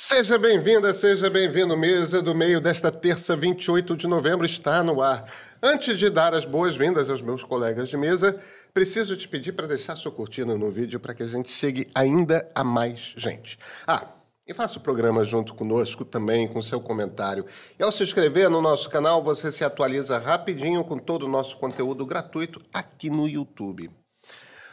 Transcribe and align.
Seja 0.00 0.38
bem-vinda, 0.38 0.94
seja 0.94 1.28
bem-vindo. 1.28 1.76
Mesa 1.76 2.22
do 2.22 2.32
meio 2.32 2.60
desta 2.60 2.88
terça, 2.88 3.34
28 3.34 3.96
de 3.96 4.06
novembro, 4.06 4.46
está 4.46 4.80
no 4.80 5.02
ar. 5.02 5.24
Antes 5.60 5.98
de 5.98 6.08
dar 6.08 6.34
as 6.34 6.44
boas-vindas 6.44 7.10
aos 7.10 7.20
meus 7.20 7.42
colegas 7.42 7.88
de 7.88 7.96
mesa, 7.96 8.38
preciso 8.72 9.16
te 9.16 9.26
pedir 9.26 9.54
para 9.54 9.66
deixar 9.66 9.96
sua 9.96 10.12
curtida 10.12 10.56
no 10.56 10.70
vídeo 10.70 11.00
para 11.00 11.12
que 11.14 11.24
a 11.24 11.26
gente 11.26 11.50
chegue 11.50 11.88
ainda 11.92 12.48
a 12.54 12.62
mais 12.62 13.12
gente. 13.16 13.58
Ah, 13.84 14.06
e 14.46 14.54
faça 14.54 14.78
o 14.78 14.80
programa 14.80 15.24
junto 15.24 15.52
conosco 15.52 16.04
também, 16.04 16.46
com 16.46 16.62
seu 16.62 16.80
comentário. 16.80 17.44
E 17.76 17.82
ao 17.82 17.90
se 17.90 18.04
inscrever 18.04 18.48
no 18.48 18.62
nosso 18.62 18.88
canal, 18.88 19.20
você 19.20 19.50
se 19.50 19.64
atualiza 19.64 20.16
rapidinho 20.16 20.84
com 20.84 20.96
todo 20.96 21.26
o 21.26 21.28
nosso 21.28 21.56
conteúdo 21.56 22.06
gratuito 22.06 22.62
aqui 22.72 23.10
no 23.10 23.26
YouTube. 23.26 23.90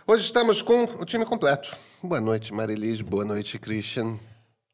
Hoje 0.05 0.23
estamos 0.23 0.62
com 0.62 0.84
o 0.84 1.03
time 1.03 1.26
completo. 1.26 1.76
Boa 2.03 2.21
noite, 2.21 2.53
Marilis. 2.53 3.02
Boa 3.02 3.26
noite, 3.26 3.57
Christian. 3.57 4.20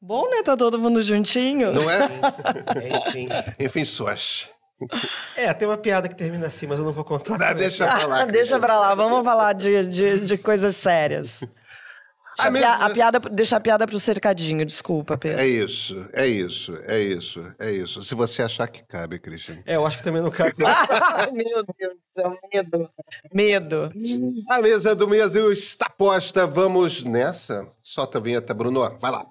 Bom, 0.02 0.30
né? 0.30 0.42
Tá 0.44 0.58
todo 0.58 0.80
mundo 0.80 1.02
juntinho. 1.04 1.72
Não 1.72 1.90
é? 1.90 2.10
Enfim. 3.08 3.28
Enfim, 3.60 3.86
suas. 3.86 4.50
É, 5.38 5.54
tem 5.54 5.68
uma 5.68 5.78
piada 5.78 6.10
que 6.10 6.16
termina 6.16 6.48
assim, 6.48 6.66
mas 6.66 6.80
eu 6.80 6.86
não 6.86 6.92
vou 6.92 7.04
contar. 7.06 7.40
Ah, 7.42 7.54
deixa 7.54 7.86
pra 7.86 8.06
lá. 8.08 8.22
Ah, 8.24 8.26
deixa 8.28 8.60
pra 8.60 8.80
lá, 8.80 8.96
vamos 8.96 9.24
falar 9.24 9.54
de, 9.54 9.86
de, 9.86 10.20
de 10.22 10.38
coisas 10.40 10.76
sérias. 10.76 11.44
A 12.40 12.44
Deixa 12.44 12.48
a, 12.48 12.52
mesa- 12.52 12.86
a 12.86 12.90
piada, 12.90 13.20
deixa 13.20 13.58
a 13.58 13.60
piada 13.60 13.86
pro 13.86 14.00
cercadinho, 14.00 14.66
desculpa, 14.66 15.18
Pedro. 15.18 15.40
É 15.42 15.46
isso, 15.46 16.08
é 16.14 16.26
isso, 16.26 16.76
é 16.88 16.98
isso, 17.00 17.54
é 17.60 17.72
isso. 17.72 18.02
Se 18.02 18.16
você 18.16 18.42
achar 18.42 18.68
que 18.70 18.82
cabe, 18.84 19.20
Christian. 19.20 19.58
É, 19.68 19.76
eu 19.76 19.86
acho 19.86 19.98
que 19.98 20.04
também 20.04 20.22
não 20.22 20.32
cabe. 20.32 20.54
Meu 21.34 21.64
Deus 21.78 21.94
do 21.94 22.02
céu, 22.16 22.38
medo. 22.52 22.90
Medo. 23.32 23.92
A 24.50 24.60
mesa 24.60 24.96
do 24.96 25.06
Brasil 25.08 25.52
está 25.52 25.90
posta. 25.90 26.48
Vamos 26.48 27.04
nessa? 27.04 27.70
Solta 27.84 28.18
a 28.18 28.22
vinheta, 28.22 28.54
Bruno. 28.54 28.80
Vai 28.98 29.12
lá. 29.12 29.26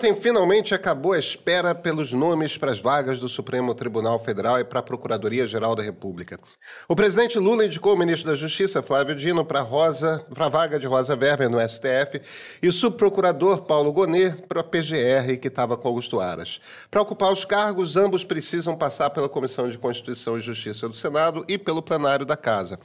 Ontem, 0.00 0.14
finalmente, 0.14 0.72
acabou 0.72 1.12
a 1.12 1.18
espera 1.18 1.74
pelos 1.74 2.10
nomes 2.10 2.56
para 2.56 2.70
as 2.70 2.80
vagas 2.80 3.20
do 3.20 3.28
Supremo 3.28 3.74
Tribunal 3.74 4.18
Federal 4.18 4.58
e 4.58 4.64
para 4.64 4.80
a 4.80 4.82
Procuradoria-Geral 4.82 5.76
da 5.76 5.82
República. 5.82 6.40
O 6.88 6.96
presidente 6.96 7.38
Lula 7.38 7.66
indicou 7.66 7.92
o 7.92 7.98
ministro 7.98 8.30
da 8.30 8.34
Justiça, 8.34 8.80
Flávio 8.80 9.14
Dino, 9.14 9.44
para 9.44 9.60
a 9.60 10.48
vaga 10.48 10.78
de 10.78 10.86
Rosa 10.86 11.14
Weber 11.14 11.50
no 11.50 11.60
STF 11.60 12.22
e 12.62 12.68
o 12.68 12.72
subprocurador 12.72 13.60
Paulo 13.64 13.92
Gonet 13.92 14.40
para 14.48 14.62
a 14.62 14.64
PGR, 14.64 15.36
que 15.38 15.48
estava 15.48 15.76
com 15.76 15.88
Augusto 15.88 16.18
Aras. 16.18 16.62
Para 16.90 17.02
ocupar 17.02 17.30
os 17.30 17.44
cargos, 17.44 17.94
ambos 17.94 18.24
precisam 18.24 18.74
passar 18.74 19.10
pela 19.10 19.28
Comissão 19.28 19.68
de 19.68 19.76
Constituição 19.76 20.38
e 20.38 20.40
Justiça 20.40 20.88
do 20.88 20.96
Senado 20.96 21.44
e 21.46 21.58
pelo 21.58 21.82
plenário 21.82 22.24
da 22.24 22.38
Casa. 22.38 22.80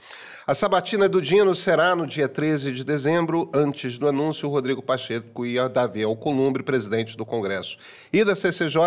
A 0.46 0.54
sabatina 0.54 1.08
do 1.08 1.22
Dino 1.22 1.56
será 1.56 1.96
no 1.96 2.06
dia 2.06 2.28
13 2.28 2.74
de 2.74 2.84
dezembro. 2.84 3.50
Antes 3.54 3.98
do 3.98 4.06
anúncio, 4.06 4.50
Rodrigo 4.50 4.84
Pacheco 4.84 5.46
e 5.46 5.56
Davi 5.70 6.04
Alcolumbre, 6.04 6.62
presidente 6.62 7.05
do 7.14 7.26
Congresso 7.26 7.78
e 8.14 8.24
da 8.24 8.36
CCJ, 8.36 8.80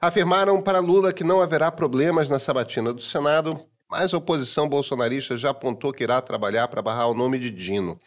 afirmaram 0.00 0.62
para 0.62 0.78
Lula 0.78 1.12
que 1.12 1.24
não 1.24 1.42
haverá 1.42 1.72
problemas 1.72 2.28
na 2.28 2.38
sabatina 2.38 2.92
do 2.92 3.02
Senado, 3.02 3.60
mas 3.90 4.14
a 4.14 4.18
oposição 4.18 4.68
bolsonarista 4.68 5.36
já 5.36 5.50
apontou 5.50 5.92
que 5.92 6.04
irá 6.04 6.20
trabalhar 6.22 6.68
para 6.68 6.80
barrar 6.80 7.08
o 7.08 7.14
nome 7.14 7.40
de 7.40 7.50
Dino. 7.50 7.98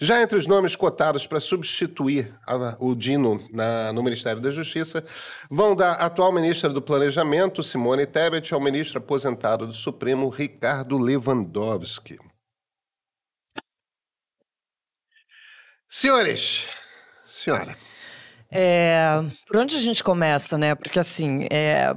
Já 0.00 0.20
entre 0.20 0.36
os 0.36 0.46
nomes 0.46 0.74
cotados 0.76 1.26
para 1.26 1.40
substituir 1.40 2.34
o 2.78 2.94
Dino 2.94 3.46
na- 3.52 3.92
no 3.92 4.02
Ministério 4.02 4.40
da 4.40 4.50
Justiça, 4.50 5.04
vão 5.50 5.74
da 5.74 5.92
atual 5.92 6.32
ministra 6.32 6.70
do 6.70 6.82
Planejamento, 6.82 7.62
Simone 7.62 8.06
Tebet, 8.06 8.52
ao 8.52 8.60
ministro 8.60 8.98
aposentado 8.98 9.66
do 9.66 9.72
Supremo, 9.72 10.28
Ricardo 10.28 10.98
Lewandowski. 10.98 12.18
Senhores, 15.88 16.68
senhora, 17.26 17.76
É, 18.56 19.20
por 19.48 19.56
onde 19.56 19.76
a 19.76 19.80
gente 19.80 20.04
começa, 20.04 20.56
né? 20.56 20.76
Porque 20.76 21.00
assim, 21.00 21.44
é, 21.50 21.92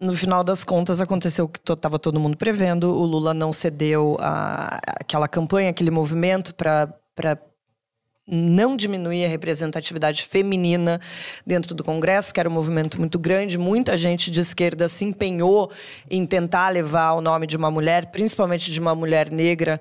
no 0.00 0.16
final 0.16 0.42
das 0.42 0.64
contas 0.64 1.00
aconteceu 1.00 1.44
o 1.44 1.48
que 1.48 1.60
to, 1.60 1.76
tava 1.76 1.96
todo 1.96 2.18
mundo 2.18 2.36
prevendo. 2.36 2.92
O 2.92 3.04
Lula 3.04 3.32
não 3.32 3.52
cedeu 3.52 4.16
a, 4.18 4.80
aquela 5.00 5.28
campanha, 5.28 5.70
aquele 5.70 5.92
movimento 5.92 6.52
para 6.56 6.92
não 8.26 8.76
diminuir 8.76 9.24
a 9.24 9.28
representatividade 9.28 10.24
feminina 10.24 11.00
dentro 11.46 11.72
do 11.72 11.84
Congresso, 11.84 12.34
que 12.34 12.40
era 12.40 12.48
um 12.48 12.52
movimento 12.52 12.98
muito 12.98 13.16
grande. 13.16 13.56
Muita 13.56 13.96
gente 13.96 14.28
de 14.28 14.40
esquerda 14.40 14.88
se 14.88 15.04
empenhou 15.04 15.70
em 16.10 16.26
tentar 16.26 16.70
levar 16.70 17.12
o 17.12 17.20
nome 17.20 17.46
de 17.46 17.56
uma 17.56 17.70
mulher, 17.70 18.06
principalmente 18.06 18.72
de 18.72 18.80
uma 18.80 18.94
mulher 18.94 19.30
negra, 19.30 19.80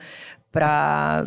para 0.51 1.25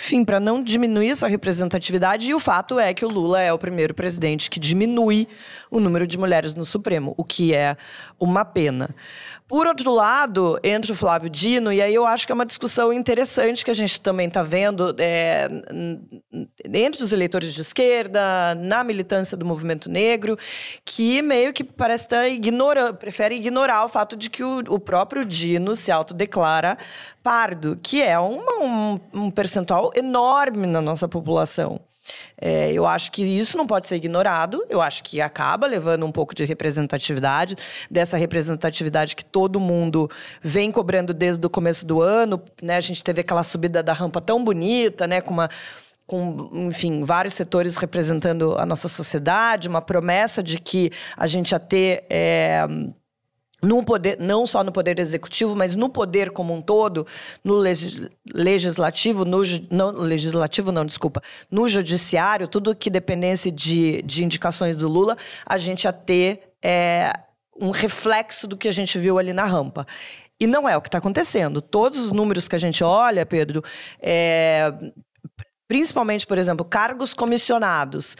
enfim, 0.00 0.24
para 0.24 0.40
não 0.40 0.62
diminuir 0.62 1.10
essa 1.10 1.28
representatividade. 1.28 2.28
E 2.28 2.34
o 2.34 2.40
fato 2.40 2.78
é 2.78 2.92
que 2.92 3.04
o 3.04 3.08
Lula 3.08 3.40
é 3.40 3.52
o 3.52 3.58
primeiro 3.58 3.94
presidente 3.94 4.50
que 4.50 4.58
diminui 4.58 5.28
o 5.70 5.80
número 5.80 6.06
de 6.06 6.18
mulheres 6.18 6.54
no 6.54 6.64
Supremo, 6.64 7.14
o 7.16 7.24
que 7.24 7.54
é 7.54 7.76
uma 8.18 8.44
pena. 8.44 8.94
Por 9.46 9.66
outro 9.66 9.90
lado, 9.92 10.58
entra 10.64 10.90
o 10.90 10.94
Flávio 10.94 11.28
Dino, 11.28 11.70
e 11.70 11.82
aí 11.82 11.94
eu 11.94 12.06
acho 12.06 12.24
que 12.24 12.32
é 12.32 12.34
uma 12.34 12.46
discussão 12.46 12.90
interessante 12.90 13.62
que 13.62 13.70
a 13.70 13.74
gente 13.74 14.00
também 14.00 14.26
está 14.26 14.42
vendo 14.42 14.96
é, 14.98 15.46
entre 16.64 17.02
os 17.02 17.12
eleitores 17.12 17.52
de 17.52 17.60
esquerda, 17.60 18.54
na 18.54 18.82
militância 18.82 19.36
do 19.36 19.44
movimento 19.44 19.90
negro, 19.90 20.38
que 20.82 21.20
meio 21.20 21.52
que 21.52 21.62
parece 21.62 22.04
estar 22.04 22.26
ignorando, 22.26 22.96
prefere 22.96 23.34
ignorar 23.34 23.84
o 23.84 23.88
fato 23.88 24.16
de 24.16 24.30
que 24.30 24.42
o, 24.42 24.60
o 24.68 24.80
próprio 24.80 25.26
Dino 25.26 25.76
se 25.76 25.92
autodeclara 25.92 26.78
pardo, 27.22 27.78
que 27.82 28.00
é 28.02 28.18
uma- 28.18 28.64
um, 28.64 29.00
um 29.12 29.30
percentual 29.30 29.90
enorme 29.94 30.66
na 30.66 30.80
nossa 30.80 31.06
população. 31.06 31.78
É, 32.40 32.72
eu 32.72 32.86
acho 32.86 33.10
que 33.10 33.22
isso 33.22 33.56
não 33.56 33.66
pode 33.66 33.88
ser 33.88 33.96
ignorado. 33.96 34.64
Eu 34.68 34.80
acho 34.80 35.02
que 35.02 35.20
acaba 35.20 35.66
levando 35.66 36.04
um 36.04 36.12
pouco 36.12 36.34
de 36.34 36.44
representatividade, 36.44 37.56
dessa 37.90 38.16
representatividade 38.16 39.16
que 39.16 39.24
todo 39.24 39.60
mundo 39.60 40.10
vem 40.42 40.70
cobrando 40.70 41.14
desde 41.14 41.44
o 41.46 41.50
começo 41.50 41.86
do 41.86 42.00
ano. 42.00 42.42
Né? 42.62 42.76
A 42.76 42.80
gente 42.80 43.02
teve 43.02 43.20
aquela 43.20 43.42
subida 43.42 43.82
da 43.82 43.92
rampa 43.92 44.20
tão 44.20 44.42
bonita, 44.42 45.06
né? 45.06 45.20
com 45.20 45.32
uma 45.32 45.48
com, 46.06 46.50
enfim, 46.52 47.02
vários 47.02 47.34
setores 47.34 47.76
representando 47.76 48.58
a 48.58 48.66
nossa 48.66 48.88
sociedade, 48.88 49.68
uma 49.68 49.80
promessa 49.80 50.42
de 50.42 50.60
que 50.60 50.90
a 51.16 51.26
gente 51.26 51.52
ia 51.52 51.58
ter 51.58 52.04
é, 52.10 52.66
no 53.64 53.82
poder, 53.82 54.18
não 54.20 54.46
só 54.46 54.62
no 54.62 54.70
poder 54.70 54.98
executivo, 54.98 55.56
mas 55.56 55.74
no 55.74 55.88
poder 55.88 56.30
como 56.30 56.54
um 56.54 56.60
todo, 56.60 57.06
no 57.42 57.54
legis- 57.54 58.08
legislativo, 58.32 59.24
no 59.24 59.42
não, 59.70 59.90
legislativo 59.90 60.70
não, 60.70 60.84
desculpa, 60.84 61.22
no 61.50 61.68
judiciário, 61.68 62.46
tudo 62.46 62.74
que 62.74 62.90
dependesse 62.90 63.50
de, 63.50 64.02
de 64.02 64.22
indicações 64.22 64.76
do 64.76 64.88
Lula, 64.88 65.16
a 65.46 65.58
gente 65.58 65.84
ia 65.84 65.92
ter 65.92 66.52
é, 66.62 67.12
um 67.60 67.70
reflexo 67.70 68.46
do 68.46 68.56
que 68.56 68.68
a 68.68 68.72
gente 68.72 68.98
viu 68.98 69.18
ali 69.18 69.32
na 69.32 69.44
rampa. 69.44 69.86
E 70.38 70.46
não 70.46 70.68
é 70.68 70.76
o 70.76 70.82
que 70.82 70.88
está 70.88 70.98
acontecendo. 70.98 71.62
Todos 71.62 71.98
os 71.98 72.12
números 72.12 72.48
que 72.48 72.56
a 72.56 72.58
gente 72.58 72.82
olha, 72.82 73.24
Pedro, 73.24 73.62
é, 74.00 74.72
principalmente, 75.68 76.26
por 76.26 76.36
exemplo, 76.36 76.64
cargos 76.64 77.14
comissionados, 77.14 78.16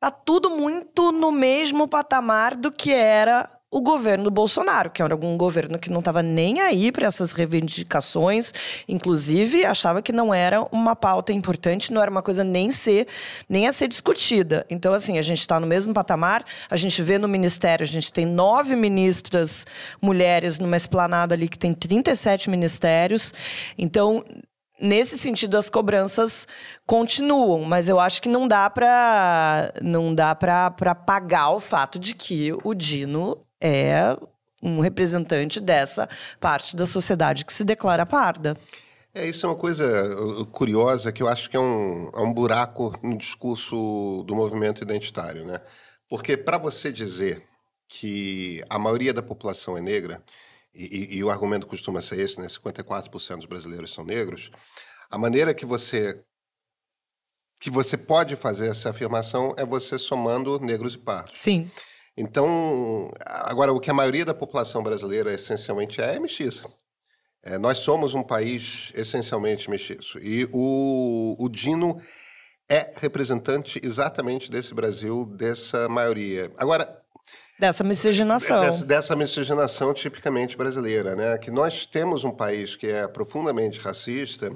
tá 0.00 0.10
tudo 0.10 0.50
muito 0.50 1.12
no 1.12 1.30
mesmo 1.30 1.88
patamar 1.88 2.56
do 2.56 2.70
que 2.70 2.92
era 2.92 3.48
o 3.70 3.80
governo 3.80 4.24
do 4.24 4.30
Bolsonaro, 4.30 4.90
que 4.90 5.02
era 5.02 5.14
um 5.14 5.36
governo 5.36 5.78
que 5.78 5.90
não 5.90 5.98
estava 5.98 6.22
nem 6.22 6.60
aí 6.60 6.92
para 6.92 7.06
essas 7.06 7.32
reivindicações, 7.32 8.52
inclusive 8.88 9.64
achava 9.64 10.00
que 10.00 10.12
não 10.12 10.32
era 10.32 10.62
uma 10.72 10.94
pauta 10.94 11.32
importante, 11.32 11.92
não 11.92 12.00
era 12.00 12.10
uma 12.10 12.22
coisa 12.22 12.44
nem 12.44 12.70
ser 12.70 13.08
nem 13.48 13.66
a 13.66 13.72
ser 13.72 13.88
discutida. 13.88 14.64
Então 14.70 14.94
assim 14.94 15.18
a 15.18 15.22
gente 15.22 15.40
está 15.40 15.58
no 15.58 15.66
mesmo 15.66 15.92
patamar, 15.92 16.44
a 16.70 16.76
gente 16.76 17.02
vê 17.02 17.18
no 17.18 17.28
ministério, 17.28 17.84
a 17.84 17.86
gente 17.86 18.12
tem 18.12 18.24
nove 18.24 18.76
ministras 18.76 19.66
mulheres 20.00 20.58
numa 20.58 20.76
esplanada 20.76 21.34
ali 21.34 21.48
que 21.48 21.58
tem 21.58 21.74
37 21.74 22.48
ministérios, 22.48 23.34
então 23.76 24.24
Nesse 24.78 25.16
sentido, 25.16 25.56
as 25.56 25.70
cobranças 25.70 26.46
continuam, 26.86 27.62
mas 27.64 27.88
eu 27.88 27.98
acho 27.98 28.20
que 28.20 28.28
não 28.28 28.46
dá 28.46 28.68
para 28.68 29.72
não 29.80 30.14
dá 30.14 30.34
para 30.34 30.94
pagar 30.94 31.48
o 31.52 31.60
fato 31.60 31.98
de 31.98 32.14
que 32.14 32.52
o 32.62 32.74
Dino 32.74 33.45
é 33.60 34.16
um 34.62 34.80
representante 34.80 35.60
dessa 35.60 36.08
parte 36.40 36.74
da 36.76 36.86
sociedade 36.86 37.44
que 37.44 37.52
se 37.52 37.64
declara 37.64 38.06
parda. 38.06 38.56
É, 39.14 39.26
isso 39.26 39.46
é 39.46 39.48
uma 39.48 39.56
coisa 39.56 39.84
uh, 40.20 40.44
curiosa 40.46 41.10
que 41.10 41.22
eu 41.22 41.28
acho 41.28 41.48
que 41.48 41.56
é 41.56 41.60
um, 41.60 42.10
é 42.14 42.20
um 42.20 42.32
buraco 42.32 42.94
no 43.02 43.16
discurso 43.16 44.22
do 44.26 44.34
movimento 44.34 44.82
identitário, 44.82 45.44
né? 45.44 45.60
Porque 46.08 46.36
para 46.36 46.58
você 46.58 46.92
dizer 46.92 47.42
que 47.88 48.62
a 48.68 48.78
maioria 48.78 49.14
da 49.14 49.22
população 49.22 49.76
é 49.76 49.80
negra, 49.80 50.22
e, 50.74 50.84
e- 50.84 51.16
e 51.16 51.24
o 51.24 51.30
argumento 51.30 51.66
costuma 51.66 52.02
ser 52.02 52.20
esse, 52.20 52.38
né? 52.38 52.46
54% 52.48 53.36
dos 53.36 53.46
brasileiros 53.46 53.94
são 53.94 54.04
negros, 54.04 54.50
a 55.10 55.16
maneira 55.16 55.54
que 55.54 55.64
você 55.64 56.22
que 57.58 57.70
você 57.70 57.96
pode 57.96 58.36
fazer 58.36 58.68
essa 58.68 58.90
afirmação 58.90 59.54
é 59.56 59.64
você 59.64 59.96
somando 59.98 60.58
negros 60.60 60.92
e 60.94 60.98
pardos. 60.98 61.40
Sim. 61.40 61.70
Então, 62.16 63.10
agora, 63.24 63.72
o 63.72 63.78
que 63.78 63.90
a 63.90 63.94
maioria 63.94 64.24
da 64.24 64.32
população 64.32 64.82
brasileira 64.82 65.32
essencialmente 65.34 66.00
é, 66.00 66.14
é 66.14 66.18
mestiça. 66.18 66.66
É, 67.42 67.58
nós 67.58 67.78
somos 67.78 68.14
um 68.14 68.22
país 68.22 68.90
essencialmente 68.94 69.70
mestiço. 69.70 70.18
E 70.18 70.48
o, 70.50 71.36
o 71.38 71.48
Dino 71.48 72.00
é 72.68 72.92
representante 72.96 73.80
exatamente 73.84 74.50
desse 74.50 74.74
Brasil, 74.74 75.26
dessa 75.26 75.88
maioria. 75.88 76.50
Agora. 76.56 77.00
Dessa 77.58 77.84
miscigenação. 77.84 78.60
Dessa, 78.60 78.84
dessa 78.84 79.16
miscigenação 79.16 79.94
tipicamente 79.94 80.56
brasileira, 80.56 81.14
né? 81.14 81.38
Que 81.38 81.50
nós 81.50 81.86
temos 81.86 82.24
um 82.24 82.30
país 82.30 82.74
que 82.74 82.86
é 82.86 83.06
profundamente 83.06 83.78
racista, 83.78 84.50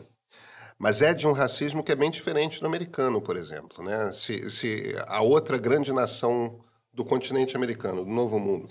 mas 0.79 1.01
é 1.01 1.15
de 1.15 1.29
um 1.29 1.33
racismo 1.33 1.85
que 1.85 1.93
é 1.93 1.97
bem 1.97 2.11
diferente 2.11 2.59
do 2.59 2.67
americano, 2.67 3.21
por 3.21 3.37
exemplo, 3.37 3.85
né? 3.85 4.13
Se, 4.13 4.51
se 4.51 4.97
a 5.07 5.23
outra 5.23 5.57
grande 5.59 5.93
nação 5.93 6.59
do 6.93 7.05
continente 7.05 7.57
americano, 7.57 8.05
do 8.05 8.11
Novo 8.11 8.39
Mundo, 8.39 8.69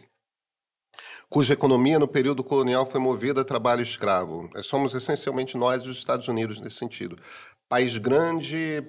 cuja 1.29 1.53
economia 1.53 1.99
no 1.99 2.07
período 2.07 2.43
colonial 2.43 2.85
foi 2.85 2.99
movida 2.99 3.41
a 3.41 3.45
trabalho 3.45 3.81
escravo. 3.81 4.49
Somos 4.63 4.93
essencialmente 4.93 5.57
nós, 5.57 5.85
os 5.85 5.97
Estados 5.97 6.27
Unidos, 6.27 6.59
nesse 6.59 6.77
sentido. 6.77 7.17
País 7.69 7.97
grande, 7.97 8.83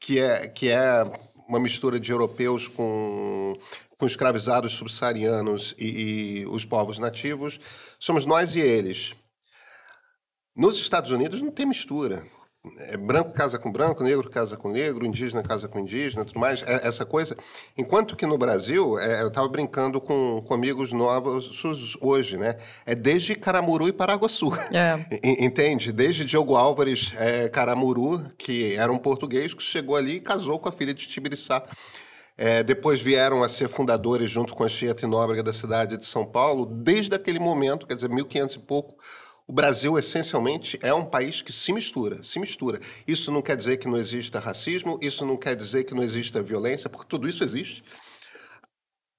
que 0.00 0.18
é, 0.18 0.48
que 0.48 0.68
é 0.68 1.04
uma 1.48 1.58
mistura 1.58 1.98
de 1.98 2.10
europeus 2.10 2.68
com, 2.68 3.54
com 3.98 4.06
escravizados 4.06 4.72
subsaarianos 4.72 5.74
e, 5.78 6.40
e 6.40 6.46
os 6.46 6.64
povos 6.64 6.98
nativos, 6.98 7.60
somos 7.98 8.24
nós 8.24 8.54
e 8.54 8.60
eles. 8.60 9.14
Nos 10.56 10.78
Estados 10.78 11.10
Unidos 11.10 11.42
não 11.42 11.50
tem 11.50 11.66
mistura. 11.66 12.24
É, 12.78 12.96
branco 12.96 13.30
casa 13.32 13.58
com 13.58 13.70
branco, 13.70 14.02
negro 14.02 14.30
casa 14.30 14.56
com 14.56 14.70
negro, 14.70 15.04
indígena 15.04 15.42
casa 15.42 15.68
com 15.68 15.78
indígena, 15.78 16.24
tudo 16.24 16.40
mais, 16.40 16.62
é, 16.62 16.86
essa 16.86 17.04
coisa. 17.04 17.36
Enquanto 17.76 18.16
que 18.16 18.24
no 18.24 18.38
Brasil, 18.38 18.98
é, 18.98 19.20
eu 19.20 19.28
estava 19.28 19.46
brincando 19.48 20.00
com, 20.00 20.42
com 20.46 20.54
amigos 20.54 20.90
novos 20.92 21.62
hoje, 22.00 22.38
né? 22.38 22.56
É 22.86 22.94
desde 22.94 23.34
Caramuru 23.34 23.86
e 23.86 23.92
Paraguaçu. 23.92 24.50
É. 24.72 25.04
Entende? 25.44 25.92
Desde 25.92 26.24
Diogo 26.24 26.56
Álvares 26.56 27.12
é, 27.18 27.50
Caramuru, 27.50 28.26
que 28.38 28.74
era 28.76 28.90
um 28.90 28.98
português 28.98 29.52
que 29.52 29.62
chegou 29.62 29.94
ali 29.94 30.16
e 30.16 30.20
casou 30.20 30.58
com 30.58 30.68
a 30.68 30.72
filha 30.72 30.94
de 30.94 31.06
Tibiriçá. 31.06 31.62
É, 32.36 32.62
depois 32.62 33.00
vieram 33.00 33.44
a 33.44 33.48
ser 33.48 33.68
fundadores, 33.68 34.30
junto 34.30 34.54
com 34.54 34.64
a 34.64 34.68
Chieta 34.68 35.04
e 35.04 35.08
Nóbrega 35.08 35.42
da 35.42 35.52
cidade 35.52 35.96
de 35.96 36.04
São 36.04 36.24
Paulo. 36.24 36.66
Desde 36.66 37.14
aquele 37.14 37.38
momento, 37.38 37.86
quer 37.86 37.94
dizer, 37.94 38.08
1500 38.08 38.56
e 38.56 38.58
pouco, 38.58 38.96
o 39.46 39.52
Brasil, 39.52 39.98
essencialmente, 39.98 40.78
é 40.82 40.92
um 40.94 41.04
país 41.04 41.42
que 41.42 41.52
se 41.52 41.72
mistura, 41.72 42.22
se 42.22 42.38
mistura. 42.38 42.80
Isso 43.06 43.30
não 43.30 43.42
quer 43.42 43.56
dizer 43.56 43.76
que 43.76 43.86
não 43.86 43.98
exista 43.98 44.40
racismo, 44.40 44.98
isso 45.02 45.26
não 45.26 45.36
quer 45.36 45.54
dizer 45.54 45.84
que 45.84 45.94
não 45.94 46.02
exista 46.02 46.42
violência, 46.42 46.88
porque 46.88 47.06
tudo 47.08 47.28
isso 47.28 47.44
existe. 47.44 47.84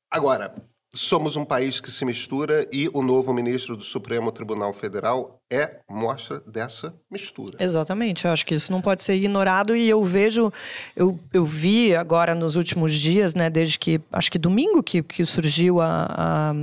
Agora, 0.10 0.56
somos 0.96 1.36
um 1.36 1.46
país 1.46 1.80
que 1.80 1.92
se 1.92 2.06
mistura 2.06 2.68
e 2.72 2.90
o 2.94 3.02
novo 3.02 3.34
ministro 3.34 3.76
do 3.76 3.84
Supremo 3.84 4.32
Tribunal 4.32 4.74
Federal 4.74 5.40
é 5.52 5.80
mostra 5.90 6.40
dessa 6.40 6.96
mistura. 7.12 7.58
Exatamente, 7.60 8.26
eu 8.26 8.32
acho 8.32 8.46
que 8.46 8.56
isso 8.56 8.72
não 8.72 8.82
pode 8.82 9.04
ser 9.04 9.16
ignorado 9.16 9.76
e 9.76 9.88
eu 9.88 10.04
vejo, 10.04 10.52
eu, 10.96 11.20
eu 11.34 11.46
vi 11.46 11.96
agora 11.96 12.34
nos 12.34 12.56
últimos 12.56 12.94
dias, 12.94 13.36
né, 13.36 13.50
desde 13.50 13.78
que, 13.78 14.02
acho 14.12 14.32
que 14.32 14.40
domingo 14.40 14.82
que, 14.82 15.04
que 15.04 15.26
surgiu 15.26 15.82
a, 15.82 16.08
a 16.10 16.54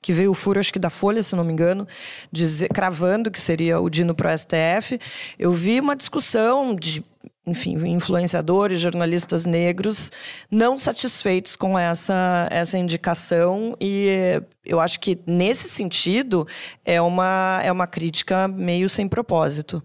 que 0.00 0.12
veio 0.12 0.30
o 0.30 0.34
furo, 0.34 0.60
acho 0.60 0.72
que 0.72 0.78
da 0.78 0.90
Folha, 0.90 1.22
se 1.22 1.34
não 1.34 1.44
me 1.44 1.52
engano, 1.52 1.86
dizer, 2.30 2.68
cravando 2.68 3.30
que 3.30 3.40
seria 3.40 3.80
o 3.80 3.88
Dino 3.90 4.14
para 4.14 4.32
o 4.32 4.38
STF. 4.38 4.98
Eu 5.38 5.52
vi 5.52 5.80
uma 5.80 5.96
discussão 5.96 6.74
de 6.74 7.04
enfim, 7.48 7.76
influenciadores, 7.88 8.78
jornalistas 8.78 9.46
negros 9.46 10.12
não 10.50 10.76
satisfeitos 10.76 11.56
com 11.56 11.78
essa, 11.78 12.46
essa 12.50 12.76
indicação 12.76 13.74
e 13.80 14.42
eu 14.64 14.78
acho 14.78 15.00
que 15.00 15.18
nesse 15.26 15.68
sentido 15.68 16.46
é 16.84 17.00
uma, 17.00 17.60
é 17.64 17.72
uma 17.72 17.86
crítica 17.86 18.46
meio 18.46 18.88
sem 18.88 19.08
propósito. 19.08 19.82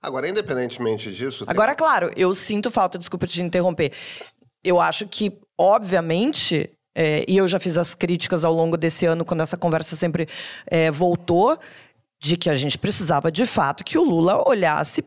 Agora, 0.00 0.28
independentemente 0.28 1.12
disso. 1.12 1.44
Agora, 1.46 1.74
tem... 1.74 1.78
claro, 1.84 2.10
eu 2.16 2.32
sinto 2.32 2.70
falta, 2.70 2.98
desculpa 2.98 3.26
te 3.26 3.42
interromper. 3.42 3.92
Eu 4.62 4.80
acho 4.80 5.06
que, 5.06 5.38
obviamente, 5.58 6.70
é, 6.98 7.26
e 7.28 7.36
eu 7.36 7.46
já 7.46 7.60
fiz 7.60 7.76
as 7.76 7.94
críticas 7.94 8.42
ao 8.42 8.54
longo 8.54 8.74
desse 8.78 9.04
ano, 9.04 9.22
quando 9.22 9.42
essa 9.42 9.56
conversa 9.56 9.94
sempre 9.94 10.26
é, 10.66 10.90
voltou, 10.90 11.58
de 12.18 12.38
que 12.38 12.48
a 12.48 12.54
gente 12.54 12.78
precisava 12.78 13.30
de 13.30 13.44
fato 13.44 13.84
que 13.84 13.98
o 13.98 14.02
Lula 14.02 14.42
olhasse 14.48 15.04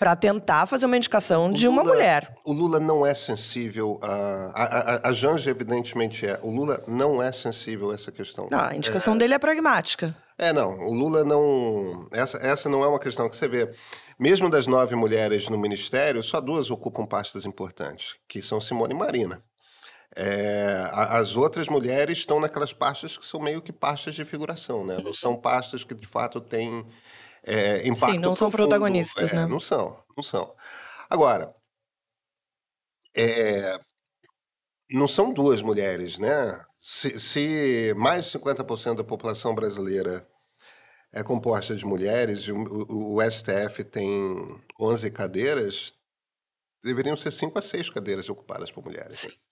para 0.00 0.16
tentar 0.16 0.66
fazer 0.66 0.84
uma 0.84 0.96
indicação 0.96 1.46
o 1.46 1.52
de 1.52 1.68
uma 1.68 1.82
Lula, 1.82 1.94
mulher. 1.94 2.36
O 2.44 2.52
Lula 2.52 2.80
não 2.80 3.06
é 3.06 3.14
sensível 3.14 4.00
a, 4.02 4.12
a, 4.54 4.64
a, 4.64 5.08
a 5.08 5.12
Janja, 5.12 5.48
evidentemente 5.48 6.26
é. 6.26 6.40
O 6.42 6.50
Lula 6.50 6.82
não 6.88 7.22
é 7.22 7.30
sensível 7.30 7.92
a 7.92 7.94
essa 7.94 8.10
questão. 8.10 8.48
Não, 8.50 8.60
a 8.60 8.74
indicação 8.74 9.14
é, 9.14 9.18
dele 9.18 9.34
é 9.34 9.38
pragmática. 9.38 10.14
É, 10.36 10.52
não. 10.52 10.76
O 10.80 10.92
Lula 10.92 11.24
não. 11.24 12.06
Essa, 12.10 12.36
essa 12.38 12.68
não 12.68 12.84
é 12.84 12.88
uma 12.88 12.98
questão 12.98 13.28
que 13.30 13.36
você 13.36 13.48
vê. 13.48 13.70
Mesmo 14.18 14.50
das 14.50 14.66
nove 14.66 14.94
mulheres 14.96 15.48
no 15.48 15.56
ministério, 15.56 16.22
só 16.22 16.40
duas 16.40 16.70
ocupam 16.70 17.06
pastas 17.06 17.46
importantes, 17.46 18.16
que 18.28 18.42
são 18.42 18.60
Simone 18.60 18.92
e 18.92 18.96
Marina. 18.96 19.42
É, 20.18 20.88
as 20.92 21.36
outras 21.36 21.68
mulheres 21.68 22.18
estão 22.18 22.40
naquelas 22.40 22.72
pastas 22.72 23.18
que 23.18 23.26
são 23.26 23.38
meio 23.38 23.60
que 23.60 23.70
pastas 23.70 24.14
de 24.14 24.24
figuração, 24.24 24.84
né? 24.84 24.96
Não 25.04 25.12
são 25.12 25.36
pastas 25.36 25.84
que 25.84 25.94
de 25.94 26.06
fato 26.06 26.40
têm 26.40 26.86
é, 27.44 27.86
impacto. 27.86 28.12
Sim, 28.12 28.18
não 28.18 28.34
são 28.34 28.50
profundo. 28.50 28.70
protagonistas, 28.70 29.30
é, 29.30 29.36
né? 29.36 29.46
Não 29.46 29.60
são, 29.60 30.02
não 30.16 30.22
são. 30.22 30.54
Agora, 31.10 31.54
é, 33.14 33.78
não 34.90 35.06
são 35.06 35.34
duas 35.34 35.60
mulheres, 35.60 36.18
né? 36.18 36.64
Se, 36.78 37.18
se 37.20 37.94
mais 37.94 38.24
de 38.24 38.38
50% 38.38 38.96
da 38.96 39.04
população 39.04 39.54
brasileira 39.54 40.26
é 41.12 41.22
composta 41.22 41.76
de 41.76 41.84
mulheres 41.84 42.40
e 42.44 42.52
o, 42.52 43.16
o, 43.16 43.30
STF 43.30 43.84
tem 43.84 44.62
11 44.80 45.10
cadeiras, 45.10 45.94
deveriam 46.82 47.16
ser 47.16 47.32
cinco 47.32 47.58
a 47.58 47.62
seis 47.62 47.90
cadeiras 47.90 48.30
ocupadas 48.30 48.70
por 48.70 48.82
mulheres. 48.82 49.20
Sim. 49.20 49.45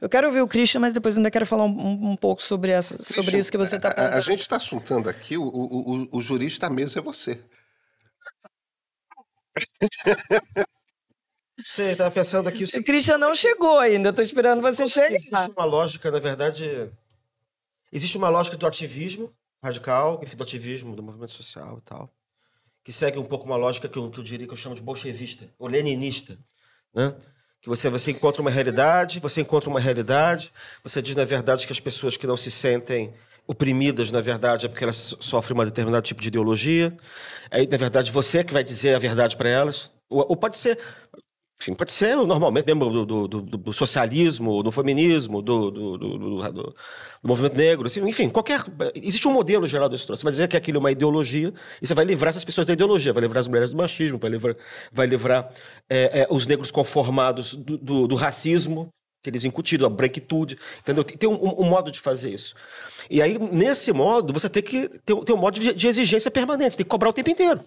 Eu 0.00 0.08
quero 0.08 0.26
ouvir 0.28 0.40
o 0.40 0.48
Christian, 0.48 0.80
mas 0.80 0.92
depois 0.92 1.16
ainda 1.16 1.30
quero 1.30 1.46
falar 1.46 1.64
um, 1.64 2.10
um 2.10 2.16
pouco 2.16 2.42
sobre, 2.42 2.70
essa, 2.70 2.94
Christian, 2.94 3.22
sobre 3.22 3.38
isso 3.38 3.50
que 3.50 3.58
você 3.58 3.76
está 3.76 3.92
falando. 3.92 4.12
A, 4.12 4.16
a, 4.16 4.20
gente 4.20 4.40
está 4.40 4.56
assuntando 4.56 5.08
aqui, 5.08 5.36
o, 5.36 5.42
o, 5.42 6.04
o, 6.04 6.18
o 6.18 6.20
jurista 6.20 6.70
mesa 6.70 7.00
é 7.00 7.02
você. 7.02 7.42
Sei, 11.62 11.92
estava 11.92 12.10
pensando 12.10 12.48
aqui... 12.48 12.64
O, 12.64 12.66
o 12.66 12.84
Christian 12.84 13.18
não 13.18 13.34
chegou 13.34 13.78
ainda, 13.78 14.10
estou 14.10 14.24
esperando 14.24 14.60
você 14.60 14.88
chegar. 14.88 15.14
Existe 15.14 15.50
uma 15.56 15.64
lógica, 15.64 16.10
na 16.10 16.18
verdade... 16.18 16.90
Existe 17.92 18.18
uma 18.18 18.28
lógica 18.28 18.56
do 18.56 18.66
ativismo 18.66 19.32
radical, 19.64 20.20
enfim, 20.22 20.36
do 20.36 20.42
ativismo, 20.42 20.94
do 20.94 21.02
movimento 21.02 21.32
social 21.32 21.78
e 21.78 21.80
tal, 21.80 22.14
que 22.82 22.92
segue 22.92 23.18
um 23.18 23.24
pouco 23.24 23.46
uma 23.46 23.56
lógica 23.56 23.88
que 23.88 23.96
eu, 23.96 24.10
que 24.10 24.20
eu 24.20 24.24
diria 24.24 24.46
que 24.46 24.52
eu 24.52 24.58
chamo 24.58 24.74
de 24.74 24.82
bolchevista, 24.82 25.48
ou 25.58 25.68
leninista, 25.68 26.38
né? 26.92 27.16
Que 27.64 27.68
você, 27.70 27.88
você 27.88 28.10
encontra 28.10 28.42
uma 28.42 28.50
realidade, 28.50 29.18
você 29.18 29.40
encontra 29.40 29.70
uma 29.70 29.80
realidade, 29.80 30.52
você 30.82 31.00
diz 31.00 31.16
na 31.16 31.24
verdade 31.24 31.66
que 31.66 31.72
as 31.72 31.80
pessoas 31.80 32.14
que 32.14 32.26
não 32.26 32.36
se 32.36 32.50
sentem 32.50 33.14
oprimidas, 33.46 34.10
na 34.10 34.20
verdade, 34.20 34.66
é 34.66 34.68
porque 34.68 34.84
elas 34.84 35.16
sofrem 35.18 35.58
um 35.58 35.64
determinado 35.64 36.02
tipo 36.02 36.20
de 36.20 36.28
ideologia. 36.28 36.94
Aí, 37.50 37.66
na 37.66 37.78
verdade, 37.78 38.12
você 38.12 38.38
é 38.38 38.44
que 38.44 38.52
vai 38.52 38.62
dizer 38.62 38.94
a 38.94 38.98
verdade 38.98 39.34
para 39.34 39.48
elas. 39.48 39.90
Ou, 40.10 40.26
ou, 40.28 40.36
pode 40.36 40.58
ser 40.58 40.78
enfim, 41.60 41.72
pode 41.72 41.92
ser 41.92 42.16
normalmente 42.16 42.66
mesmo 42.66 42.90
do, 42.90 43.06
do, 43.06 43.28
do, 43.28 43.40
do 43.42 43.72
socialismo, 43.72 44.62
do 44.62 44.70
feminismo, 44.72 45.40
do, 45.40 45.70
do, 45.70 46.74
movimento 47.22 47.56
negro, 47.56 47.86
assim, 47.86 48.06
enfim, 48.06 48.28
qualquer. 48.28 48.62
Existe 48.94 49.26
um 49.26 49.32
modelo 49.32 49.66
geral 49.66 49.88
desse 49.88 50.06
troço. 50.06 50.20
Você 50.20 50.24
vai 50.24 50.32
dizer 50.32 50.48
que 50.48 50.56
aquilo 50.56 50.76
é 50.78 50.80
uma 50.80 50.92
ideologia 50.92 51.54
e 51.80 51.86
você 51.86 51.94
vai 51.94 52.04
livrar 52.04 52.30
essas 52.30 52.44
pessoas 52.44 52.66
da 52.66 52.72
ideologia, 52.72 53.12
vai 53.12 53.22
livrar 53.22 53.40
as 53.40 53.48
mulheres 53.48 53.70
do 53.70 53.76
machismo, 53.76 54.18
vai 54.18 54.30
livrar, 54.30 54.56
vai 54.92 55.06
livrar 55.06 55.48
é, 55.88 56.22
é, 56.22 56.26
os 56.28 56.46
negros 56.46 56.70
conformados 56.70 57.54
do, 57.54 58.14
racismo 58.14 58.88
que 59.22 59.30
eles 59.30 59.44
incutiram, 59.44 59.86
a 59.86 59.88
branquitude, 59.88 60.58
entendeu? 60.80 61.02
Tem 61.02 61.26
um, 61.26 61.62
um, 61.62 61.64
modo 61.64 61.90
de 61.90 61.98
fazer 61.98 62.34
isso. 62.34 62.54
E 63.08 63.22
aí, 63.22 63.38
nesse 63.38 63.90
modo, 63.90 64.34
você 64.34 64.50
tem 64.50 64.62
que 64.62 64.86
ter, 65.00 65.16
ter 65.16 65.32
um 65.32 65.38
modo 65.38 65.58
de, 65.58 65.72
de 65.72 65.86
exigência 65.86 66.30
permanente, 66.30 66.76
tem 66.76 66.84
que 66.84 66.90
cobrar 66.90 67.08
o 67.08 67.12
tempo 67.12 67.30
inteiro. 67.30 67.64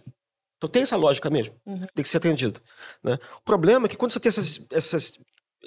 Então 0.57 0.69
tem 0.69 0.81
essa 0.81 0.95
lógica 0.95 1.29
mesmo, 1.29 1.55
uhum. 1.65 1.85
tem 1.93 2.03
que 2.03 2.09
ser 2.09 2.17
atendido. 2.17 2.59
Né? 3.03 3.17
O 3.37 3.43
problema 3.43 3.85
é 3.85 3.89
que 3.89 3.95
quando 3.95 4.11
você 4.11 4.19
tem 4.19 4.29
essas, 4.29 4.59
essas 4.71 5.13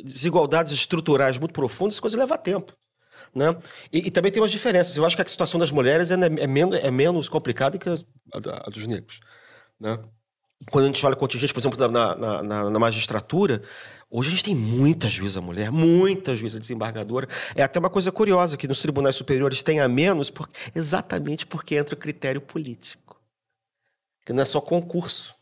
desigualdades 0.02 0.72
estruturais 0.72 1.38
muito 1.38 1.52
profundas, 1.52 1.94
essa 1.94 2.02
coisa 2.02 2.16
leva 2.16 2.36
tempo. 2.36 2.76
Né? 3.32 3.56
E, 3.92 4.08
e, 4.08 4.10
também 4.10 4.32
tem 4.32 4.42
umas 4.42 4.50
diferenças. 4.50 4.96
Eu 4.96 5.06
acho 5.06 5.14
que 5.14 5.22
a 5.22 5.26
situação 5.26 5.60
das 5.60 5.70
mulheres 5.70 6.10
é, 6.10 6.14
é, 6.14 6.46
menos, 6.46 6.76
é 6.76 6.90
menos 6.90 7.28
complicada 7.28 7.78
que 7.78 7.88
a, 7.88 7.94
a, 7.94 8.66
a 8.66 8.70
dos 8.70 8.84
negros. 8.86 9.20
Né? 9.78 9.96
Quando 10.68 10.84
a 10.84 10.86
gente 10.88 11.06
olha 11.06 11.14
contingente, 11.14 11.54
por 11.54 11.60
exemplo, 11.60 11.78
na, 11.88 12.16
na, 12.16 12.42
na, 12.42 12.70
na, 12.70 12.78
magistratura, 12.78 13.62
hoje 14.10 14.28
a 14.28 14.30
gente 14.32 14.44
tem 14.44 14.54
muita 14.54 15.08
juíza 15.08 15.40
mulher, 15.40 15.70
muita 15.70 16.34
juíza 16.34 16.58
desembargadora. 16.58 17.28
É 17.54 17.62
até 17.62 17.78
uma 17.78 17.88
coisa 17.88 18.10
curiosa 18.10 18.56
que 18.56 18.66
nos 18.66 18.82
tribunais 18.82 19.14
superiores 19.14 19.62
tem 19.62 19.78
a 19.78 19.88
menos, 19.88 20.28
por, 20.28 20.50
exatamente 20.74 21.46
porque 21.46 21.76
entra 21.76 21.94
o 21.94 21.98
critério 21.98 22.40
político 22.40 23.09
que 24.24 24.32
não 24.32 24.42
é 24.42 24.46
só 24.46 24.60
concurso. 24.60 25.34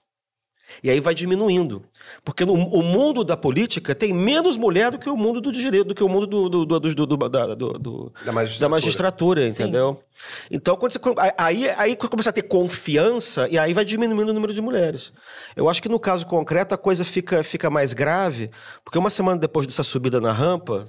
E 0.83 0.91
aí 0.91 1.01
vai 1.01 1.15
diminuindo. 1.15 1.83
Porque 2.25 2.45
no, 2.45 2.53
o 2.53 2.83
mundo 2.83 3.25
da 3.25 3.37
política 3.37 3.95
tem 3.95 4.13
menos 4.13 4.57
mulher 4.57 4.91
do 4.91 4.99
que 4.99 5.09
o 5.09 5.17
mundo 5.17 5.41
do 5.41 5.51
direito, 5.51 5.89
do 5.89 5.95
que 5.95 6.05
o 6.05 6.09
mundo 6.09 6.27
do, 6.27 6.49
do, 6.49 6.67
do, 6.67 6.81
do, 6.81 7.07
do 7.07 7.29
da, 7.29 7.55
do, 7.55 8.13
Da 8.25 8.33
magistratura. 8.33 8.61
da 8.61 8.69
magistratura, 8.69 9.49
entendeu? 9.49 10.03
Então, 10.51 10.77
quando 10.77 10.93
você, 10.93 11.01
aí, 11.37 11.69
aí 11.71 11.97
começa 11.97 12.31
a 12.31 12.33
ter 12.33 12.43
confiança 12.43 13.49
e 13.49 13.59
aí 13.59 13.73
vai 13.73 13.85
diminuindo 13.85 14.31
o 14.31 14.35
número 14.35 14.55
de 14.55 14.61
mulheres. 14.61 15.13
Eu 15.57 15.69
acho 15.69 15.83
que 15.83 15.89
no 15.89 15.99
caso 15.99 16.27
concreto 16.27 16.75
a 16.75 16.79
coisa 16.79 17.05
fica, 17.05 17.43
fica 17.43 17.71
mais 17.71 17.93
grave, 17.93 18.51
porque 18.85 18.99
uma 18.99 19.11
semana 19.11 19.39
depois 19.39 19.67
dessa 19.67 19.83
subida 19.83 20.21
na 20.21 20.33
rampa, 20.33 20.89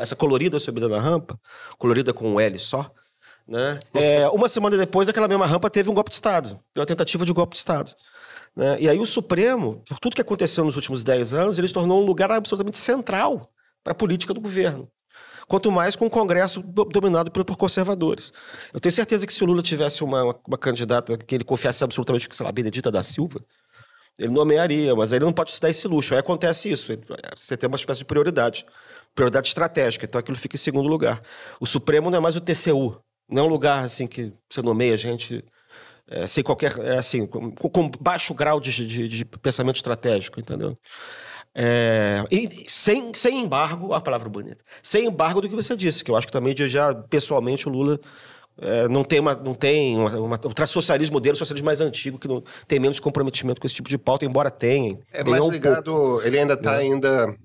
essa 0.00 0.16
colorida 0.16 0.58
subida 0.58 0.88
na 0.88 1.00
rampa, 1.00 1.38
colorida 1.78 2.12
com 2.12 2.32
um 2.32 2.40
L 2.40 2.58
só, 2.58 2.90
né? 3.48 3.78
É, 3.94 4.28
uma 4.28 4.48
semana 4.48 4.76
depois, 4.76 5.08
aquela 5.08 5.26
mesma 5.26 5.46
rampa 5.46 5.70
teve 5.70 5.88
um 5.90 5.94
golpe 5.94 6.10
de 6.10 6.16
Estado, 6.16 6.60
uma 6.76 6.84
tentativa 6.86 7.24
de 7.24 7.32
golpe 7.32 7.54
de 7.54 7.58
Estado. 7.58 7.94
né? 8.54 8.76
E 8.80 8.88
aí 8.88 8.98
o 8.98 9.06
Supremo, 9.06 9.82
por 9.88 9.98
tudo 9.98 10.14
que 10.14 10.20
aconteceu 10.20 10.64
nos 10.64 10.76
últimos 10.76 11.02
10 11.02 11.32
anos, 11.34 11.58
ele 11.58 11.66
se 11.68 11.74
tornou 11.74 12.00
um 12.02 12.04
lugar 12.04 12.30
absolutamente 12.30 12.78
central 12.78 13.50
para 13.82 13.92
a 13.92 13.94
política 13.94 14.34
do 14.34 14.40
governo. 14.40 14.88
Quanto 15.46 15.72
mais 15.72 15.96
com 15.96 16.04
o 16.04 16.10
Congresso 16.10 16.60
do- 16.60 16.84
dominado 16.84 17.30
por, 17.30 17.42
conservadores. 17.56 18.34
Eu 18.70 18.78
tenho 18.78 18.92
certeza 18.92 19.26
que 19.26 19.32
se 19.32 19.42
o 19.42 19.46
Lula 19.46 19.62
tivesse 19.62 20.04
uma, 20.04 20.22
uma, 20.22 20.36
uma 20.46 20.58
candidata 20.58 21.16
que 21.16 21.34
ele 21.34 21.42
confiasse 21.44 21.82
absolutamente, 21.82 22.28
sei 22.30 22.44
lá, 22.44 22.52
Benedita 22.52 22.90
da 22.90 23.02
Silva, 23.02 23.40
ele 24.18 24.30
nomearia, 24.30 24.94
mas 24.94 25.10
ele 25.10 25.24
não 25.24 25.32
pode 25.32 25.52
se 25.52 25.60
dar 25.60 25.70
esse 25.70 25.88
luxo. 25.88 26.12
Aí 26.12 26.20
acontece 26.20 26.70
isso. 26.70 26.92
Você 27.34 27.56
tem 27.56 27.66
uma 27.66 27.76
espécie 27.76 28.00
de 28.00 28.04
prioridade. 28.04 28.66
Prioridade 29.14 29.48
estratégica. 29.48 30.04
Então 30.04 30.18
aquilo 30.18 30.36
fica 30.36 30.54
em 30.56 30.58
segundo 30.58 30.86
lugar. 30.86 31.18
O 31.58 31.66
Supremo 31.66 32.10
não 32.10 32.18
é 32.18 32.20
mais 32.20 32.36
o 32.36 32.40
TCU. 32.42 33.00
Não 33.28 33.42
é 33.42 33.46
um 33.46 33.48
lugar 33.50 33.84
assim 33.84 34.06
que 34.06 34.32
você 34.48 34.62
nomeia 34.62 34.96
gente 34.96 35.44
é, 36.08 36.26
sem 36.26 36.42
qualquer. 36.42 36.78
É, 36.78 36.98
assim, 36.98 37.26
com, 37.26 37.50
com 37.52 37.90
baixo 38.00 38.32
grau 38.34 38.58
de, 38.60 38.72
de- 38.86 39.08
de 39.08 39.24
pensamento 39.24 39.76
estratégico, 39.76 40.40
entendeu? 40.40 40.76
É, 41.54 42.24
e 42.30 42.48
sem, 42.68 43.12
sem 43.14 43.40
embargo, 43.40 43.92
a 43.92 44.00
palavra 44.00 44.28
bonita, 44.28 44.64
sem 44.82 45.06
embargo 45.06 45.40
do 45.40 45.48
que 45.48 45.54
você 45.54 45.74
disse, 45.76 46.04
que 46.04 46.10
eu 46.10 46.16
acho 46.16 46.26
que 46.26 46.32
também 46.32 46.54
já- 46.68 46.94
pessoalmente 46.94 47.68
o 47.68 47.72
Lula 47.72 47.98
é, 48.60 48.88
não 48.88 49.04
tem, 49.04 49.20
uma, 49.20 49.34
não 49.34 49.54
tem 49.54 49.96
uma, 49.96 50.16
uma, 50.18 50.40
o 50.44 50.66
socialismo 50.66 51.20
dele, 51.20 51.32
é 51.32 51.36
o 51.36 51.38
socialismo 51.38 51.66
mais 51.66 51.80
antigo, 51.80 52.18
que 52.18 52.26
não 52.28 52.42
tem 52.66 52.78
menos 52.78 52.98
comprometimento 53.00 53.60
com 53.60 53.66
esse 53.66 53.74
tipo 53.76 53.88
de 53.88 53.96
pauta, 53.98 54.24
embora 54.24 54.50
tenha. 54.50 54.98
É 55.12 55.22
mais 55.24 55.42
um 55.42 55.50
ligado, 55.50 56.20
ele 56.22 56.38
ainda 56.38 56.54
está 56.54 56.76
ainda 56.76 57.36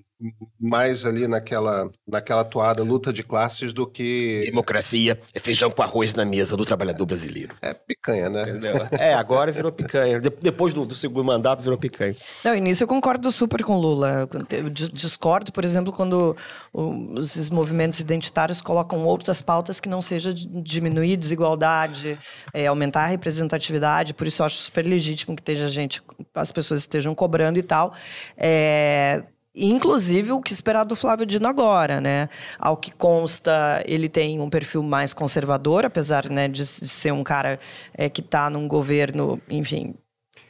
mais 0.60 1.06
ali 1.06 1.28
naquela, 1.28 1.90
naquela 2.08 2.44
toada 2.44 2.84
luta 2.84 3.12
de 3.12 3.24
classes 3.24 3.74
do 3.74 3.86
que 3.88 4.42
Democracia 4.46 5.20
é 5.34 5.40
feijão 5.40 5.70
com 5.70 5.82
arroz 5.82 6.14
na 6.14 6.24
mesa 6.26 6.56
do 6.56 6.66
trabalhador 6.66 7.06
brasileiro. 7.06 7.56
é 7.62 7.74
picanha, 7.74 8.30
né? 8.30 8.44
É, 9.00 9.14
agora 9.14 9.52
virou 9.52 9.72
picanha. 9.72 10.20
De- 10.20 10.30
depois 10.42 10.74
do, 10.74 10.86
do 10.86 10.96
segundo 10.96 11.26
mandato 11.26 11.62
virou 11.62 11.78
picanha. 11.78 12.16
Não, 12.44 12.56
e 12.56 12.62
nisso 12.62 12.84
eu 12.84 12.88
concordo 12.88 13.32
super 13.32 13.64
com 13.64 13.76
o 13.76 13.82
Lula. 13.82 14.28
Eu 14.50 14.70
dis- 14.70 14.90
discordo, 14.90 15.52
por 15.52 15.66
exemplo, 15.66 15.92
quando 15.92 16.36
o- 16.72 17.16
esses 17.20 17.50
movimentos 17.50 18.00
identitários 18.00 18.62
colocam 18.62 19.04
outras 19.06 19.42
pautas 19.42 19.80
que 19.80 19.90
não 19.90 20.02
seja 20.02 20.34
diminuir 20.34 21.18
desigualdade, 21.18 22.18
é, 22.54 22.68
aumentar 22.68 23.04
a 23.04 23.08
representatividade. 23.08 24.14
Por 24.14 24.28
isso 24.28 24.42
eu 24.42 24.46
acho 24.46 24.58
super 24.58 24.86
legítimo 24.86 25.36
que 25.36 25.42
esteja 25.42 25.68
gente, 25.68 26.02
as 26.34 26.52
pessoas 26.52 26.82
estejam 26.82 27.14
cobrando 27.16 27.60
e 27.60 27.64
tal. 27.64 27.94
É, 28.38 29.24
Inclusive 29.56 30.32
o 30.32 30.42
que 30.42 30.52
esperar 30.52 30.84
do 30.84 30.96
Flávio 30.96 31.26
Dino 31.26 31.48
agora, 31.48 32.02
né? 32.02 32.28
Ao 32.58 32.76
que 32.76 32.92
consta, 32.92 33.84
ele 33.86 34.10
tem 34.10 34.40
um 34.40 34.50
perfil 34.50 34.82
mais 34.82 35.14
conservador, 35.14 35.86
apesar 35.86 36.28
né, 36.30 36.48
de, 36.48 36.64
de 36.64 36.88
ser 36.88 37.14
um 37.14 37.24
cara 37.24 37.60
é, 37.94 38.10
que 38.10 38.22
está 38.22 38.50
num 38.50 38.68
governo, 38.68 39.40
enfim, 39.48 39.94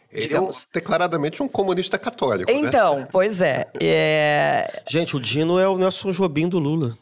Ele 0.09 0.33
é 0.33 0.39
um- 0.39 0.51
declaradamente 0.73 1.43
um 1.43 1.47
comunista 1.49 1.97
católico, 1.97 2.49
né? 2.51 2.57
então, 2.57 3.05
pois 3.11 3.41
é. 3.41 3.65
é. 3.81 4.83
Gente, 4.87 5.17
o 5.17 5.19
Dino 5.19 5.59
é 5.59 5.67
o 5.67 5.77
Nelson 5.77 6.11
Jobim 6.11 6.47
do 6.47 6.59
Lula. 6.59 6.97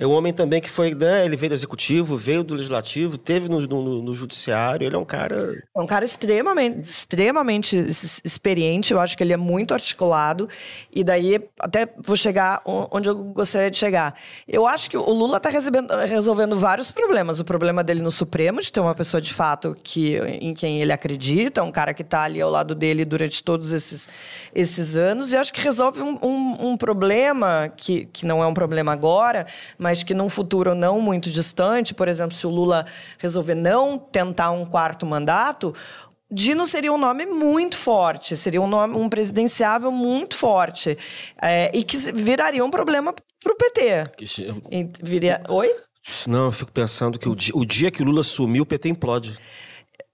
É 0.00 0.06
um 0.06 0.12
homem 0.12 0.32
também 0.32 0.62
que 0.62 0.70
foi, 0.70 0.94
né, 0.94 1.26
ele 1.26 1.36
veio 1.36 1.50
do 1.50 1.54
executivo, 1.54 2.16
veio 2.16 2.42
do 2.42 2.54
legislativo, 2.54 3.18
teve 3.18 3.50
no, 3.50 3.60
no- 3.60 4.00
no 4.02 4.14
judiciário, 4.14 4.86
ele 4.86 4.96
é 4.96 4.98
um 4.98 5.04
cara... 5.04 5.62
É 5.76 5.78
um 5.80 5.86
cara 5.86 6.06
extremamente, 6.06 6.80
extremamente 6.88 7.76
experiente, 8.24 8.94
eu 8.94 8.98
acho 8.98 9.14
que 9.14 9.22
ele 9.22 9.34
é 9.34 9.36
muito 9.36 9.74
articulado, 9.74 10.48
e 10.90 11.04
daí 11.04 11.38
até 11.58 11.86
vou 12.02 12.16
chegar 12.16 12.62
onde 12.64 13.10
eu 13.10 13.14
gostaria 13.14 13.70
de 13.70 13.76
chegar. 13.76 14.14
Eu 14.48 14.66
acho 14.66 14.88
que 14.88 14.96
o 14.96 15.10
Lula 15.12 15.36
está 15.36 15.50
resolvendo 15.50 16.58
vários 16.58 16.90
problemas. 16.90 17.38
O 17.38 17.44
problema 17.44 17.84
dele 17.84 18.00
no 18.00 18.10
Supremo, 18.10 18.62
de 18.62 18.72
ter 18.72 18.80
uma 18.80 18.94
pessoa 18.94 19.20
de 19.20 19.34
fato 19.34 19.76
que, 19.82 20.16
em 20.16 20.54
quem 20.54 20.80
ele 20.80 20.92
acredita, 20.92 21.62
um 21.62 21.70
cara 21.70 21.92
que 21.92 22.00
está 22.02 22.22
ali 22.22 22.40
ao 22.40 22.50
lado 22.50 22.74
dele 22.74 23.04
durante 23.04 23.42
todos 23.44 23.70
esses, 23.70 24.08
esses 24.54 24.96
anos, 24.96 25.30
e 25.32 25.36
acho 25.36 25.52
que 25.52 25.60
resolve 25.60 26.00
um, 26.00 26.18
um- 26.22 26.70
um 26.70 26.76
problema 26.78 27.70
que, 27.76 28.06
que 28.06 28.24
não 28.24 28.42
é 28.42 28.46
um 28.46 28.54
problema 28.54 28.92
agora, 28.92 29.46
mas 29.78 29.89
que 29.92 30.14
num 30.14 30.28
futuro 30.28 30.74
não 30.74 31.00
muito 31.00 31.30
distante, 31.30 31.92
por 31.94 32.08
exemplo, 32.08 32.36
se 32.36 32.46
o 32.46 32.50
Lula 32.50 32.86
resolver 33.18 33.54
não 33.54 33.98
tentar 33.98 34.50
um 34.50 34.64
quarto 34.64 35.04
mandato, 35.04 35.74
Dino 36.32 36.64
seria 36.64 36.92
um 36.92 36.98
nome 36.98 37.26
muito 37.26 37.76
forte, 37.76 38.36
seria 38.36 38.62
um 38.62 38.66
nome, 38.66 38.96
um 38.96 39.08
presidenciável 39.08 39.90
muito 39.90 40.36
forte, 40.36 40.96
é, 41.42 41.70
e 41.76 41.82
que 41.82 41.96
viraria 42.12 42.64
um 42.64 42.70
problema 42.70 43.12
para 43.12 43.52
o 43.52 43.56
PT. 43.56 44.04
Viria... 45.02 45.42
Oi? 45.48 45.74
Não, 46.28 46.46
eu 46.46 46.52
fico 46.52 46.70
pensando 46.70 47.18
que 47.18 47.28
o 47.28 47.34
dia, 47.34 47.52
o 47.54 47.64
dia 47.64 47.90
que 47.90 48.02
o 48.02 48.06
Lula 48.06 48.22
sumiu, 48.22 48.62
o 48.62 48.66
PT 48.66 48.88
implode. 48.88 49.36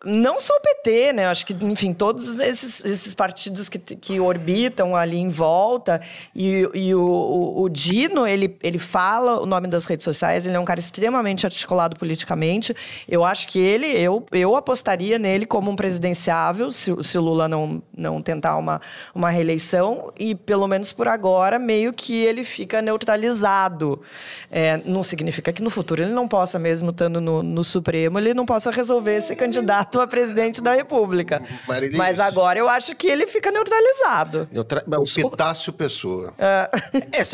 Não 0.05 0.39
só 0.39 0.53
o 0.55 0.61
PT, 0.61 1.15
né? 1.15 1.27
Acho 1.27 1.47
que, 1.47 1.55
enfim, 1.65 1.95
todos 1.95 2.39
esses, 2.39 2.85
esses 2.85 3.15
partidos 3.15 3.67
que, 3.71 3.79
que 3.79 4.21
orbitam 4.21 4.95
ali 4.95 5.17
em 5.17 5.31
volta. 5.31 6.03
E, 6.35 6.69
e 6.75 6.95
o, 6.95 7.01
o, 7.01 7.63
o 7.63 7.69
Dino, 7.71 8.27
ele, 8.27 8.59
ele 8.63 8.79
fala 8.79 9.41
o 9.41 9.47
nome 9.47 9.67
das 9.69 9.87
redes 9.87 10.05
sociais, 10.05 10.47
ele 10.47 10.55
é 10.55 10.61
um 10.61 10.67
cara 10.67 10.79
extremamente 10.79 11.47
articulado 11.47 11.97
politicamente. 11.97 12.77
Eu 13.09 13.25
acho 13.25 13.49
que 13.49 13.59
ele, 13.59 13.87
eu, 13.87 14.25
eu 14.33 14.55
apostaria 14.55 15.19
nele 15.19 15.47
como 15.47 15.71
um 15.71 15.77
presidenciável, 15.77 16.71
se, 16.71 16.95
se 17.03 17.17
o 17.17 17.23
Lula 17.23 17.49
não, 17.49 17.83
não 17.97 18.21
tentar 18.21 18.59
uma, 18.59 18.83
uma 19.15 19.31
reeleição. 19.31 20.13
E, 20.19 20.35
pelo 20.35 20.69
menos 20.69 20.93
por 20.93 21.09
agora, 21.09 21.59
meio 21.59 21.91
que 21.91 22.23
ele 22.23 22.45
fica 22.45 22.83
neutralizado. 22.83 24.03
É, 24.51 24.77
não 24.85 25.03
significa 25.03 25.55
que 25.55 25.63
no 25.63 25.71
futuro 25.71 26.03
ele 26.03 26.13
não 26.13 26.29
possa, 26.29 26.59
mesmo 26.59 26.91
estando 26.91 27.19
no, 27.19 27.43
no 27.43 27.65
Supremo, 27.65 28.19
ele 28.19 28.35
não 28.35 28.45
possa 28.45 28.71
resolver 28.71 29.23
ser 29.23 29.37
candidato 29.37 29.86
a 30.01 30.07
presidente 30.07 30.61
da 30.61 30.73
República. 30.75 31.41
Marilice. 31.67 31.97
Mas 31.97 32.19
agora 32.21 32.59
eu 32.59 32.69
acho 32.69 32.95
que 32.97 33.07
ele 33.07 33.27
fica 33.27 33.51
neutralizado. 33.51 34.49
Neutra... 34.53 34.85
O 34.99 35.31
Pitácio 35.31 35.73
Pessoa. 35.73 36.33
É, 36.39 36.71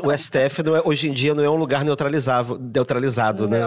o 0.05 0.13
STF 0.17 0.63
não 0.65 0.77
é- 0.77 0.83
hoje 0.85 1.09
em 1.09 1.13
dia 1.13 1.35
não 1.35 1.43
é 1.45 1.51
um 1.51 1.57
lugar 1.57 1.85
neutralizável, 1.85 2.59
neutralizado, 2.59 3.49
né? 3.49 3.61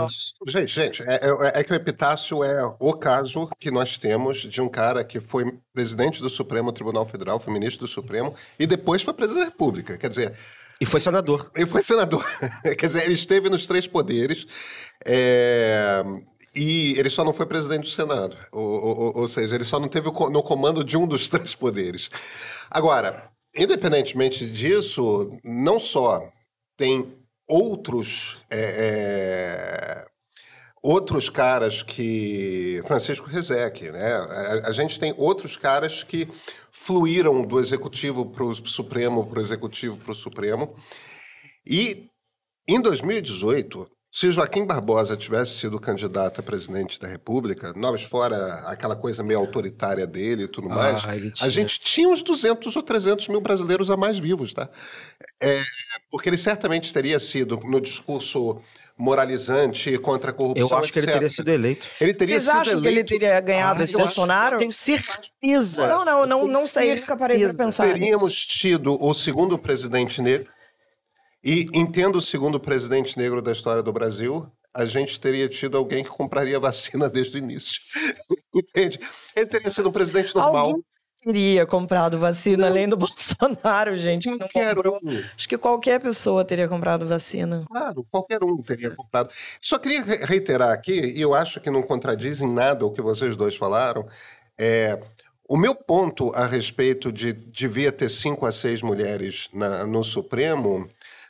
Gente, 0.47 0.67
gente, 0.73 1.03
é, 1.03 1.15
é- 1.15 1.59
é 1.59 1.63
que 1.63 1.71
o 1.73 1.75
Epitácio 1.75 2.43
é 2.43 2.63
o 2.79 2.93
caso 2.93 3.49
que 3.59 3.71
nós 3.71 3.97
temos 3.97 4.37
de 4.37 4.61
um 4.61 4.69
cara 4.69 5.03
que 5.03 5.19
foi 5.19 5.45
presidente 5.73 6.21
do 6.21 6.29
Supremo 6.29 6.71
Tribunal 6.71 7.05
Federal, 7.05 7.39
foi 7.39 7.51
ministro 7.53 7.85
do 7.85 7.91
Supremo, 7.91 8.33
e 8.57 8.65
depois 8.65 9.01
foi 9.01 9.13
presidente 9.13 9.43
da 9.43 9.49
República. 9.49 9.97
Quer 9.97 10.09
dizer, 10.09 10.33
E 10.79 10.85
foi 10.85 10.99
senador. 10.99 11.51
ele 11.55 11.65
foi 11.65 11.81
senador. 11.83 12.25
Quer 12.77 12.87
dizer, 12.87 13.03
ele 13.05 13.13
esteve 13.13 13.49
nos 13.49 13.65
três 13.67 13.87
poderes. 13.87 14.45
é, 15.05 16.03
E 16.55 16.97
ele 16.97 17.09
só 17.09 17.23
não 17.23 17.33
foi 17.33 17.45
presidente 17.45 17.83
do 17.83 17.89
Senado. 17.89 18.37
Ou, 18.51 18.63
ou- 18.63 19.17
ou 19.17 19.27
seja, 19.27 19.55
ele 19.55 19.63
só 19.65 19.79
não 19.79 19.87
teve 19.87 20.09
no 20.09 20.41
comando 20.43 20.83
de 20.83 20.97
um 20.97 21.05
dos 21.07 21.27
três 21.29 21.53
poderes. 21.55 22.09
Agora, 22.71 23.29
independentemente 23.55 24.49
disso, 24.49 25.37
não 25.43 25.79
só 25.79 26.29
tem 26.77 27.13
outros. 27.47 28.39
é, 28.49 30.01
é, 30.01 30.15
Outros 30.87 31.31
caras 31.31 31.81
que. 31.81 32.79
Francisco 32.85 33.25
Rezec, 33.27 33.89
né? 33.91 34.13
A, 34.13 34.67
a 34.67 34.71
gente 34.71 34.99
tem 34.99 35.15
outros 35.17 35.57
caras 35.57 36.03
que 36.03 36.27
fluíram 36.71 37.41
do 37.41 37.59
executivo 37.59 38.27
para 38.27 38.43
o 38.43 38.53
Supremo, 38.53 39.25
para 39.25 39.39
o 39.39 39.41
executivo 39.41 39.97
para 39.97 40.11
o 40.11 40.15
Supremo. 40.15 40.75
E 41.67 42.05
em 42.67 42.79
2018, 42.79 43.89
se 44.17 44.31
Joaquim 44.31 44.65
Barbosa 44.65 45.17
tivesse 45.17 45.59
sido 45.59 45.77
candidato 45.77 46.39
a 46.39 46.43
presidente 46.43 46.97
da 46.97 47.05
República, 47.05 47.73
nós 47.75 48.01
fora 48.01 48.63
aquela 48.65 48.95
coisa 48.95 49.21
meio 49.21 49.37
autoritária 49.41 50.07
dele 50.07 50.43
e 50.43 50.47
tudo 50.47 50.69
mais, 50.69 51.03
ele 51.03 51.33
a 51.41 51.49
gente 51.49 51.77
tinha 51.81 52.07
uns 52.07 52.23
200 52.23 52.73
ou 52.73 52.81
300 52.81 53.27
mil 53.27 53.41
brasileiros 53.41 53.91
a 53.91 53.97
mais 53.97 54.17
vivos, 54.17 54.53
tá? 54.53 54.69
É, 55.41 55.61
porque 56.09 56.29
ele 56.29 56.37
certamente 56.37 56.93
teria 56.93 57.19
sido, 57.19 57.59
no 57.65 57.81
discurso 57.81 58.61
moralizante 58.97 59.97
contra 59.97 60.31
a 60.31 60.33
corrupção, 60.33 60.69
Eu 60.69 60.77
acho 60.77 60.93
que 60.93 60.99
ele 60.99 61.07
teria 61.11 61.27
sido 61.27 61.49
eleito. 61.49 61.85
Ele 61.99 62.13
teria 62.13 62.39
Vocês 62.39 62.43
sido 62.43 62.57
acham 62.61 62.81
que 62.81 62.87
ele 62.87 62.95
eleito 62.99 63.09
teria 63.09 63.41
ganhado 63.41 63.81
Ah, 63.81 63.83
esse 63.83 63.95
eu 63.95 63.99
acho- 63.99 64.05
Bolsonaro? 64.07 64.55
Eu 64.55 64.59
tenho 64.59 64.71
certeza. 64.71 65.87
Não, 65.87 66.05
não, 66.05 66.25
não, 66.25 66.41
Eu 66.43 66.47
não 66.47 66.65
sei, 66.65 66.95
nunca 66.95 67.17
parei 67.17 67.53
pensar. 67.53 67.85
Teríamos 67.91 68.33
tido 68.33 68.97
o 68.97 69.13
segundo 69.13 69.59
presidente 69.59 70.21
negro. 70.21 70.54
E 71.45 71.69
entendo 71.73 72.15
o 72.15 72.21
segundo 72.21 72.59
presidente 72.59 73.15
negro 73.17 73.39
da 73.39 73.51
história 73.51 73.83
do 73.83 73.93
Brasil, 73.93 74.51
a 74.73 74.83
gente 74.83 75.19
teria 75.19 75.47
tido 75.47 75.77
alguém 75.77 76.03
que 76.03 76.09
compraria 76.09 76.59
vacina 76.59 77.07
desde 77.07 77.37
o 77.37 77.39
início. 77.39 77.79
Entende? 78.53 78.99
Ele 79.35 79.45
teria 79.45 79.69
sido 79.69 79.89
um 79.89 79.91
presidente 79.91 80.33
normal. 80.33 80.65
Alguém 80.69 80.83
teria 81.23 81.65
comprado 81.65 82.17
vacina 82.17 82.65
além 82.67 82.89
do 82.89 82.97
Bolsonaro, 82.97 83.95
gente? 83.95 84.23
que 84.23 84.31
não 84.31 84.39
Qualquer 84.39 84.75
comprou? 84.75 84.99
um. 85.03 85.23
Acho 85.37 85.47
que 85.47 85.57
qualquer 85.57 86.01
pessoa 86.01 86.43
teria 86.43 86.67
comprado 86.67 87.05
vacina. 87.05 87.63
Claro, 87.69 88.05
qualquer 88.11 88.43
um 88.43 88.57
teria 88.63 88.89
comprado. 88.89 89.29
Só 89.61 89.77
queria 89.77 90.03
re- 90.03 90.25
reiterar 90.25 90.71
aqui, 90.71 90.99
e 91.15 91.21
eu 91.21 91.35
acho 91.35 91.59
que 91.61 91.69
não 91.69 91.83
contradiz 91.83 92.41
em 92.41 92.51
nada 92.51 92.85
o 92.85 92.91
que 92.91 93.01
vocês 93.03 93.35
dois 93.35 93.55
falaram, 93.55 94.07
é, 94.57 94.99
o 95.47 95.55
meu 95.57 95.75
ponto 95.75 96.31
a 96.33 96.45
respeito 96.45 97.11
de 97.11 97.33
devia 97.33 97.91
ter 97.91 98.09
cinco 98.09 98.45
a 98.47 98.51
seis 98.51 98.81
mulheres 98.81 99.47
na- 99.53 99.85
no 99.85 100.03
Supremo 100.03 100.89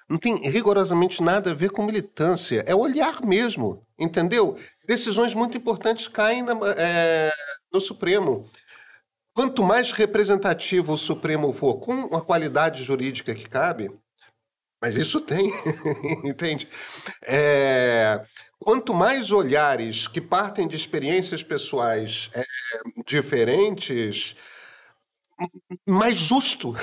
não 0.10 0.18
tem 0.18 0.38
rigorosamente 0.50 1.22
nada 1.24 1.52
a 1.52 1.54
ver 1.54 1.72
com 1.72 1.84
militância, 1.84 2.64
é 2.68 2.76
olhar 2.76 3.22
mesmo, 3.26 3.86
entendeu? 3.98 4.58
Decisões 4.88 5.34
muito 5.34 5.58
importantes 5.58 6.08
caem 6.08 6.44
na- 6.44 6.54
é, 6.78 7.32
no 7.74 7.82
Supremo. 7.82 8.50
Quanto 9.34 9.64
mais 9.64 9.92
representativo 9.92 10.94
o 10.94 10.98
Supremo 10.98 11.52
for, 11.52 11.76
com 11.80 12.16
a 12.16 12.22
qualidade 12.22 12.84
jurídica 12.84 13.36
que 13.36 13.50
cabe, 13.50 13.90
mas 14.82 14.96
isso 14.96 15.20
tem, 15.20 15.52
entende? 16.24 16.68
É, 17.26 18.24
quanto 18.60 18.94
mais 18.94 19.32
olhares 19.32 20.08
que 20.08 20.22
partem 20.22 20.68
de 20.68 20.76
experiências 20.76 21.42
pessoais 21.44 22.30
é, 22.34 22.44
diferentes, 23.06 24.36
mais 25.86 26.16
justo, 26.16 26.76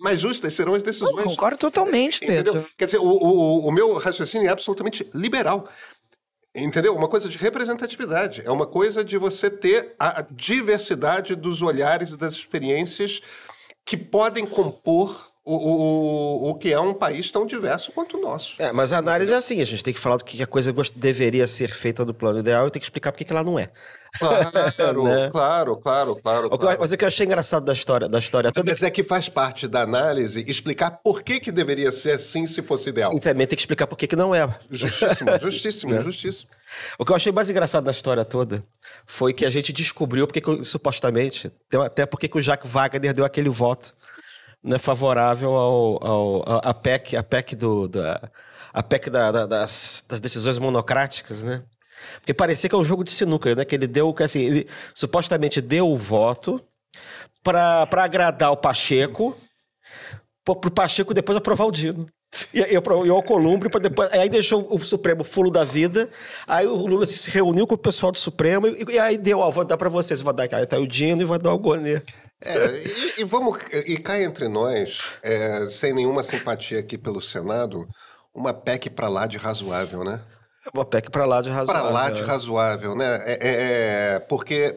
mais 0.00 0.20
justas 0.20 0.54
serão 0.54 0.74
as 0.74 0.82
decisões. 0.82 1.24
concordo 1.24 1.58
totalmente, 1.58 2.24
Entendeu? 2.24 2.54
Pedro. 2.54 2.70
Quer 2.76 2.86
dizer, 2.86 2.98
o, 2.98 3.04
o, 3.04 3.66
o 3.66 3.72
meu 3.72 3.94
raciocínio 3.98 4.48
é 4.48 4.50
absolutamente 4.50 5.08
liberal. 5.14 5.68
Entendeu? 6.54 6.96
Uma 6.96 7.08
coisa 7.08 7.28
de 7.28 7.38
representatividade. 7.38 8.42
É 8.44 8.50
uma 8.50 8.66
coisa 8.66 9.04
de 9.04 9.16
você 9.16 9.48
ter 9.48 9.94
a 9.98 10.22
diversidade 10.30 11.36
dos 11.36 11.62
olhares 11.62 12.10
e 12.10 12.16
das 12.16 12.34
experiências 12.34 13.20
que 13.84 13.96
podem 13.96 14.44
compor 14.44 15.29
o, 15.54 16.46
o, 16.46 16.50
o 16.50 16.54
que 16.54 16.72
é 16.72 16.80
um 16.80 16.94
país 16.94 17.30
tão 17.30 17.46
diverso 17.46 17.92
quanto 17.92 18.16
o 18.16 18.20
nosso. 18.20 18.54
É, 18.58 18.72
mas 18.72 18.92
a 18.92 18.98
análise 18.98 19.32
é 19.32 19.36
assim, 19.36 19.60
a 19.60 19.64
gente 19.64 19.82
tem 19.82 19.92
que 19.94 20.00
falar 20.00 20.16
do 20.16 20.24
que 20.24 20.42
a 20.42 20.46
coisa 20.46 20.72
deveria 20.94 21.46
ser 21.46 21.70
feita 21.74 22.04
do 22.04 22.12
plano 22.14 22.38
ideal 22.40 22.66
e 22.66 22.70
tem 22.70 22.80
que 22.80 22.86
explicar 22.86 23.12
por 23.12 23.18
que 23.18 23.30
ela 23.32 23.42
não 23.42 23.58
é. 23.58 23.70
Claro, 24.18 24.50
Né? 25.04 25.30
claro, 25.30 25.76
claro, 25.76 26.16
claro. 26.16 26.46
O 26.46 26.50
que 26.50 26.54
eu- 26.54 26.58
claro. 26.58 26.78
Mas 26.80 26.92
o 26.92 26.96
que 26.96 27.04
eu 27.04 27.08
achei 27.08 27.24
engraçado 27.24 27.64
da 27.64 27.72
história, 27.72 28.08
da 28.08 28.18
história 28.18 28.50
toda 28.50 28.70
Mas 28.70 28.82
é 28.82 28.90
que 28.90 29.04
faz 29.04 29.28
parte 29.28 29.68
da 29.68 29.82
análise 29.82 30.44
explicar 30.48 30.90
por 31.02 31.22
que, 31.22 31.38
que 31.38 31.52
deveria 31.52 31.92
ser 31.92 32.12
assim 32.12 32.46
se 32.46 32.60
fosse 32.60 32.88
ideal. 32.88 33.12
e 33.14 33.20
também 33.20 33.46
tem 33.46 33.56
que 33.56 33.62
explicar 33.62 33.86
por 33.86 33.96
que 33.96 34.06
que 34.08 34.16
não 34.16 34.34
é. 34.34 34.58
Justíssimo, 34.70 35.30
justíssimo, 35.40 36.00
justíssimo. 36.02 36.50
O 36.98 37.04
que 37.04 37.12
eu 37.12 37.16
achei 37.16 37.30
mais 37.32 37.48
engraçado 37.48 37.84
da 37.84 37.90
história 37.92 38.24
toda 38.24 38.64
foi 39.06 39.32
que 39.32 39.44
a 39.44 39.50
gente 39.50 39.72
descobriu 39.72 40.26
porque 40.26 40.40
que, 40.40 40.64
supostamente, 40.64 41.50
até 41.84 42.04
porque 42.06 42.28
que 42.28 42.38
o 42.38 42.42
Jacques 42.42 42.70
Wagner 42.70 43.12
deu 43.14 43.24
aquele 43.24 43.48
voto 43.48 43.94
né, 44.62 44.78
favorável 44.78 45.50
ao, 45.54 46.06
ao, 46.06 46.60
a, 46.68 46.74
PEC, 46.74 47.16
a 47.16 47.22
PEC, 47.22 47.56
do, 47.56 47.88
da, 47.88 48.30
a 48.72 48.82
PEC 48.82 49.10
da- 49.10 49.32
da- 49.32 49.46
das, 49.46 50.04
das 50.08 50.20
decisões 50.20 50.58
monocráticas, 50.58 51.42
né? 51.42 51.62
Porque 52.20 52.32
parecia 52.34 52.68
que 52.68 52.74
é 52.74 52.78
um 52.78 52.84
jogo 52.84 53.04
de 53.04 53.10
sinuca, 53.10 53.54
né? 53.54 53.64
Que 53.64 53.74
ele 53.74 53.86
deu, 53.86 54.12
que 54.14 54.22
assim, 54.22 54.40
ele 54.40 54.68
supostamente 54.94 55.60
deu 55.60 55.88
o 55.88 55.96
voto 55.96 56.60
para 57.42 57.86
agradar 57.92 58.50
o 58.52 58.56
Pacheco, 58.56 59.36
pro, 60.44 60.56
pro 60.56 60.70
Pacheco 60.70 61.14
depois 61.14 61.36
aprovar 61.36 61.66
o 61.66 61.72
Dino. 61.72 62.06
E, 62.54 62.60
e, 62.60 62.74
e 62.74 62.78
o 62.78 63.12
Alcolumbre, 63.12 63.68
pra 63.68 63.80
depois, 63.80 64.08
aí 64.12 64.28
deixou 64.28 64.64
o 64.72 64.78
Supremo 64.84 65.24
fulo 65.24 65.50
da 65.50 65.64
vida. 65.64 66.08
Aí 66.46 66.64
o 66.64 66.76
Lula 66.86 67.04
se 67.04 67.28
reuniu 67.28 67.66
com 67.66 67.74
o 67.74 67.78
pessoal 67.78 68.12
do 68.12 68.18
Supremo 68.18 68.68
e, 68.68 68.84
e 68.88 68.98
aí 69.00 69.18
deu, 69.18 69.40
ó, 69.40 69.50
vou 69.50 69.64
dar 69.64 69.76
pra 69.76 69.88
vocês, 69.88 70.22
vou 70.22 70.32
dar 70.32 70.46
aí 70.52 70.64
tá 70.64 70.78
o 70.78 70.86
Dino 70.86 71.22
e 71.22 71.24
vou 71.24 71.38
dar 71.40 71.52
o 71.52 71.58
Gonê. 71.58 72.00
É, 72.42 72.78
e, 72.78 73.20
e 73.20 73.24
vamos, 73.24 73.58
e 73.86 73.98
cá 73.98 74.20
entre 74.20 74.48
nós, 74.48 75.02
é, 75.22 75.66
sem 75.66 75.92
nenhuma 75.92 76.22
simpatia 76.22 76.78
aqui 76.80 76.96
pelo 76.96 77.20
Senado, 77.20 77.86
uma 78.34 78.52
PEC 78.54 78.88
para 78.90 79.08
lá 79.08 79.26
de 79.26 79.36
razoável, 79.36 80.02
né? 80.04 80.22
Uma 80.74 80.84
PEC 80.84 81.10
pra 81.10 81.26
lá 81.26 81.42
de 81.42 81.50
razoável. 81.50 81.82
Para 81.82 81.92
lá 81.92 82.10
de 82.10 82.22
razoável, 82.22 82.94
né? 82.94 83.16
É, 83.24 83.32
é- 83.32 84.14
é, 84.14 84.20
porque, 84.20 84.76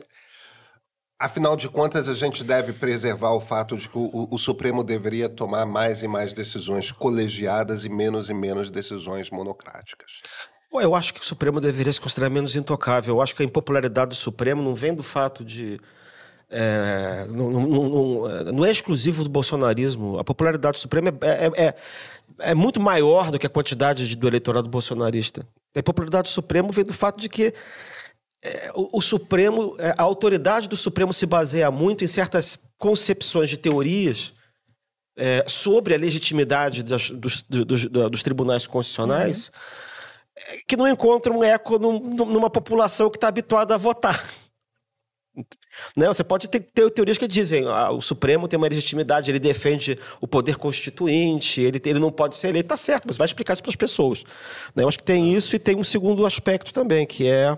afinal 1.19 1.55
de 1.55 1.69
contas, 1.69 2.09
a 2.09 2.13
gente 2.13 2.43
deve 2.43 2.73
preservar 2.73 3.31
o 3.31 3.39
fato 3.41 3.77
de 3.77 3.87
que 3.87 3.97
o, 3.97 4.27
o- 4.29 4.37
Supremo 4.37 4.83
deveria 4.83 5.29
tomar 5.29 5.65
mais 5.65 6.03
e 6.03 6.07
mais 6.07 6.33
decisões 6.33 6.91
colegiadas 6.91 7.85
e 7.85 7.89
menos 7.89 8.29
e 8.29 8.33
menos 8.33 8.69
decisões 8.71 9.29
monocráticas. 9.29 10.21
Eu 10.73 10.95
acho 10.95 11.13
que 11.13 11.21
o 11.21 11.23
Supremo 11.23 11.61
deveria 11.61 11.93
se 11.93 12.01
considerar 12.01 12.29
menos 12.31 12.55
intocável. 12.55 13.15
Eu 13.15 13.21
acho 13.21 13.35
que 13.35 13.43
a 13.43 13.45
impopularidade 13.45 14.09
do 14.09 14.15
Supremo 14.15 14.61
não 14.61 14.73
vem 14.75 14.93
do 14.93 15.03
fato 15.03 15.45
de. 15.45 15.79
É, 16.55 17.25
não, 17.29 17.49
não- 17.49 17.67
não- 17.67 17.89
não- 17.89 18.43
não 18.53 18.65
é 18.65 18.71
exclusivo 18.71 19.23
do 19.23 19.29
bolsonarismo. 19.29 20.19
A 20.19 20.23
popularidade 20.23 20.77
do 20.77 20.81
Supremo 20.81 21.09
é, 21.09 21.11
é- 21.21 21.65
é- 21.65 21.75
é 22.39 22.53
muito 22.53 22.79
maior 22.79 23.31
do 23.31 23.39
que 23.39 23.47
a 23.47 23.49
quantidade 23.49 24.07
de- 24.07 24.15
do 24.15 24.27
eleitorado 24.27 24.69
bolsonarista. 24.69 25.45
A 25.75 25.81
popularidade 25.81 26.29
do 26.29 26.33
Supremo 26.33 26.71
vem 26.71 26.85
do 26.85 26.93
fato 26.93 27.19
de 27.19 27.27
que 27.27 27.53
é, 28.45 28.71
o, 28.75 28.97
o 28.99 29.01
Supremo, 29.01 29.75
é, 29.79 29.95
a 29.97 30.03
autoridade 30.03 30.67
do 30.67 30.75
Supremo 30.77 31.13
se 31.13 31.25
baseia 31.25 31.71
muito 31.71 32.03
em 32.03 32.07
certas 32.07 32.59
concepções 32.77 33.49
de 33.49 33.57
teorias 33.57 34.33
é, 35.17 35.43
sobre 35.47 35.93
a 35.93 35.97
legitimidade 35.97 36.83
das- 36.83 37.09
dos, 37.09 37.41
dos- 37.43 37.85
dos 37.85 38.21
tribunais 38.23 38.67
constitucionais 38.67 39.51
é, 40.35 40.57
que 40.67 40.75
não 40.75 40.87
encontram 40.87 41.43
eco 41.43 41.77
num- 41.79 41.99
num- 41.99 42.25
numa 42.25 42.49
população 42.49 43.09
que 43.09 43.17
está 43.17 43.27
habituada 43.27 43.75
a 43.75 43.77
votar. 43.77 44.23
Né? 45.95 46.07
Você 46.07 46.23
pode 46.23 46.49
ter, 46.49 46.59
ter 46.59 46.89
teorias 46.91 47.17
que 47.17 47.27
dizem 47.27 47.65
ah, 47.67 47.91
o 47.91 48.01
Supremo 48.01 48.47
tem 48.47 48.57
uma 48.57 48.67
legitimidade, 48.67 49.31
ele 49.31 49.39
defende 49.39 49.97
o 50.21 50.27
poder 50.27 50.57
constituinte, 50.57 51.61
ele, 51.61 51.81
ele 51.85 51.99
não 51.99 52.11
pode 52.11 52.35
ser 52.35 52.49
eleito. 52.49 52.69
Tá 52.69 52.77
certo, 52.77 53.05
mas 53.07 53.17
vai 53.17 53.25
explicar 53.25 53.53
isso 53.53 53.63
para 53.63 53.69
as 53.69 53.75
pessoas. 53.75 54.23
Né? 54.75 54.83
Eu 54.83 54.87
acho 54.87 54.97
que 54.97 55.03
tem 55.03 55.33
isso 55.33 55.55
e 55.55 55.59
tem 55.59 55.75
um 55.75 55.83
segundo 55.83 56.25
aspecto 56.25 56.73
também, 56.73 57.05
que 57.05 57.27
é 57.27 57.57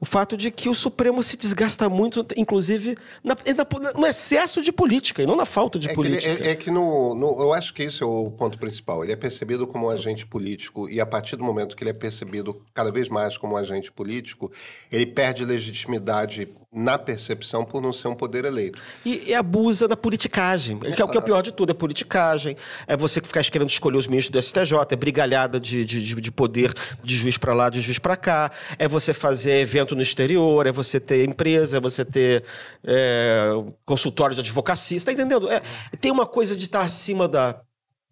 o 0.00 0.04
fato 0.06 0.36
de 0.36 0.50
que 0.50 0.68
o 0.68 0.74
Supremo 0.74 1.22
se 1.22 1.36
desgasta 1.36 1.88
muito, 1.88 2.24
inclusive, 2.36 2.96
na- 3.24 3.34
na- 3.34 3.92
no 3.92 4.06
excesso 4.06 4.62
de 4.62 4.70
política 4.70 5.22
e 5.22 5.26
não 5.26 5.34
na 5.36 5.44
falta 5.46 5.78
de 5.78 5.88
É 5.88 5.94
que, 5.94 6.00
ele- 6.00 6.08
política. 6.10 6.44
é- 6.48 6.50
é 6.52 6.54
que 6.54 6.70
no, 6.70 7.14
no- 7.14 7.40
eu 7.40 7.52
acho 7.52 7.74
que 7.74 7.82
isso 7.84 8.04
é 8.04 8.06
o 8.06 8.30
ponto 8.30 8.58
principal. 8.58 9.02
Ele 9.02 9.12
é 9.12 9.16
percebido 9.16 9.66
como 9.66 9.86
um 9.86 9.90
agente 9.90 10.26
político 10.26 10.88
e 10.88 11.00
a 11.00 11.06
partir 11.06 11.36
do 11.36 11.42
momento 11.44 11.74
que 11.76 11.82
ele 11.82 11.90
é 11.90 11.94
percebido 11.94 12.62
cada 12.72 12.92
vez 12.92 13.08
mais 13.08 13.36
como 13.36 13.54
um 13.54 13.56
agente 13.56 13.90
político, 13.90 14.50
ele 14.92 15.06
perde 15.06 15.44
legitimidade 15.44 16.48
na 16.70 16.98
percepção 16.98 17.64
por 17.64 17.80
não 17.80 17.92
ser 17.94 18.08
um 18.08 18.14
poder 18.14 18.44
eleito. 18.44 18.78
E, 19.04 19.30
e 19.30 19.34
abusa 19.34 19.88
da 19.88 19.96
politicagem, 19.96 20.78
que 20.78 20.86
é, 21.00 21.04
o 21.04 21.08
que 21.08 21.16
é 21.16 21.20
o 21.20 21.22
pior 21.22 21.40
de 21.42 21.50
tudo, 21.50 21.70
é 21.70 21.74
politicagem. 21.74 22.56
É 22.86 22.94
você 22.94 23.22
que 23.22 23.26
ficar 23.26 23.42
querendo 23.44 23.70
escolher 23.70 23.96
os 23.96 24.06
ministros 24.06 24.30
do 24.32 24.38
STJ, 24.42 24.76
é 24.90 24.96
brigalhada 24.96 25.58
de, 25.58 25.82
de, 25.84 26.02
de- 26.02 26.20
de 26.20 26.30
poder 26.30 26.74
de 27.02 27.16
juiz 27.16 27.38
para 27.38 27.54
lá, 27.54 27.70
de 27.70 27.80
juiz 27.80 27.98
para 27.98 28.16
cá, 28.16 28.50
é 28.78 28.86
você 28.86 29.14
fazer 29.14 29.64
evento 29.88 29.96
no 29.96 30.02
exterior, 30.02 30.66
é 30.66 30.72
você 30.72 31.00
ter 31.00 31.26
empresa, 31.26 31.78
é 31.78 31.80
você 31.80 32.04
ter 32.04 32.44
é, 32.84 33.50
consultório 33.84 34.34
de 34.34 34.40
advocacia, 34.40 34.98
você 34.98 35.06
tá 35.06 35.12
entendendo? 35.12 35.50
É, 35.50 35.60
tem 36.00 36.12
uma 36.12 36.26
coisa 36.26 36.54
de 36.54 36.64
estar 36.64 36.82
acima 36.82 37.26
da... 37.26 37.60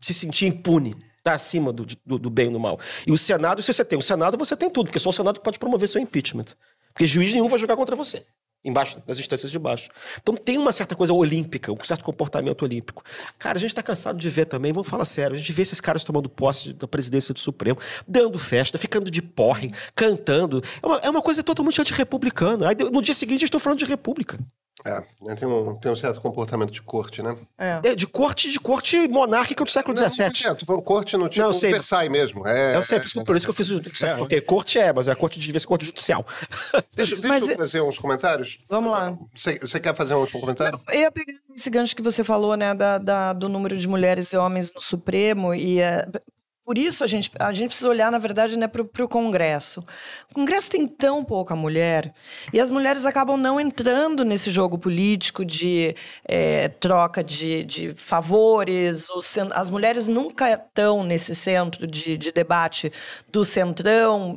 se 0.01 0.15
sentir 0.15 0.47
impune. 0.47 0.97
Está 1.19 1.35
acima 1.35 1.73
do, 1.73 1.85
do, 2.05 2.19
do 2.19 2.31
bem 2.31 2.49
e 2.49 2.53
do 2.53 2.61
mal. 2.61 2.79
E 3.05 3.11
o 3.11 3.19
Senado, 3.19 3.61
se 3.61 3.73
você 3.73 3.85
tem 3.85 3.99
o 3.99 4.03
Senado, 4.03 4.39
você 4.39 4.57
tem 4.57 4.71
tudo, 4.71 4.87
porque 4.87 5.01
só 5.01 5.11
o 5.11 5.13
Senado 5.13 5.41
pode 5.41 5.59
promover 5.59 5.89
seu 5.89 6.01
impeachment. 6.01 6.47
Porque 6.93 7.05
juiz 7.05 7.33
nenhum 7.33 7.49
vai 7.49 7.59
jogar 7.59 7.77
contra 7.77 7.97
você 7.97 8.25
embaixo, 8.67 9.01
nas 9.07 9.19
instâncias 9.19 9.51
de 9.51 9.59
baixo. 9.59 9.89
Então 10.21 10.37
tem 10.37 10.59
uma 10.59 10.73
certa 10.73 10.97
coisa 10.97 11.15
olímpica, 11.15 11.73
um 11.73 11.85
certo 11.85 12.05
comportamento 12.05 12.63
olímpico. 12.63 13.03
Cara, 13.39 13.57
a 13.57 13.61
gente 13.61 13.71
está 13.71 13.83
cansado 13.83 14.19
de 14.19 14.29
ver 14.29 14.47
também, 14.47 14.73
vamos 14.73 14.89
falar 14.89 15.05
sério, 15.05 15.37
a 15.37 15.39
gente 15.39 15.53
vê 15.53 15.63
esses 15.63 15.81
caras 15.81 16.03
tomando 16.03 16.29
posse 16.29 16.73
da 16.73 16.89
presidência 16.89 17.33
do 17.33 17.41
Supremo, 17.41 17.79
dando 18.07 18.39
festa, 18.39 18.77
ficando 18.77 19.11
de 19.11 19.23
porre, 19.23 19.73
cantando. 19.95 20.63
É 20.83 20.87
uma, 20.87 20.97
é 20.99 21.11
uma 21.11 21.23
coisa 21.23 21.43
totalmente 21.43 21.81
antirrepublicana. 21.81 22.69
Aí 22.69 22.77
no 22.93 23.01
dia 23.01 23.15
seguinte 23.15 23.45
estou 23.45 23.61
falando 23.61 23.79
de 23.79 23.85
república. 23.85 24.39
É, 24.85 25.03
tem 25.35 25.49
um, 25.49 25.75
tem 25.77 25.91
um 25.91 25.97
certo 25.97 26.21
comportamento 26.21 26.71
de 26.71 26.83
corte, 26.83 27.23
né? 27.23 27.35
É. 27.59 27.81
É, 27.83 27.95
de 27.95 28.07
corte, 28.07 28.51
de 28.53 28.61
corte 28.61 29.09
monárquica 29.09 29.65
do 29.65 29.71
século 29.71 29.99
Não, 29.99 30.09
XVII. 30.09 30.47
é, 30.47 30.55
tô 30.55 30.67
falando 30.67 30.83
corte 30.83 31.17
no 31.17 31.29
tipo 31.29 31.45
Não, 31.45 31.53
sei. 31.53 31.73
Versailles 31.73 32.13
mesmo. 32.13 32.47
É, 32.47 32.77
Eu 32.77 32.83
sei, 32.83 33.01
por 33.01 33.07
isso- 33.07 33.25
por 33.25 33.37
isso 33.37 33.47
que 33.47 33.51
eu 33.51 33.55
fiz 33.55 33.71
o. 33.71 33.81
Porque 34.19 34.41
corte 34.41 34.79
é, 34.79 34.93
mas 34.93 35.09
a 35.09 35.17
corte 35.17 35.41
devia 35.41 35.59
ser 35.59 35.67
corte 35.67 35.87
judicial. 35.87 36.25
Deixa, 36.95 37.15
deixa 37.15 37.27
Mas 37.29 37.43
eu 37.45 37.51
é- 37.51 37.57
trazer 37.57 37.81
uns 37.81 37.99
comentários. 37.99 38.59
Vamos 38.69 38.93
lá. 38.93 39.17
Você, 39.35 39.59
você 39.59 39.81
quer 39.81 39.95
fazer 39.95 40.15
um 40.15 40.21
último 40.21 40.41
comentário? 40.41 40.79
Eu 40.89 41.01
ia 41.01 41.11
pegar 41.11 41.33
esse 41.55 41.71
gancho 41.71 41.97
que 41.97 42.03
você 42.03 42.23
falou, 42.23 42.55
né, 42.57 42.75
da, 42.75 42.99
da- 42.99 43.33
do 43.33 43.49
número 43.49 43.77
de 43.77 43.89
mulheres 43.89 44.33
e 44.33 44.37
homens 44.37 44.73
no 44.73 44.81
Supremo, 44.81 45.55
e 45.55 45.81
é, 45.81 46.07
por 46.67 46.77
isso 46.77 47.05
a 47.05 47.07
gente, 47.07 47.31
a 47.39 47.53
gente 47.53 47.69
precisa 47.69 47.89
olhar, 47.89 48.11
na 48.11 48.19
verdade, 48.19 48.59
né, 48.59 48.67
para 48.67 48.83
o 48.83 49.09
Congresso. 49.09 49.85
O 50.29 50.35
Congresso 50.35 50.69
tem 50.69 50.85
tão 50.85 51.25
pouca 51.25 51.55
mulher, 51.55 52.13
e 52.53 52.59
as 52.59 52.73
mulheres 52.73 53.07
acabam 53.07 53.37
não 53.37 53.61
entrando 53.61 54.25
nesse 54.25 54.51
jogo 54.51 54.77
político 54.77 55.45
de 55.45 55.95
é, 56.25 56.67
troca 56.67 57.23
de, 57.23 57.63
de 57.63 57.95
favores. 57.95 59.07
As 59.55 59.71
mulheres 59.71 60.09
nunca 60.09 60.55
estão 60.55 61.05
nesse 61.05 61.37
centro 61.37 61.87
de, 61.87 62.19
de 62.19 62.33
debate 62.33 62.93
do 63.31 63.45
centrão. 63.45 64.37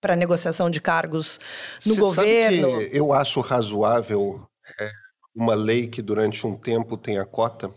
para 0.00 0.16
negociação 0.16 0.68
de 0.68 0.80
cargos 0.80 1.38
no 1.86 1.94
Você 1.94 2.00
governo. 2.00 2.70
Sabe 2.72 2.90
que 2.90 2.96
eu 2.96 3.12
acho 3.12 3.40
razoável 3.40 4.48
é, 4.80 4.90
uma 5.32 5.54
lei 5.54 5.86
que 5.86 6.02
durante 6.02 6.44
um 6.44 6.54
tempo 6.54 6.96
tenha 6.96 7.24
cota? 7.24 7.72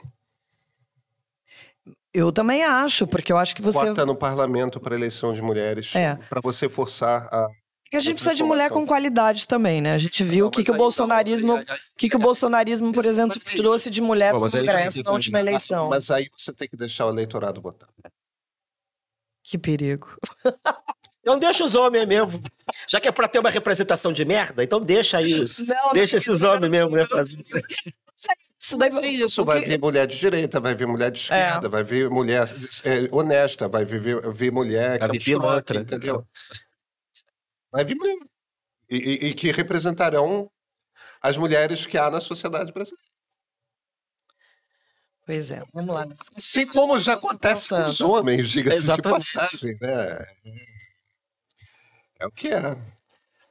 Eu 2.13 2.31
também 2.31 2.63
acho, 2.63 3.07
porque 3.07 3.31
eu 3.33 3.37
acho 3.37 3.55
que 3.55 3.61
você. 3.61 3.79
Cota 3.79 4.05
no 4.05 4.15
parlamento 4.15 4.79
para 4.79 4.93
eleição 4.95 5.33
de 5.33 5.41
mulheres, 5.41 5.95
É. 5.95 6.15
para 6.29 6.39
você 6.41 6.69
forçar 6.69 7.27
a. 7.33 7.47
Porque 7.83 7.97
a 7.97 7.99
gente 7.99 8.15
precisa 8.15 8.33
de 8.35 8.43
mulher 8.43 8.69
com 8.71 8.85
qualidade 8.87 9.47
também, 9.47 9.79
né? 9.81 9.93
A 9.93 9.97
gente 9.97 10.23
viu 10.23 10.47
o 10.47 10.51
que, 10.51 10.63
que 10.63 10.71
o 10.71 10.73
aí, 10.73 10.77
bolsonarismo. 10.79 11.57
então, 11.59 11.73
aí- 11.75 11.79
que, 11.97 12.09
que 12.09 12.15
o 12.15 12.19
bolsonarismo, 12.19 12.91
por 12.91 13.05
exemplo, 13.05 13.39
Mas- 13.45 13.55
trouxe 13.55 13.89
de 13.89 14.01
mulher 14.01 14.31
para 14.31 14.39
o 14.39 14.45
aí 14.45 14.51
Congresso 14.51 15.03
na 15.03 15.11
última 15.11 15.39
eleição? 15.39 15.89
Mas 15.89 16.09
aí 16.09 16.27
você 16.35 16.51
tem 16.53 16.67
que 16.67 16.75
deixar 16.77 17.05
o 17.05 17.09
eleitorado 17.09 17.61
votar. 17.61 17.89
Que 19.43 19.57
perigo. 19.57 20.07
Então 21.25 21.39
deixa 21.39 21.63
os 21.63 21.73
homens 21.73 22.05
mesmo. 22.05 22.43
Já 22.85 22.99
que 22.99 23.07
é 23.07 23.11
pra 23.11 23.29
ter 23.29 23.39
uma 23.39 23.49
representação 23.49 24.11
de 24.11 24.25
merda, 24.25 24.61
então 24.61 24.81
deixa 24.81 25.21
isso. 25.21 25.65
Não, 25.65 25.93
Deixa 25.93 26.17
esses 26.17 26.41
homens 26.43 26.69
mesmo, 26.69 26.89
né? 26.89 27.07
fazer. 27.07 27.37
Isso 28.63 28.77
daí 28.77 28.97
é 28.97 29.07
isso, 29.09 29.41
o 29.41 29.45
vai 29.45 29.59
que- 29.61 29.67
vir 29.67 29.79
mulher 29.79 30.07
de 30.07 30.17
direita, 30.17 30.57
vai 30.57 30.73
vir 30.73 30.87
mulher 30.87 31.11
de 31.11 31.19
esquerda, 31.19 31.67
vai 31.67 31.83
vir 31.83 32.09
mulher 32.09 32.45
é, 32.85 33.09
honesta, 33.13 33.67
vai 33.67 33.83
vir, 33.83 33.99
vir 34.31 34.51
mulher 34.53 34.93
que 34.99 34.99
Vai 34.99 35.09
é 35.09 35.11
vir 35.19 35.23
pilantra. 35.25 35.81
entendeu? 35.81 36.25
Vai 37.69 37.83
vir 37.83 37.95
mulher. 37.95 38.15
E, 38.89 38.95
e- 38.97 39.27
e 39.29 39.33
que 39.33 39.51
representarão 39.51 40.49
as 41.21 41.37
mulheres 41.37 41.85
que 41.85 41.97
há 41.97 42.09
na 42.09 42.21
sociedade 42.21 42.71
brasileira. 42.71 43.03
Pois 45.25 45.51
é, 45.51 45.61
vamos 45.73 45.93
lá. 45.93 46.05
Assim 46.37 46.65
como 46.65 46.97
já 46.99 47.13
acontece 47.15 47.67
com 47.69 47.85
os 47.85 47.99
homens, 47.99 48.47
diga-se 48.49 48.93
de 48.93 49.01
passagem, 49.01 49.77
né? 49.81 50.25
É 52.19 52.25
o 52.27 52.31
que 52.31 52.47
é. 52.47 52.77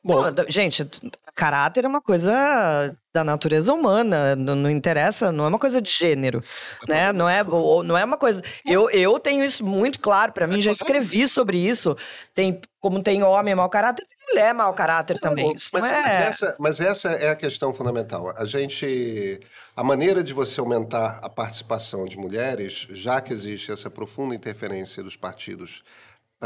Bom, 0.05 0.31
Não, 0.31 0.45
gente, 0.49 0.89
caráter 1.35 1.85
é 1.85 1.89
uma 1.89 2.01
coisa 2.01 2.97
da 3.15 3.23
natureza 3.23 3.73
humana, 3.73 4.35
não, 4.35 4.57
não 4.57 4.71
interessa, 4.71 5.31
não 5.31 5.45
é 5.45 5.49
uma 5.49 5.59
coisa 5.59 5.81
de 5.81 5.91
gênero, 5.91 6.43
né? 6.89 7.13
Não 7.13 7.29
é, 7.29 7.45
não 7.45 7.97
é 7.97 8.05
uma 8.05 8.17
coisa. 8.17 8.43
Eu, 8.67 8.91
eu 8.91 9.19
tenho 9.21 9.45
isso 9.45 9.65
muito 9.65 10.01
claro 10.01 10.33
pra 10.33 10.47
mim, 10.47 10.61
já 10.61 10.73
escrevi 10.73 11.29
sobre 11.29 11.57
isso. 11.57 11.97
Tem, 12.35 12.61
como 12.81 13.03
tem 13.03 13.23
homem 13.23 13.55
mau 13.55 13.69
caráter, 13.69 14.05
tem 14.05 14.17
mulher 14.29 14.53
mau 14.53 14.75
caráter 14.75 15.21
também. 15.21 15.55
Mas 15.73 15.91
é. 15.91 16.27
essa, 16.27 16.57
mas 16.59 16.81
essa 16.81 17.11
é 17.11 17.31
a 17.31 17.37
questão 17.37 17.73
fundamental. 17.73 18.35
A 18.37 18.45
gente. 18.45 19.41
A 19.75 19.83
maneira 19.83 20.23
de 20.23 20.35
você 20.35 20.61
aumentar 20.61 21.19
a 21.23 21.31
participação 21.31 22.05
de 22.05 22.19
mulheres, 22.19 22.87
já 22.91 23.23
que 23.23 23.33
existe 23.33 23.73
essa 23.73 23.89
profunda 23.89 24.35
interferência 24.35 25.03
dos 25.03 25.17
partidos 25.17 25.83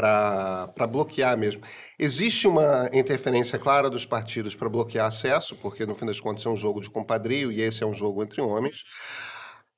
para 0.01 0.87
bloquear 0.87 1.35
mesmo. 1.35 1.63
Existe 1.97 2.47
uma 2.47 2.87
interferência 2.93 3.57
clara 3.57 3.89
dos 3.89 4.05
partidos 4.05 4.53
para 4.53 4.69
bloquear 4.69 5.07
acesso, 5.07 5.55
porque 5.55 5.87
no 5.87 5.95
fim 5.95 6.05
das 6.05 6.19
contas 6.19 6.45
é 6.45 6.49
um 6.49 6.55
jogo 6.55 6.79
de 6.79 6.89
compadrio 6.89 7.51
e 7.51 7.61
esse 7.61 7.81
é 7.83 7.85
um 7.87 7.95
jogo 7.95 8.21
entre 8.21 8.39
homens. 8.39 8.83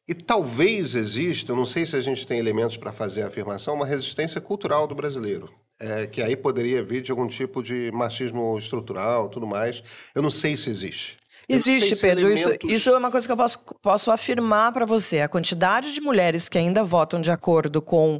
E 0.05 0.13
talvez 0.13 0.93
exista, 0.93 1.53
eu 1.53 1.55
não 1.55 1.65
sei 1.65 1.85
se 1.85 1.95
a 1.95 2.01
gente 2.01 2.27
tem 2.27 2.37
elementos 2.37 2.75
para 2.75 2.91
fazer 2.91 3.21
a 3.21 3.27
afirmação, 3.27 3.75
uma 3.75 3.85
resistência 3.85 4.41
cultural 4.41 4.85
do 4.87 4.93
brasileiro. 4.95 5.49
é, 5.81 6.05
que 6.07 6.21
aí 6.21 6.35
poderia 6.35 6.83
vir 6.83 7.01
de 7.01 7.09
algum 7.09 7.25
tipo 7.25 7.63
de 7.63 7.89
machismo 7.93 8.57
estrutural 8.57 9.29
tudo 9.29 9.47
mais. 9.47 9.81
Eu 10.13 10.21
não 10.21 10.29
sei 10.29 10.57
se 10.57 10.69
existe. 10.69 11.17
Existe, 11.47 11.95
Pedro. 11.95 12.29
Isso, 12.29 12.43
elementos- 12.49 12.69
isso 12.69 12.89
é 12.89 12.97
uma 12.97 13.09
coisa 13.09 13.25
que 13.25 13.31
eu 13.31 13.37
posso, 13.37 13.59
posso 13.81 14.11
afirmar 14.11 14.73
pra 14.73 14.85
você. 14.85 15.21
A 15.21 15.29
quantidade 15.29 15.93
de 15.93 16.01
mulheres 16.01 16.49
que 16.49 16.57
ainda 16.57 16.83
votam 16.83 17.21
de 17.21 17.31
acordo 17.31 17.81
com 17.81 18.19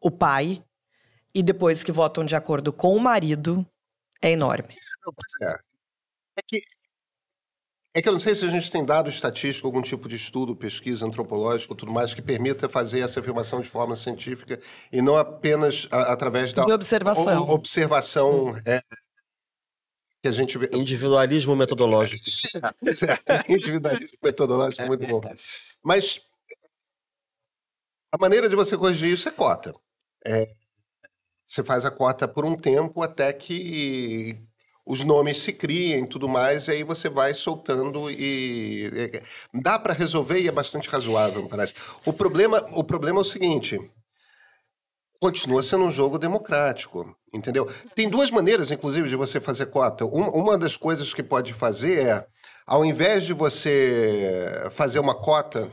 o 0.00 0.08
pai 0.08 0.62
e 1.34 1.42
depois 1.42 1.82
que 1.82 1.90
votam 1.92 2.24
de 2.24 2.36
acordo 2.36 2.72
com 2.72 2.94
o 2.94 3.00
marido 3.00 3.66
é 4.22 4.30
enorme. 4.30 4.76
É 6.36 6.42
que, 6.46 6.62
é 7.94 8.02
que 8.02 8.08
eu 8.08 8.12
não 8.12 8.18
sei 8.18 8.34
se 8.34 8.44
a 8.44 8.48
gente 8.48 8.70
tem 8.70 8.84
dado 8.84 9.08
estatístico, 9.08 9.66
algum 9.66 9.82
tipo 9.82 10.08
de 10.08 10.16
estudo, 10.16 10.56
pesquisa 10.56 11.04
antropológico, 11.06 11.74
tudo 11.74 11.92
mais, 11.92 12.14
que 12.14 12.22
permita 12.22 12.68
fazer 12.68 13.00
essa 13.00 13.20
afirmação 13.20 13.60
de 13.60 13.68
forma 13.68 13.94
científica 13.96 14.60
e 14.92 15.02
não 15.02 15.16
apenas 15.16 15.86
a- 15.90 16.12
através 16.12 16.52
da 16.52 16.64
De 16.64 16.72
observação. 16.72 17.42
o- 17.44 17.50
observação 17.50 18.56
é, 18.64 18.80
que 20.22 20.28
a 20.28 20.32
gente 20.32 20.56
vê. 20.56 20.70
individualismo 20.72 21.54
metodológico. 21.54 22.24
Pois 22.80 23.02
é, 23.02 23.18
individualismo 23.48 24.18
metodológico 24.22 24.82
é 24.82 24.86
muito 24.86 25.06
bom. 25.06 25.20
Mas 25.82 26.20
a 28.12 28.16
maneira 28.18 28.48
de 28.48 28.56
você 28.56 28.76
corrigir 28.76 29.12
isso 29.12 29.28
é 29.28 29.32
cota. 29.32 29.74
É, 30.24 30.54
você 31.46 31.62
faz 31.62 31.84
a 31.84 31.90
cota 31.90 32.26
por 32.26 32.44
um 32.44 32.56
tempo 32.56 33.02
até 33.02 33.32
que 33.32 34.36
os 34.86 35.02
nomes 35.02 35.38
se 35.38 35.52
criem 35.52 36.04
e 36.04 36.06
tudo 36.06 36.28
mais, 36.28 36.68
e 36.68 36.72
aí 36.72 36.82
você 36.82 37.08
vai 37.08 37.32
soltando 37.32 38.10
e 38.10 39.10
dá 39.52 39.78
para 39.78 39.94
resolver 39.94 40.40
e 40.40 40.48
é 40.48 40.52
bastante 40.52 40.88
razoável, 40.90 41.48
parece. 41.48 41.72
O 42.04 42.12
problema, 42.12 42.66
o 42.72 42.84
problema 42.84 43.18
é 43.18 43.22
o 43.22 43.24
seguinte, 43.24 43.80
continua 45.20 45.62
sendo 45.62 45.84
um 45.84 45.90
jogo 45.90 46.18
democrático, 46.18 47.16
entendeu? 47.32 47.66
Tem 47.94 48.10
duas 48.10 48.30
maneiras, 48.30 48.70
inclusive, 48.70 49.08
de 49.08 49.16
você 49.16 49.40
fazer 49.40 49.66
cota. 49.66 50.04
Um- 50.04 50.28
uma 50.28 50.58
das 50.58 50.76
coisas 50.76 51.14
que 51.14 51.22
pode 51.22 51.54
fazer 51.54 52.06
é, 52.06 52.26
ao 52.66 52.84
invés 52.84 53.24
de 53.24 53.32
você 53.32 54.68
fazer 54.72 54.98
uma 54.98 55.14
cota, 55.14 55.72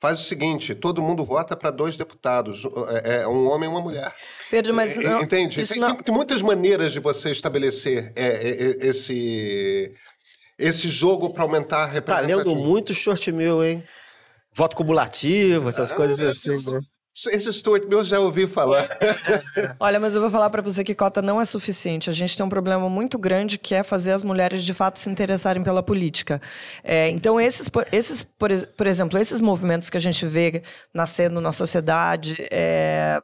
faz 0.00 0.20
o 0.20 0.24
seguinte: 0.24 0.74
todo 0.74 1.02
mundo 1.02 1.24
vota 1.24 1.56
para 1.56 1.70
dois 1.70 1.96
deputados, 1.96 2.62
é, 3.04 3.22
é 3.22 3.28
um 3.28 3.48
homem 3.50 3.68
e 3.68 3.72
uma 3.72 3.80
mulher. 3.80 4.14
Pedro, 4.50 4.72
mas 4.74 4.96
É, 4.96 5.02
não- 5.02 5.22
Entende? 5.22 5.60
isso 5.60 5.74
Tem, 5.74 5.80
não- 5.82 5.94
tem- 5.96 6.14
muitas 6.14 6.42
maneiras 6.42 6.92
de 6.92 6.98
você 7.00 7.30
estabelecer 7.30 8.12
é, 8.16 8.26
é, 8.26 8.48
é, 8.48 8.86
esse, 8.88 9.92
esse 10.58 10.88
jogo 10.88 11.30
para 11.30 11.42
aumentar 11.42 11.84
a 11.84 11.86
Tá 11.88 11.92
representatividade. 11.94 12.48
lendo 12.48 12.56
muito 12.56 12.92
short 12.94 13.30
meu, 13.32 13.62
hein? 13.64 13.84
Voto 14.52 14.74
cumulativo, 14.76 15.68
essas 15.68 15.92
coisas 15.92 16.20
assim. 16.20 16.56
né? 16.72 16.80
Esse 17.28 17.52
Stuart 17.52 17.84
eu 17.90 18.04
já 18.04 18.18
ouvi 18.20 18.46
falar. 18.46 18.88
Olha, 19.78 19.98
mas 20.00 20.14
eu 20.14 20.20
vou 20.20 20.30
falar 20.30 20.48
pra 20.50 20.62
você 20.62 20.82
que 20.84 20.94
cota 20.94 21.20
não 21.20 21.40
é 21.40 21.44
suficiente. 21.44 22.08
A 22.08 22.12
gente 22.12 22.36
tem 22.36 22.44
um 22.44 22.48
problema 22.48 22.88
muito 22.88 23.18
grande 23.18 23.58
que 23.58 23.74
é 23.74 23.82
fazer 23.82 24.12
as 24.12 24.24
mulheres 24.24 24.64
de 24.64 24.72
fato 24.72 24.98
se 24.98 25.10
interessarem 25.10 25.62
pela 25.62 25.82
política. 25.82 26.40
É, 26.82 27.08
então, 27.10 27.40
esses, 27.40 27.68
por- 27.68 27.86
esses 27.92 28.22
por, 28.22 28.50
por 28.76 28.86
exemplo, 28.86 29.18
esses 29.18 29.40
movimentos 29.40 29.90
que 29.90 29.96
a 29.96 30.00
gente 30.00 30.24
vê 30.26 30.62
nascendo 30.94 31.40
na 31.40 31.52
sociedade, 31.52 32.36
é, 32.50 33.20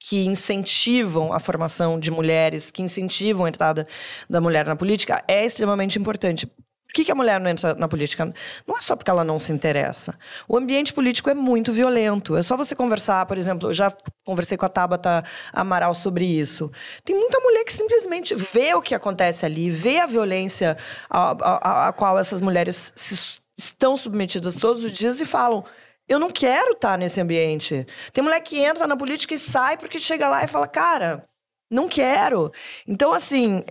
que 0.00 0.24
incentivam 0.26 1.32
a 1.32 1.38
formação 1.38 2.00
de 2.00 2.10
mulheres, 2.10 2.70
que 2.70 2.82
incentivam 2.82 3.44
a 3.44 3.48
entrada 3.48 3.86
da 4.28 4.40
mulher 4.40 4.64
na 4.64 4.74
política, 4.74 5.22
é 5.28 5.44
extremamente 5.44 5.98
importante. 5.98 6.50
Por 6.90 6.94
que, 6.94 7.04
que 7.04 7.12
a 7.12 7.14
mulher 7.14 7.38
não 7.38 7.48
entra 7.48 7.72
na 7.74 7.86
política? 7.86 8.34
Não 8.66 8.76
é 8.76 8.80
só 8.82 8.96
porque 8.96 9.08
ela 9.10 9.22
não 9.22 9.38
se 9.38 9.52
interessa. 9.52 10.18
O 10.48 10.56
ambiente 10.56 10.92
político 10.92 11.30
é 11.30 11.34
muito 11.34 11.72
violento. 11.72 12.36
É 12.36 12.42
só 12.42 12.56
você 12.56 12.74
conversar, 12.74 13.24
por 13.26 13.38
exemplo, 13.38 13.68
eu 13.68 13.74
já 13.74 13.92
conversei 14.26 14.58
com 14.58 14.66
a 14.66 14.68
Tabata 14.68 15.22
Amaral 15.52 15.94
sobre 15.94 16.24
isso. 16.24 16.68
Tem 17.04 17.14
muita 17.14 17.38
mulher 17.38 17.62
que 17.64 17.72
simplesmente 17.72 18.34
vê 18.34 18.74
o 18.74 18.82
que 18.82 18.92
acontece 18.92 19.46
ali, 19.46 19.70
vê 19.70 20.00
a 20.00 20.06
violência 20.06 20.76
a, 21.08 21.30
a- 21.30 21.88
a 21.88 21.92
qual 21.92 22.18
essas 22.18 22.40
mulheres 22.40 22.92
se- 22.96 23.38
estão 23.56 23.96
submetidas 23.96 24.56
todos 24.56 24.82
os 24.82 24.90
dias 24.90 25.20
e 25.20 25.24
falam. 25.24 25.64
Eu 26.08 26.18
não 26.18 26.28
quero 26.28 26.72
estar 26.72 26.98
nesse 26.98 27.20
ambiente. 27.20 27.86
Tem 28.12 28.24
mulher 28.24 28.40
que 28.40 28.58
entra 28.58 28.84
na 28.88 28.96
política 28.96 29.32
e 29.32 29.38
sai 29.38 29.76
porque 29.76 30.00
chega 30.00 30.28
lá 30.28 30.42
e 30.42 30.48
fala, 30.48 30.66
cara, 30.66 31.24
não 31.70 31.86
quero. 31.88 32.50
Então, 32.84 33.12
assim, 33.12 33.62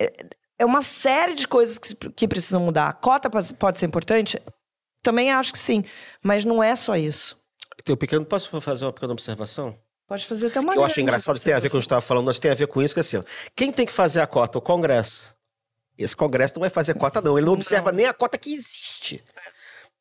é- 0.59 0.65
uma 0.65 0.81
série 0.81 1.33
de 1.35 1.47
coisas 1.47 1.77
que, 1.77 1.95
que 2.11 2.27
precisam 2.27 2.61
mudar. 2.61 2.87
A 2.89 2.93
cota 2.93 3.29
pode- 3.29 3.79
ser 3.79 3.85
importante? 3.85 4.39
Também 5.01 5.31
acho 5.31 5.53
que 5.53 5.59
sim. 5.59 5.83
Mas 6.21 6.43
não 6.45 6.61
é 6.61 6.75
só 6.75 6.95
isso. 6.95 7.37
Tem 7.83 7.93
um 7.93 7.97
pequeno, 7.97 8.25
posso 8.25 8.59
fazer 8.61 8.85
uma 8.85 8.93
pequena 8.93 9.13
observação? 9.13 9.77
Pode 10.07 10.25
fazer 10.25 10.47
até 10.47 10.59
uma. 10.59 10.73
Que 10.73 10.79
eu 10.79 10.83
acho 10.85 10.99
engraçado, 10.99 11.39
tem 11.39 11.53
a 11.53 11.59
ver 11.59 11.61
com 11.61 11.67
o 11.67 11.71
que 11.71 11.77
a 11.77 11.79
gente 11.79 11.85
estava 11.85 12.01
falando, 12.01 12.25
mas 12.25 12.39
tem 12.39 12.51
a 12.51 12.55
ver 12.55 12.67
com 12.67 12.81
isso, 12.81 12.93
que 12.93 12.99
assim, 12.99 13.17
ó, 13.17 13.23
quem 13.55 13.71
tem 13.71 13.85
que 13.85 13.93
fazer 13.93 14.19
a 14.19 14.27
cota? 14.27 14.57
O 14.57 14.61
Congresso. 14.61 15.33
Esse 15.97 16.15
Congresso 16.15 16.55
não 16.55 16.61
vai 16.61 16.69
fazer 16.69 16.93
cota, 16.95 17.21
não. 17.21 17.37
Ele 17.37 17.45
não 17.45 17.53
observa 17.53 17.91
nem 17.91 18.05
a 18.05 18.13
cota 18.13 18.37
que 18.37 18.53
existe. 18.53 19.23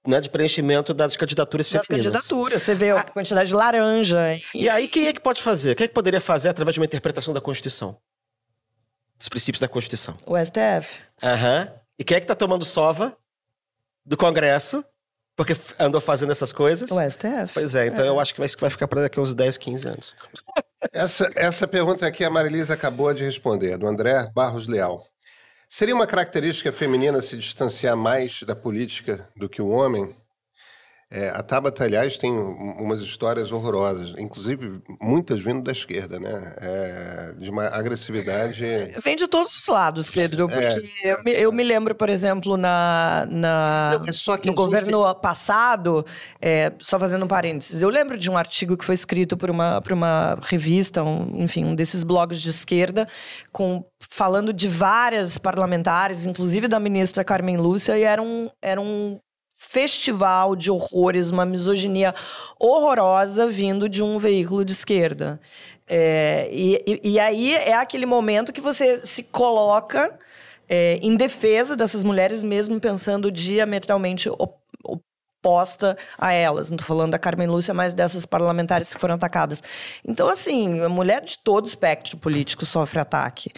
Né, 0.06 0.20
de 0.20 0.30
preenchimento 0.30 0.94
das 0.94 1.16
candidaturas 1.16 1.68
Das 1.68 1.86
femininas. 1.86 2.12
candidaturas. 2.22 2.62
Você 2.62 2.74
vê 2.74 2.90
a 2.92 3.02
quantidade 3.02 3.48
de 3.50 3.54
laranja. 3.54 4.18
E 4.54 4.68
aí, 4.68 4.88
quem 4.88 5.06
é 5.08 5.12
que 5.12 5.20
pode 5.20 5.42
fazer? 5.42 5.74
Quem 5.74 5.84
é 5.84 5.88
que 5.88 5.92
poderia 5.94 6.20
fazer 6.20 6.48
através 6.48 6.72
de 6.74 6.80
uma 6.80 6.86
interpretação 6.86 7.34
da 7.34 7.40
Constituição? 7.40 7.98
Dos 9.18 9.28
princípios 9.28 9.60
da 9.60 9.68
Constituição. 9.68 10.14
O 10.24 10.36
STF. 10.36 11.00
Aham. 11.22 11.72
E 11.98 12.04
quem 12.04 12.16
é 12.16 12.20
que 12.20 12.26
tá 12.26 12.34
tomando 12.34 12.64
sova 12.64 13.16
do 14.06 14.16
Congresso? 14.16 14.84
Porque 15.36 15.56
andou 15.78 16.00
fazendo 16.00 16.32
essas 16.32 16.52
coisas? 16.52 16.90
O 16.90 17.00
STF. 17.10 17.54
Pois 17.54 17.74
é, 17.74 17.86
então 17.86 18.04
eu 18.04 18.18
acho 18.18 18.34
que 18.34 18.40
vai, 18.40 18.46
isso 18.46 18.56
vai 18.58 18.70
ficar 18.70 18.88
para 18.88 19.02
daqui 19.02 19.18
a 19.18 19.22
uns 19.22 19.34
10, 19.34 19.56
15 19.56 19.88
anos. 19.88 20.16
Essa, 20.92 21.30
essa 21.34 21.66
pergunta 21.66 22.06
aqui 22.06 22.24
a 22.24 22.30
Marilisa 22.30 22.74
acabou 22.74 23.12
de 23.12 23.24
responder, 23.24 23.76
do 23.76 23.86
André 23.86 24.30
Barros 24.34 24.66
Leal. 24.68 25.04
Seria 25.68 25.94
uma 25.94 26.06
característica 26.06 26.72
feminina 26.72 27.20
se 27.20 27.36
distanciar 27.36 27.96
mais 27.96 28.42
da 28.42 28.56
política 28.56 29.28
do 29.36 29.48
que 29.48 29.60
o 29.60 29.68
homem? 29.68 30.16
É, 31.10 31.30
a 31.30 31.42
Tabata, 31.42 31.84
aliás, 31.84 32.18
tem 32.18 32.30
um- 32.30 32.72
umas 32.82 33.00
histórias 33.00 33.50
horrorosas, 33.50 34.12
inclusive 34.18 34.78
muitas 35.00 35.40
vindo 35.40 35.62
da 35.62 35.72
esquerda, 35.72 36.20
né? 36.20 36.54
É, 36.60 37.34
de 37.38 37.50
uma 37.50 37.64
agressividade. 37.66 38.62
Vem 39.02 39.16
de 39.16 39.26
todos 39.26 39.54
os 39.56 39.66
lados, 39.68 40.10
Pedro, 40.10 40.50
É. 40.50 40.74
porque 40.74 40.92
eu, 41.02 41.24
me, 41.24 41.32
eu 41.32 41.52
me 41.52 41.64
lembro, 41.64 41.94
por 41.94 42.10
exemplo, 42.10 42.58
na, 42.58 43.26
na, 43.30 44.02
é 44.06 44.12
só 44.12 44.36
que 44.36 44.48
no 44.48 44.52
a 44.52 44.54
gente- 44.54 44.64
governo 44.64 45.14
passado, 45.14 46.04
é, 46.42 46.72
só 46.78 46.98
fazendo 46.98 47.24
um 47.24 47.28
parênteses, 47.28 47.80
eu 47.80 47.88
lembro 47.88 48.18
de 48.18 48.30
um 48.30 48.36
artigo 48.36 48.76
que 48.76 48.84
foi 48.84 48.94
escrito 48.94 49.34
por 49.34 49.50
uma, 49.50 49.80
por 49.80 49.92
uma 49.92 50.38
revista, 50.42 51.02
um, 51.02 51.42
enfim, 51.42 51.64
um 51.64 51.74
desses 51.74 52.04
blogs 52.04 52.38
de 52.42 52.50
esquerda, 52.50 53.08
com, 53.50 53.82
falando 54.10 54.52
de 54.52 54.68
várias 54.68 55.38
parlamentares, 55.38 56.26
inclusive 56.26 56.68
da 56.68 56.78
ministra 56.78 57.24
Carmen 57.24 57.56
Lúcia, 57.56 57.96
e 57.98 58.02
era 58.02 58.20
um, 58.22 58.50
era 58.60 58.78
um 58.78 59.18
festival 59.58 60.54
de 60.54 60.70
horrores, 60.70 61.30
uma 61.30 61.44
misoginia 61.44 62.14
horrorosa 62.58 63.46
vindo 63.48 63.88
de 63.88 64.02
um 64.04 64.16
veículo 64.16 64.64
de 64.64 64.70
esquerda. 64.72 65.40
É, 65.86 66.48
e, 66.52 67.00
e- 67.02 67.18
aí 67.18 67.54
é 67.54 67.74
aquele 67.74 68.06
momento 68.06 68.52
que 68.52 68.60
você 68.60 69.02
se 69.04 69.22
coloca 69.24 70.16
é, 70.68 70.98
em 71.02 71.16
defesa 71.16 71.74
dessas 71.74 72.04
mulheres, 72.04 72.42
mesmo 72.44 72.78
pensando 72.78 73.32
diametralmente 73.32 74.28
op- 74.30 74.58
oposta 74.84 75.96
a 76.16 76.32
elas. 76.32 76.70
Não 76.70 76.76
estou 76.76 76.86
falando 76.86 77.12
da 77.12 77.18
Carmen 77.18 77.48
Lúcia, 77.48 77.74
mas 77.74 77.92
dessas 77.94 78.24
parlamentares 78.26 78.92
que 78.94 79.00
foram 79.00 79.14
atacadas. 79.16 79.62
Então, 80.06 80.28
assim, 80.28 80.80
a 80.82 80.88
mulher 80.88 81.22
de 81.24 81.38
todo 81.38 81.66
espectro 81.66 82.16
político 82.16 82.64
sofre 82.64 83.00
ataque. 83.00 83.50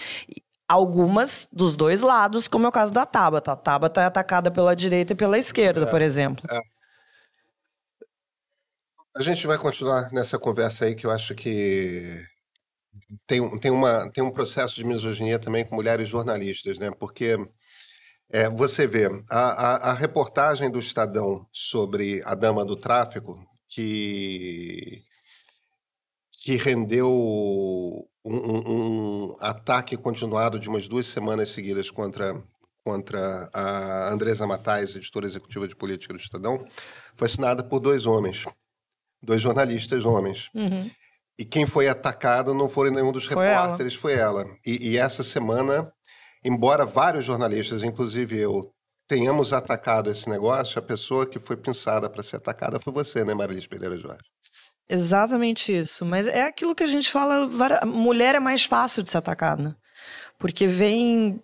Algumas 0.73 1.49
dos 1.53 1.75
dois 1.75 2.01
lados, 2.01 2.47
como 2.47 2.65
é 2.65 2.69
o 2.69 2.73
caso 2.73 2.93
da 2.93 3.05
Tabata. 3.05 3.51
A 3.51 3.57
Tabata 3.57 4.01
é 4.03 4.05
atacada 4.05 4.53
pela 4.53 4.77
direita 4.77 5.15
e 5.15 5.17
pela 5.17 5.37
esquerda, 5.37 5.85
por 5.85 6.01
exemplo. 6.01 6.45
A 9.17 9.21
gente 9.21 9.49
vai 9.49 9.59
continuar 9.59 10.13
nessa 10.13 10.39
conversa 10.39 10.85
aí 10.85 10.95
que 10.95 11.05
eu 11.05 11.11
acho 11.11 11.35
que 11.35 12.25
tem, 13.27 13.41
um- 13.41 13.59
tem, 13.59 13.73
uma, 13.73 14.09
tem 14.13 14.23
um 14.23 14.31
processo 14.31 14.77
de 14.77 14.85
misoginia 14.85 15.41
também 15.41 15.65
com 15.67 15.75
mulheres 15.75 16.09
jornalistas, 16.09 16.79
né? 16.79 16.89
Porque 16.93 17.37
é, 18.31 18.49
você 18.49 18.87
vê 18.87 19.07
a, 19.29 19.39
a, 19.39 19.91
a 19.91 19.93
reportagem 19.93 20.71
do 20.71 20.79
Estadão 20.79 21.45
sobre 21.51 22.23
a 22.25 22.37
dama 22.37 22.65
do 22.65 22.77
tráfico 22.77 23.45
que 23.69 25.03
que 26.43 26.57
rendeu 26.57 27.11
um, 28.25 28.37
um- 28.37 28.71
um 29.33 29.37
ataque 29.41 29.97
continuado 29.97 30.59
de 30.59 30.69
umas 30.69 30.89
duas 30.89 31.07
semanas 31.07 31.51
seguidas 31.51 31.91
contra 31.91 32.43
contra 32.83 33.51
a 33.53 34.09
Andresa 34.11 34.47
Matais, 34.47 34.97
editora 34.97 35.27
executiva 35.27 35.69
de 35.69 35.77
política 35.77 36.15
do 36.15 36.19
Estadão, 36.19 36.65
foi 37.15 37.27
assinada 37.27 37.63
por 37.63 37.79
dois 37.79 38.07
homens, 38.07 38.47
dois 39.23 39.43
jornalistas 39.43 40.07
homens. 40.07 40.49
Uhum. 40.55 40.91
E 41.39 41.45
quem 41.45 41.67
foi 41.67 41.89
atacado 41.89 42.55
não 42.55 42.71
foi 42.71 42.91
nenhum 42.91 43.13
dos 43.13 43.27
Foi 43.27 43.47
ela. 43.47 43.61
repórteres, 43.65 43.95
foi 43.95 44.15
ela. 44.15 44.47
E, 44.67 44.93
e 44.93 44.97
essa 44.97 45.23
semana, 45.23 45.93
embora 46.43 46.87
vários 46.87 47.27
jornalistas, 47.27 47.85
inclusive 47.85 48.39
eu, 48.39 48.73
tenhamos 49.07 49.53
atacado 49.53 50.11
esse 50.11 50.29
negócio, 50.31 50.79
a 50.79 50.83
pessoa 50.83 51.27
que 51.27 51.39
foi 51.39 51.59
pensada 51.59 52.09
para 52.09 52.23
ser 52.23 52.37
atacada 52.37 52.81
foi 52.81 52.95
você, 52.95 53.23
né, 53.27 53.35
Marilis 53.35 53.67
Pereira 53.67 53.99
Jorge? 53.99 54.25
Exatamente 54.93 55.73
isso. 55.73 56.05
Mas 56.05 56.27
é 56.27 56.43
aquilo 56.43 56.75
que 56.75 56.83
a 56.83 56.87
gente 56.89 57.11
fala. 57.11 57.49
Mulher 57.87 58.35
é 58.35 58.41
mais 58.41 58.65
fácil 58.65 59.03
de 59.05 59.11
ser 59.11 59.19
atacada. 59.19 59.77
Porque 60.37 60.67
vem. 60.67 61.41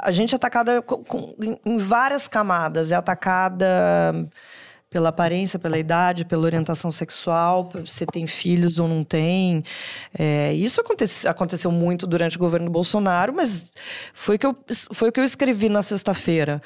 A 0.00 0.10
gente 0.10 0.34
é 0.34 0.36
atacada 0.36 0.82
com- 0.82 1.02
com- 1.02 1.34
em- 1.42 1.58
em 1.64 1.78
várias 1.78 2.28
camadas. 2.28 2.92
É 2.92 2.94
atacada 2.94 3.66
pela 4.90 5.08
aparência, 5.10 5.58
pela 5.58 5.78
idade, 5.78 6.24
pela 6.24 6.44
orientação 6.44 6.90
sexual, 6.90 7.70
se 7.86 8.06
tem 8.06 8.26
filhos 8.26 8.78
ou 8.78 8.88
não 8.88 9.04
tem. 9.04 9.62
É, 10.18 10.52
isso 10.54 10.80
acontece- 10.80 11.28
aconteceu 11.28 11.70
muito 11.70 12.06
durante 12.06 12.36
o 12.36 12.38
governo 12.38 12.70
Bolsonaro, 12.70 13.34
mas 13.34 13.70
foi 14.14 14.36
o 14.36 14.38
que 14.38 14.46
eu, 14.46 14.56
foi 14.92 15.08
o 15.10 15.12
que 15.12 15.20
eu 15.20 15.24
escrevi 15.24 15.68
na 15.68 15.82
sexta-feira 15.82 16.62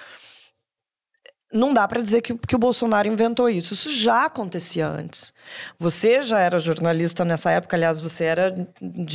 não 1.52 1.74
dá 1.74 1.86
para 1.86 2.00
dizer 2.00 2.22
que, 2.22 2.34
que 2.34 2.56
o 2.56 2.58
Bolsonaro 2.58 3.06
inventou 3.06 3.48
isso. 3.48 3.74
Isso 3.74 3.92
já 3.92 4.24
acontecia 4.24 4.88
antes. 4.88 5.32
Você 5.78 6.22
já 6.22 6.40
era 6.40 6.58
jornalista 6.58 7.24
nessa 7.24 7.50
época, 7.50 7.76
aliás, 7.76 8.00
você 8.00 8.24
era, 8.24 8.66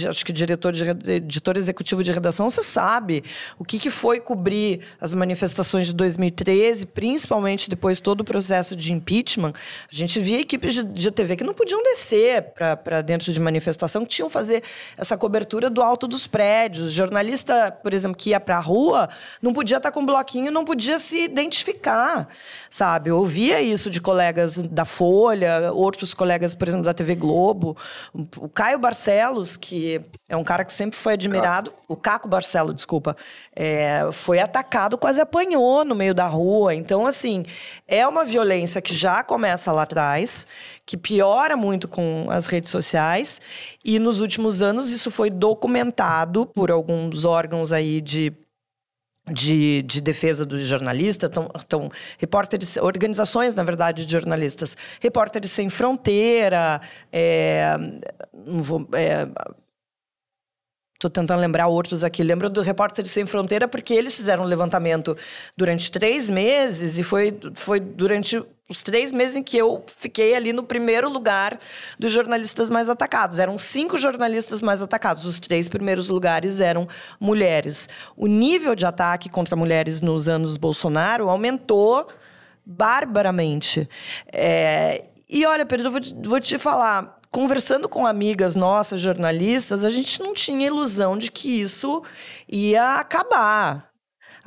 acho 0.08 0.26
que 0.26 0.32
diretor 0.32 0.72
de, 0.72 0.90
editor 1.12 1.58
executivo 1.58 2.04
de 2.04 2.12
redação. 2.12 2.50
Você 2.50 2.62
sabe 2.62 3.24
o 3.58 3.66
que, 3.66 3.80
que 3.80 3.90
foi 3.90 4.20
cobrir 4.20 4.82
as 5.02 5.14
manifestações 5.14 5.88
de 5.88 5.94
2013, 5.94 6.86
principalmente 6.86 7.70
depois 7.70 8.00
todo 8.00 8.22
o 8.22 8.24
processo 8.24 8.76
de 8.76 8.94
impeachment. 8.94 9.54
A 9.92 9.96
gente 9.96 10.20
via 10.20 10.40
equipes 10.40 10.76
de, 10.76 10.84
de 10.84 11.12
TV 11.12 11.36
que 11.36 11.44
não 11.44 11.54
podiam 11.54 11.82
descer 11.82 12.54
para 12.54 13.02
dentro 13.02 13.34
de 13.34 13.40
manifestação, 13.40 14.04
que 14.04 14.10
tinham 14.10 14.30
fazer 14.30 14.64
essa 14.96 15.18
cobertura 15.18 15.70
do 15.70 15.82
alto 15.82 16.08
dos 16.08 16.28
prédios. 16.28 16.92
Jornalista, 16.92 17.72
por 17.72 17.94
exemplo, 17.94 18.18
que 18.18 18.30
ia 18.30 18.40
para 18.40 18.58
a 18.58 18.62
rua, 18.62 19.10
não 19.42 19.54
podia 19.54 19.78
estar 19.78 19.92
com 19.92 20.02
um 20.02 20.06
bloquinho, 20.06 20.52
não 20.52 20.64
podia 20.64 21.00
se 21.00 21.24
identificar, 21.24 22.27
sabe? 22.70 23.10
Eu 23.10 23.18
ouvia 23.18 23.62
isso 23.62 23.90
de 23.90 24.02
colegas 24.02 24.62
da 24.62 24.86
Folha, 24.86 25.72
outros 25.74 26.14
colegas, 26.14 26.54
por 26.56 26.68
exemplo, 26.68 26.86
da 26.86 26.94
TV 26.94 27.16
Globo. 27.16 27.78
O 28.38 28.50
Caio 28.50 28.80
Barcelos, 28.80 29.58
que 29.58 30.02
é 30.28 30.36
um 30.36 30.44
cara 30.44 30.66
que 30.66 30.74
sempre 30.74 30.98
foi 30.98 31.14
admirado, 31.14 31.74
o 31.88 31.96
Caco 31.96 32.28
Barcelo, 32.28 32.74
desculpa, 32.74 33.16
é, 33.56 34.10
foi 34.12 34.40
atacado, 34.40 34.98
quase 34.98 35.22
apanhou 35.22 35.86
no 35.86 35.96
meio 35.96 36.14
da 36.14 36.28
rua. 36.28 36.76
Então, 36.76 37.06
assim, 37.06 37.46
é 37.88 38.08
uma 38.08 38.26
violência 38.26 38.82
que 38.82 38.94
já 38.94 39.24
começa 39.24 39.72
lá 39.72 39.84
atrás, 39.84 40.46
que 40.86 40.98
piora 40.98 41.56
muito 41.56 41.88
com 41.88 42.28
as 42.30 42.48
redes 42.48 42.72
sociais, 42.72 43.42
e 43.84 44.00
nos 44.00 44.20
últimos 44.20 44.62
anos 44.62 44.92
isso 44.92 45.10
foi 45.10 45.30
documentado 45.30 46.46
por 46.46 46.72
alguns 46.72 47.24
órgãos 47.24 47.72
aí 47.72 48.02
de 48.02 48.34
de, 49.28 49.82
de 49.84 50.02
defesa 50.02 50.46
do 50.46 50.58
jornalista, 50.60 51.28
estão, 51.28 51.90
repórteres, 52.18 52.78
organizações, 52.78 53.54
na 53.54 53.64
verdade, 53.64 54.06
de 54.06 54.12
jornalistas, 54.12 54.76
repórteres 55.00 55.52
sem 55.52 55.70
fronteira, 55.70 56.82
é, 57.12 57.78
não 58.34 58.64
vou, 58.64 58.88
é, 58.94 59.28
Estou 60.98 61.12
tentando 61.12 61.40
lembrar 61.40 61.68
outros 61.68 62.04
aqui. 62.04 62.24
Lembro 62.24 62.50
do 62.50 62.60
Repórteres 62.62 63.12
Sem 63.12 63.24
Fronteira, 63.24 63.68
porque 63.68 63.94
eles 63.94 64.16
fizeram 64.16 64.44
um 64.44 64.48
levantamento 64.48 65.16
durante 65.56 65.92
três 65.92 66.28
meses, 66.28 66.98
e 66.98 67.04
foi, 67.04 67.38
foi 67.54 67.80
durante 67.80 68.44
os 68.70 68.84
três 68.84 69.12
meses 69.12 69.38
em 69.38 69.44
que 69.44 69.58
eu 69.58 69.84
fiquei 69.88 70.36
ali 70.36 70.52
no 70.52 70.64
primeiro 70.64 71.10
lugar 71.10 71.58
dos 71.98 72.12
jornalistas 72.12 72.70
mais 72.70 72.90
atacados. 72.90 73.40
Eram 73.40 73.58
cinco 73.58 73.98
jornalistas 73.98 74.62
mais 74.62 74.82
atacados. 74.82 75.26
Os 75.26 75.40
três 75.40 75.70
primeiros 75.70 76.10
lugares 76.10 76.60
eram 76.60 76.88
mulheres. 77.20 77.88
O 78.16 78.28
nível 78.28 78.76
de 78.76 78.86
ataque 78.86 79.30
contra 79.30 79.56
mulheres 79.56 80.02
nos 80.02 80.28
anos 80.28 80.58
Bolsonaro 80.58 81.30
aumentou 81.30 82.08
barbaramente. 82.66 83.88
É, 84.32 85.06
e 85.30 85.46
olha, 85.46 85.66
Pedro, 85.66 85.88
eu 85.88 85.92
vou 85.92 86.02
te, 86.02 86.16
vou 86.24 86.40
te 86.40 86.58
falar. 86.58 87.18
Conversando 87.30 87.88
com 87.88 88.06
amigas 88.06 88.56
nossas, 88.56 89.00
jornalistas, 89.00 89.84
a 89.84 89.90
gente 89.90 90.22
não 90.22 90.34
tinha 90.34 90.68
ilusão 90.68 91.18
de 91.18 91.32
que 91.32 91.62
isso 91.62 92.04
ia 92.48 92.96
acabar. 92.96 93.90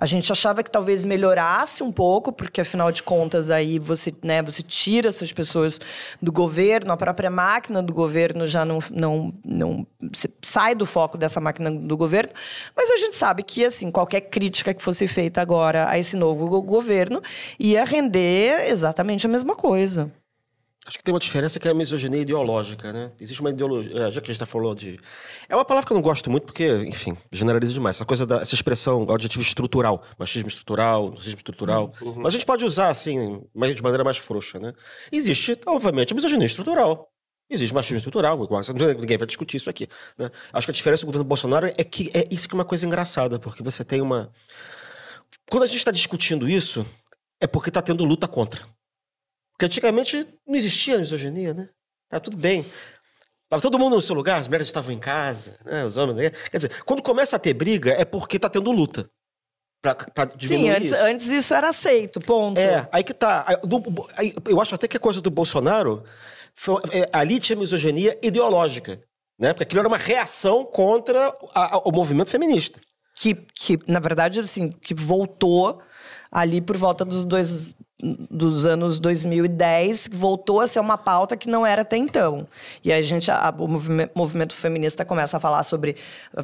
A 0.00 0.06
gente 0.06 0.32
achava 0.32 0.62
que 0.62 0.70
talvez 0.70 1.04
melhorasse 1.04 1.82
um 1.82 1.92
pouco, 1.92 2.32
porque 2.32 2.62
afinal 2.62 2.90
de 2.90 3.02
contas 3.02 3.50
aí 3.50 3.78
você, 3.78 4.14
né, 4.22 4.40
você 4.40 4.62
tira 4.62 5.10
essas 5.10 5.30
pessoas 5.30 5.78
do 6.22 6.32
governo, 6.32 6.90
a 6.90 6.96
própria 6.96 7.28
máquina 7.28 7.82
do 7.82 7.92
governo 7.92 8.46
já 8.46 8.64
não, 8.64 8.78
não, 8.90 9.34
não 9.44 9.86
sai 10.40 10.74
do 10.74 10.86
foco 10.86 11.18
dessa 11.18 11.38
máquina 11.38 11.70
do 11.70 11.98
governo, 11.98 12.32
mas 12.74 12.90
a 12.90 12.96
gente 12.96 13.14
sabe 13.14 13.42
que 13.42 13.62
assim 13.62 13.90
qualquer 13.90 14.22
crítica 14.22 14.72
que 14.72 14.82
fosse 14.82 15.06
feita 15.06 15.42
agora 15.42 15.86
a 15.86 15.98
esse 15.98 16.16
novo 16.16 16.48
go- 16.48 16.62
governo 16.62 17.20
ia 17.58 17.84
render 17.84 18.70
exatamente 18.70 19.26
a 19.26 19.28
mesma 19.28 19.54
coisa. 19.54 20.10
Acho 20.86 20.96
que 20.96 21.04
tem 21.04 21.12
uma 21.12 21.20
diferença 21.20 21.60
que 21.60 21.68
é 21.68 21.70
a 21.70 21.74
misoginia 21.74 22.20
ideológica, 22.22 22.90
né? 22.92 23.12
Existe 23.20 23.40
uma 23.40 23.50
ideologia. 23.50 23.92
é, 23.92 24.10
Já 24.10 24.20
que 24.20 24.26
a 24.30 24.32
gente 24.32 24.42
está 24.42 24.46
falando 24.46 24.78
de. 24.78 24.98
É 25.48 25.54
uma 25.54 25.64
palavra 25.64 25.86
que 25.86 25.92
eu 25.92 25.94
não 25.94 26.02
gosto 26.02 26.30
muito 26.30 26.44
porque, 26.46 26.66
enfim, 26.86 27.16
generaliza 27.30 27.72
demais. 27.74 27.96
Essa 27.96 28.06
coisa 28.06 28.26
da. 28.26 28.40
Essa 28.40 28.54
expressão, 28.54 29.04
o 29.04 29.12
adjetivo 29.12 29.42
estrutural. 29.42 30.02
Machismo 30.18 30.48
estrutural, 30.48 31.10
racismo 31.10 31.36
estrutural. 31.36 31.92
Mas 32.16 32.26
a 32.28 32.30
gente 32.30 32.46
pode 32.46 32.64
usar, 32.64 32.88
assim, 32.88 33.42
mas 33.54 33.76
de 33.76 33.82
maneira 33.82 34.02
mais 34.02 34.16
frouxa, 34.16 34.58
né? 34.58 34.72
Existe, 35.12 35.58
obviamente, 35.66 36.12
a 36.12 36.16
misoginia 36.16 36.46
estrutural. 36.46 37.08
Existe 37.52 37.74
machismo 37.74 37.98
estrutural, 37.98 38.42
igual- 38.42 38.62
ninguém 38.98 39.18
vai 39.18 39.26
discutir 39.26 39.58
isso 39.58 39.68
aqui. 39.68 39.86
Né? 40.16 40.30
Acho 40.52 40.66
que 40.66 40.70
a 40.70 40.74
diferença 40.74 41.02
do 41.02 41.06
governo 41.06 41.24
Bolsonaro 41.24 41.66
é 41.66 41.84
que 41.84 42.08
é 42.14 42.24
isso 42.30 42.48
que 42.48 42.54
é 42.54 42.56
uma 42.58 42.64
coisa 42.64 42.86
engraçada, 42.86 43.38
porque 43.38 43.62
você 43.62 43.84
tem 43.84 44.00
uma. 44.00 44.32
Quando 45.50 45.64
a 45.64 45.66
gente 45.66 45.78
está 45.78 45.90
discutindo 45.90 46.48
isso, 46.48 46.86
é 47.40 47.46
porque 47.46 47.68
está 47.68 47.82
tendo 47.82 48.04
luta 48.04 48.26
contra. 48.26 48.62
Porque 49.60 49.66
antigamente 49.66 50.26
não 50.46 50.54
existia 50.56 50.98
misoginia, 50.98 51.52
né? 51.52 51.68
Tá 52.08 52.18
tudo 52.18 52.34
bem. 52.34 52.64
Tava 53.46 53.60
todo 53.60 53.78
mundo 53.78 53.94
no 53.96 54.00
seu 54.00 54.14
lugar, 54.14 54.40
as 54.40 54.46
mulheres 54.46 54.66
estavam 54.68 54.90
em 54.90 54.98
casa, 54.98 55.58
né? 55.66 55.84
Os 55.84 55.98
homens. 55.98 56.16
Né? 56.16 56.30
Quer 56.50 56.56
dizer, 56.56 56.82
quando 56.84 57.02
começa 57.02 57.36
a 57.36 57.38
ter 57.38 57.52
briga, 57.52 57.92
é 57.92 58.06
porque 58.06 58.38
tá 58.38 58.48
tendo 58.48 58.72
luta. 58.72 59.06
pra, 59.82 59.94
pra 59.94 60.30
Sim, 60.40 60.70
antes, 60.70 60.92
isso. 60.92 61.02
antes 61.02 61.26
isso 61.28 61.52
era 61.54 61.68
aceito, 61.68 62.20
ponto. 62.20 62.58
É, 62.58 62.88
aí 62.90 63.04
que 63.04 63.12
tá. 63.12 63.44
Eu 64.48 64.60
acho 64.62 64.74
até 64.74 64.88
que 64.88 64.96
a 64.96 65.00
coisa 65.00 65.20
do 65.20 65.30
Bolsonaro, 65.30 66.04
foi- 66.54 66.80
é, 66.90 67.06
ali 67.12 67.38
tinha 67.38 67.56
misoginia 67.56 68.18
ideológica, 68.22 68.98
né? 69.38 69.52
Porque 69.52 69.64
aquilo 69.64 69.80
era 69.80 69.88
uma 69.88 69.96
reação 69.98 70.64
contra 70.64 71.28
a- 71.54 71.74
a- 71.76 71.78
o 71.84 71.92
movimento 71.92 72.30
feminista. 72.30 72.80
que, 73.14 73.34
que, 73.34 73.78
na 73.86 74.00
verdade, 74.00 74.40
assim, 74.40 74.70
que 74.70 74.94
voltou 74.94 75.82
ali 76.32 76.60
por 76.62 76.76
volta 76.78 77.04
dos 77.04 77.22
dois 77.24 77.74
dos 78.02 78.64
anos 78.64 78.98
2010, 78.98 80.08
voltou 80.12 80.60
a 80.60 80.66
ser 80.66 80.80
uma 80.80 80.96
pauta 80.96 81.36
que 81.36 81.48
não 81.48 81.66
era 81.66 81.82
até 81.82 81.96
então. 81.96 82.46
E 82.84 82.92
a 82.92 83.00
gente, 83.02 83.30
a- 83.30 83.54
o 83.58 83.68
movime- 83.68 84.08
movimento 84.14 84.54
feminista 84.54 85.04
começa 85.04 85.36
a 85.36 85.40
falar 85.40 85.62
sobre 85.62 85.96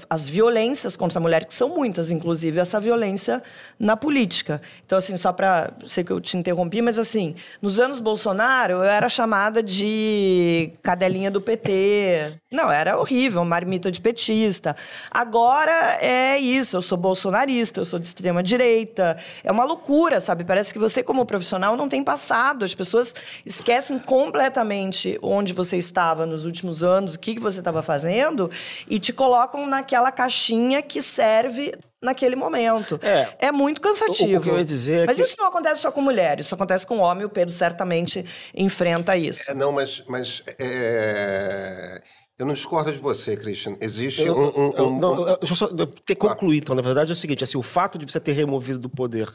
as 0.08 0.28
violências 0.28 0.96
contra 0.96 1.18
a 1.18 1.22
mulher, 1.22 1.44
que 1.44 1.54
são 1.54 1.68
muitas, 1.68 2.10
inclusive 2.10 2.58
essa 2.60 2.78
violência 2.80 3.42
na 3.78 3.96
política. 3.96 4.60
Então, 4.84 4.98
assim, 4.98 5.16
só 5.16 5.32
para 5.32 5.72
sei 5.86 6.04
que 6.04 6.10
eu 6.12 6.20
te 6.20 6.36
interrompi, 6.36 6.80
mas 6.82 6.98
assim, 6.98 7.34
nos 7.60 7.78
anos 7.78 8.00
Bolsonaro, 8.00 8.74
eu 8.74 8.82
era 8.84 9.08
chamada 9.08 9.62
de 9.62 10.72
cadelinha 10.82 11.30
do 11.30 11.40
PT. 11.40 12.34
Não, 12.50 12.70
era 12.70 12.98
horrível, 12.98 13.44
marmita 13.44 13.90
de 13.90 14.00
petista. 14.00 14.76
Agora 15.10 15.98
é 16.00 16.38
isso, 16.38 16.76
eu 16.76 16.82
sou 16.82 16.96
bolsonarista, 16.98 17.80
eu 17.80 17.84
sou 17.84 17.98
de 17.98 18.06
extrema 18.06 18.42
direita. 18.42 19.16
É 19.42 19.50
uma 19.50 19.64
loucura, 19.64 20.20
sabe? 20.20 20.44
Parece 20.44 20.72
que 20.72 20.78
você, 20.78 21.02
como 21.02 21.24
profissional, 21.24 21.45
não 21.76 21.88
tem 21.88 22.02
passado. 22.02 22.64
As 22.64 22.74
pessoas 22.74 23.14
esquecem 23.44 23.98
completamente 23.98 25.18
onde 25.22 25.52
você 25.52 25.76
estava 25.76 26.26
nos 26.26 26.44
últimos 26.44 26.82
anos, 26.82 27.14
o 27.14 27.18
que 27.18 27.34
que 27.34 27.40
você 27.40 27.58
estava 27.58 27.82
fazendo, 27.82 28.50
e 28.88 28.98
te 28.98 29.12
colocam 29.12 29.66
naquela 29.66 30.10
caixinha 30.10 30.82
que 30.82 31.00
serve 31.02 31.74
naquele 32.02 32.36
momento. 32.36 33.00
É. 33.02 33.50
muito 33.50 33.80
cansativo. 33.80 34.34
O- 34.34 34.38
o 34.38 34.42
que 34.42 34.48
eu 34.50 34.58
ia 34.58 34.64
dizer 34.64 35.02
é 35.02 35.06
Mas 35.06 35.16
que- 35.16 35.22
isso 35.24 35.36
não 35.38 35.46
acontece 35.46 35.80
só 35.80 35.90
com 35.90 36.00
mulheres, 36.00 36.46
isso 36.46 36.54
acontece 36.54 36.86
com 36.86 36.98
homem. 36.98 37.24
O 37.24 37.28
Pedro 37.28 37.52
certamente 37.52 38.24
enfrenta 38.54 39.16
isso. 39.16 39.50
É, 39.50 39.54
não, 39.54 39.72
mas, 39.72 40.04
mas 40.06 40.42
é, 40.58 42.00
eu 42.38 42.46
não 42.46 42.54
discordo 42.54 42.92
de 42.92 42.98
você, 42.98 43.36
Christian. 43.36 43.76
Existe 43.80 44.22
Eu, 44.22 44.36
um. 44.36 44.46
um- 44.48 44.72
eu- 44.76 44.86
um- 44.88 44.98
não, 44.98 45.28
eu- 45.28 45.38
deixa 45.38 45.52
eu 45.52 45.56
só 45.56 45.66
eu 45.66 45.86
ter 45.86 46.14
que 46.14 46.16
concluir, 46.16 46.58
então. 46.58 46.74
Na 46.76 46.82
verdade, 46.82 47.10
é 47.10 47.14
o 47.14 47.16
seguinte: 47.16 47.42
assim, 47.42 47.56
o 47.58 47.62
fato 47.62 47.98
de 47.98 48.04
você 48.10 48.20
ter 48.20 48.32
removido 48.32 48.78
do 48.78 48.88
poder, 48.90 49.28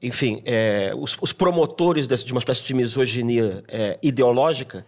enfim, 0.00 0.42
é, 0.44 0.92
os, 0.96 1.16
os 1.20 1.32
promotores 1.32 2.06
desse- 2.06 2.24
de 2.24 2.32
uma 2.32 2.38
espécie 2.38 2.62
de 2.62 2.72
misoginia 2.74 3.62
é, 3.68 3.98
ideológica, 4.02 4.86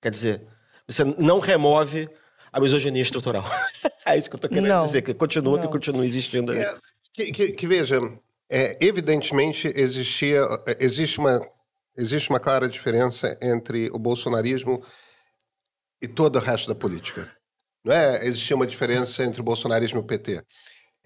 quer 0.00 0.10
dizer, 0.10 0.42
você 0.88 1.04
não 1.04 1.38
remove 1.40 2.08
a 2.52 2.60
misoginia 2.60 3.02
estrutural. 3.02 3.44
é 4.06 4.16
isso 4.18 4.30
que 4.30 4.34
eu 4.34 4.38
estou 4.38 4.48
querendo 4.50 4.68
Não. 4.68 4.84
dizer, 4.86 5.02
que 5.02 5.12
continua, 5.12 5.58
que 5.58 5.64
Não. 5.64 5.70
continua 5.72 6.04
existindo. 6.06 6.52
aí. 6.52 6.58
É, 6.60 6.74
que, 7.12 7.26
que- 7.32 7.48
que 7.52 7.66
veja, 7.66 7.98
é, 8.48 8.76
evidentemente 8.80 9.70
existia, 9.76 10.40
existe 10.78 11.18
uma, 11.18 11.40
existe 11.96 12.30
uma 12.30 12.40
clara 12.40 12.68
diferença 12.68 13.36
entre 13.42 13.90
o 13.92 13.98
bolsonarismo 13.98 14.82
e 16.00 16.06
todo 16.08 16.36
o 16.36 16.40
resto 16.40 16.68
da 16.68 16.74
política. 16.74 17.30
Não 17.84 17.92
é? 17.92 18.24
Existia 18.26 18.56
uma 18.56 18.66
diferença 18.66 19.22
entre 19.24 19.40
o 19.40 19.44
bolsonarismo 19.44 19.98
e 19.98 20.02
o 20.02 20.04
PT. 20.04 20.42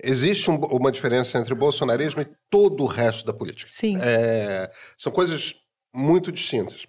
Existe 0.04 0.50
um- 0.50 0.56
uma 0.56 0.90
diferença 0.92 1.38
entre 1.38 1.52
o 1.52 1.56
bolsonarismo 1.56 2.22
e 2.22 2.28
todo 2.50 2.82
o 2.84 2.86
resto 2.86 3.24
da 3.26 3.32
política. 3.32 3.70
Sim. 3.72 3.96
É, 4.00 4.70
são 4.96 5.12
coisas 5.12 5.54
muito 5.94 6.30
distintas. 6.32 6.86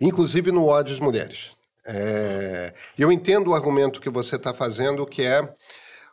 Inclusive 0.00 0.52
no 0.52 0.66
ódio 0.66 0.94
às 0.94 1.00
mulheres. 1.00 1.52
É, 1.84 2.72
e 2.98 3.02
eu 3.02 3.10
entendo 3.10 3.48
o 3.48 3.54
argumento 3.54 4.00
que 4.00 4.10
você 4.10 4.36
está 4.36 4.52
fazendo, 4.52 5.06
que 5.06 5.22
é 5.22 5.42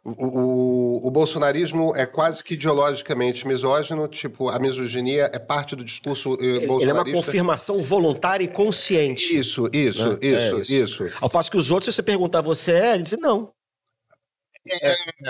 o, 0.04 0.12
o- 0.12 1.08
o 1.08 1.12
bolsonarismo 1.12 1.94
é 1.96 2.06
quase 2.06 2.44
que 2.44 2.54
ideologicamente 2.54 3.46
misógino, 3.48 4.08
tipo, 4.08 4.50
a 4.50 4.58
misoginia 4.60 5.30
é 5.34 5.40
parte 5.40 5.76
do 5.76 5.84
discurso 5.84 6.38
eh, 6.40 6.44
Ele, 6.46 6.50
ele 6.58 6.64
é 6.64 6.68
uma 6.68 6.68
bolsonarista. 7.04 7.16
confirmação 7.26 7.82
voluntária 7.82 8.44
e 8.44 8.48
consciente. 8.48 9.36
Isso, 9.38 9.68
isso, 9.74 10.12
né? 10.12 10.18
isso, 10.22 10.72
É 10.74 10.76
isso, 10.76 11.04
Ao 11.20 11.30
passo 11.30 11.50
que 11.52 11.58
os 11.58 11.72
outros, 11.72 11.94
se 11.94 11.98
você 11.98 12.04
perguntar, 12.04 12.42
você 12.42 12.72
é? 12.72 12.94
Ele 12.94 13.04
diz, 13.04 13.18
não. 13.20 13.52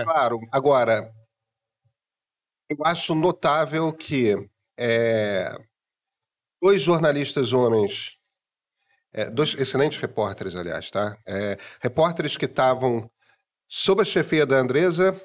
Claro. 0.03 0.39
Agora, 0.51 1.11
eu 2.69 2.77
acho 2.85 3.13
notável 3.13 3.91
que 3.93 4.35
é, 4.77 5.55
dois 6.61 6.81
jornalistas 6.81 7.53
homens, 7.53 8.17
é, 9.13 9.29
dois 9.29 9.53
excelentes 9.55 9.97
repórteres, 9.99 10.55
aliás, 10.55 10.89
tá? 10.89 11.17
É, 11.27 11.57
repórteres 11.81 12.37
que 12.37 12.45
estavam 12.45 13.09
sob 13.67 14.01
a 14.01 14.05
chefia 14.05 14.45
da 14.45 14.57
Andresa 14.57 15.19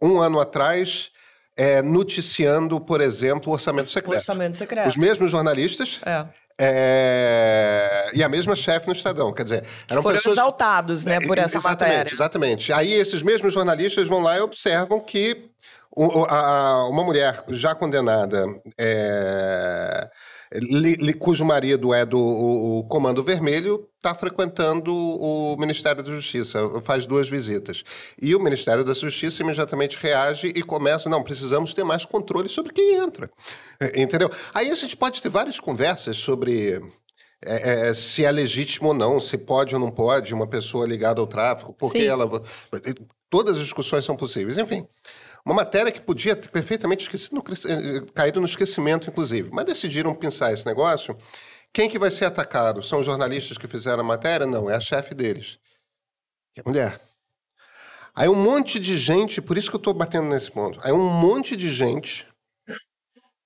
um 0.00 0.20
ano 0.20 0.38
atrás, 0.40 1.10
é, 1.56 1.82
noticiando, 1.82 2.80
por 2.80 3.00
exemplo, 3.00 3.50
o 3.50 3.52
orçamento 3.52 3.88
O 3.88 3.90
secreto. 3.90 4.16
orçamento 4.16 4.56
secreto. 4.56 4.88
Os 4.88 4.96
mesmos 4.96 5.30
jornalistas 5.30 6.00
É. 6.06 6.26
é, 6.64 8.10
e 8.14 8.22
a 8.22 8.28
mesma 8.28 8.54
chefe 8.54 8.86
no 8.86 8.92
Estadão. 8.92 9.32
Quer 9.32 9.42
dizer, 9.42 9.64
eram 9.88 10.00
Foram 10.00 10.16
pessoas 10.16 10.36
exaltados, 10.36 11.04
né, 11.04 11.18
por 11.18 11.36
essa 11.36 11.58
exatamente, 11.58 11.90
matéria. 11.90 12.14
Exatamente. 12.14 12.72
Aí 12.72 12.92
esses 12.92 13.20
mesmos 13.20 13.52
jornalistas 13.52 14.06
vão 14.06 14.20
lá 14.20 14.36
e 14.36 14.40
observam 14.40 15.00
que 15.00 15.50
uma 15.94 17.02
mulher 17.02 17.42
já 17.48 17.74
condenada, 17.74 18.46
é, 18.78 20.08
li- 20.60 20.96
li- 20.96 21.12
cujo 21.12 21.44
marido 21.44 21.94
é 21.94 22.04
do 22.04 22.18
o- 22.18 22.78
o 22.80 22.84
Comando 22.84 23.22
Vermelho, 23.22 23.88
está 23.96 24.14
frequentando 24.14 24.92
o 24.92 25.56
Ministério 25.58 26.02
da 26.02 26.10
Justiça, 26.10 26.58
faz 26.80 27.06
duas 27.06 27.28
visitas. 27.28 27.82
E 28.20 28.34
o 28.34 28.40
Ministério 28.40 28.84
da 28.84 28.92
Justiça 28.94 29.42
imediatamente 29.42 29.96
reage 30.00 30.48
e 30.48 30.62
começa, 30.62 31.08
não, 31.08 31.22
precisamos 31.22 31.72
ter 31.72 31.84
mais 31.84 32.04
controle 32.04 32.48
sobre 32.48 32.72
quem 32.72 32.94
entra. 32.96 33.30
É, 33.80 34.00
Entendeu? 34.00 34.30
Aí 34.54 34.70
a 34.70 34.74
gente 34.74 34.96
pode 34.96 35.22
ter 35.22 35.28
várias 35.28 35.58
conversas 35.60 36.16
sobre 36.16 36.80
é, 37.44 37.88
é, 37.88 37.94
se 37.94 38.24
é 38.24 38.30
legítimo 38.30 38.88
ou 38.88 38.94
não, 38.94 39.20
se 39.20 39.36
pode 39.36 39.74
ou 39.74 39.80
não 39.80 39.90
pode 39.90 40.32
uma 40.32 40.46
pessoa 40.46 40.86
ligada 40.86 41.20
ao 41.20 41.26
tráfico, 41.26 41.72
porque 41.72 42.00
Sim. 42.00 42.06
ela. 42.06 42.42
Todas 43.28 43.56
as 43.56 43.62
discussões 43.64 44.04
são 44.04 44.14
possíveis. 44.14 44.58
Enfim, 44.58 44.86
uma 45.44 45.54
matéria 45.54 45.90
que 45.92 46.00
podia 46.00 46.36
ter 46.36 46.48
perfeitamente 46.50 47.02
esquecido 47.02 47.42
cres- 47.42 47.64
eh, 47.64 48.00
caído 48.14 48.40
no 48.40 48.46
esquecimento, 48.46 49.08
inclusive. 49.10 49.50
Mas 49.52 49.64
decidiram 49.64 50.14
pensar 50.14 50.52
esse 50.52 50.64
negócio. 50.64 51.16
Quem 51.72 51.88
que 51.88 51.98
vai 51.98 52.10
ser 52.10 52.26
atacado? 52.26 52.82
São 52.82 53.00
os 53.00 53.06
jornalistas 53.06 53.58
que 53.58 53.66
fizeram 53.66 54.00
a 54.00 54.06
matéria? 54.06 54.46
Não, 54.46 54.70
é 54.70 54.76
a 54.76 54.80
chefe 54.80 55.14
deles. 55.14 55.58
Que 56.54 56.60
é 56.60 56.64
mulher. 56.64 57.00
Aí 58.14 58.28
um 58.28 58.34
monte 58.34 58.78
de 58.78 58.98
gente, 58.98 59.40
por 59.40 59.56
isso 59.56 59.70
que 59.70 59.76
eu 59.76 59.78
estou 59.78 59.94
batendo 59.94 60.28
nesse 60.28 60.50
ponto, 60.50 60.78
aí 60.82 60.92
um 60.92 61.08
monte 61.08 61.56
de 61.56 61.70
gente 61.70 62.28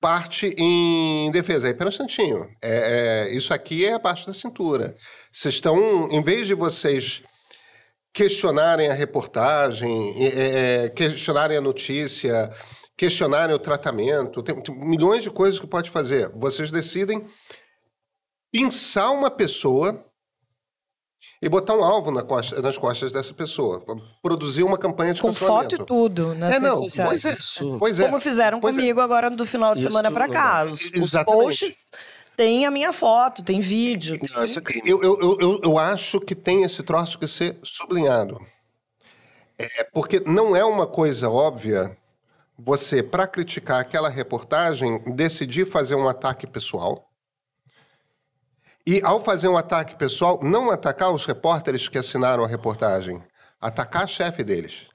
parte 0.00 0.54
em 0.59 1.30
defesa. 1.30 1.68
Aí, 1.68 1.74
pera 1.74 1.87
um 1.87 1.88
instantinho. 1.88 2.48
É, 2.62 3.28
é, 3.28 3.35
isso 3.35 3.54
aqui 3.54 3.87
é 3.87 3.94
abaixo 3.94 4.26
da 4.26 4.32
cintura. 4.32 4.94
Vocês 5.32 5.54
estão, 5.54 6.09
em 6.11 6.22
vez 6.22 6.46
de 6.46 6.54
vocês 6.54 7.22
questionarem 8.16 8.88
a 8.88 8.94
reportagem, 8.94 10.14
é, 10.24 10.85
é, 10.85 10.88
questionarem 10.88 11.59
a 11.59 11.61
notícia, 11.61 12.50
questionarem 12.96 13.55
o 13.55 13.59
tratamento, 13.59 14.42
tem, 14.42 14.59
tem 14.62 14.74
milhões 14.74 15.22
de 15.22 15.31
coisas 15.31 15.61
que 15.61 15.66
pode 15.66 15.90
fazer. 15.90 16.31
Vocês 16.35 16.70
decidem 16.70 17.26
pensar 18.50 19.11
uma 19.11 19.31
pessoa 19.31 20.02
e 21.42 21.48
botar 21.50 21.74
um 21.74 21.85
alvo 21.85 22.11
na 22.11 22.22
costa- 22.22 22.62
nas 22.62 22.79
costas 22.79 23.12
dessa 23.12 23.35
pessoa, 23.35 23.85
produzir 24.22 24.62
uma 24.62 24.79
campanha 24.79 25.12
de 25.12 25.20
Com 25.20 25.35
foto 25.35 25.74
e 25.74 25.85
tudo 25.85 26.35
nas 26.35 26.55
É, 26.55 26.59
não, 26.59 26.76
redes 26.76 26.92
sociais. 26.94 27.11
pois 27.11 27.24
é, 27.26 27.31
Isso. 27.38 27.76
pois 27.79 28.00
é. 28.00 28.05
Como 28.07 28.18
fizeram 28.18 28.61
Pois 28.61 28.74
é. 28.74 28.81
comigo 28.81 29.00
agora 29.02 29.29
do 29.31 29.44
final 29.44 29.74
de 29.74 29.81
Isso 29.81 29.88
semana 29.90 30.09
não 30.09 30.31
cá. 30.31 30.64
Os, 30.64 30.81
os 30.81 31.11
posts 31.22 31.88
têm 32.37 32.66
a 32.66 32.70
minha 32.70 32.92
foto, 32.92 33.42
tem 33.42 33.61
vídeo. 33.61 34.18
tem- 34.18 34.37
Não, 34.37 34.44
isso 34.44 34.59
é 34.59 34.62
crime. 34.62 34.88
Eu, 34.88 35.03
eu, 35.03 35.38
eu, 35.40 35.61
eu, 35.62 35.79
acho 35.79 36.20
que 36.20 36.35
tem 36.35 36.62
esse 36.62 36.83
troço 36.83 37.18
que 37.18 37.27
ser 37.27 37.59
sublinhado. 37.62 38.38
É 39.59 39.85
porque 39.85 40.20
não 40.20 40.55
é 40.55 40.64
uma 40.64 40.87
coisa 40.87 41.31
óbvia 41.31 41.96
você, 42.59 43.03
para 43.03 43.27
criticar 43.27 43.81
aquela 43.81 44.09
reportagem, 44.09 44.99
decidir 45.14 45.64
fazer 45.66 45.94
um 45.94 46.09
ataque 46.09 46.46
pessoal. 46.46 47.11
E, 48.87 49.01
ao 49.03 49.22
fazer 49.22 49.49
um 49.49 49.57
ataque 49.57 49.96
pessoal, 49.96 50.38
não 50.42 50.70
atacar 50.70 51.11
os 51.12 51.27
repórteres 51.27 51.88
que 51.88 51.99
assinaram 51.99 52.44
a 52.44 52.49
reportagem, 52.49 53.22
atacar 53.61 54.05
a 54.05 54.07
chefe 54.07 54.44
deles. 54.44 54.87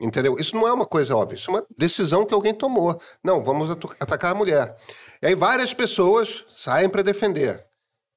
Entendeu? 0.00 0.38
Isso 0.38 0.54
não 0.56 0.66
é 0.66 0.72
uma 0.72 0.86
coisa 0.86 1.16
óbvia, 1.16 1.36
isso 1.36 1.50
é 1.50 1.54
uma 1.54 1.66
decisão 1.76 2.24
que 2.24 2.34
alguém 2.34 2.54
tomou. 2.54 3.00
Não, 3.22 3.42
vamos 3.42 3.70
atacar 4.00 4.32
a 4.32 4.34
mulher. 4.34 4.76
E 5.22 5.26
aí 5.26 5.34
várias 5.34 5.72
pessoas 5.74 6.44
saem 6.54 6.88
para 6.88 7.02
defender. 7.02 7.64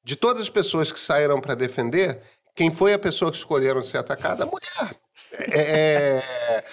De 0.04 0.16
todas 0.16 0.42
as 0.44 0.50
pessoas 0.50 0.92
que 0.92 1.00
saíram 1.00 1.40
para 1.42 1.54
defender, 1.56 2.22
quem 2.56 2.72
foi 2.72 2.94
a 2.94 3.00
pessoa 3.00 3.32
que 3.32 3.38
escolheram 3.38 3.84
ser 3.84 3.98
atacada? 3.98 4.44
A 4.44 4.48
mulher. 4.48 4.96
É, 5.52 5.62
é, 5.62 6.64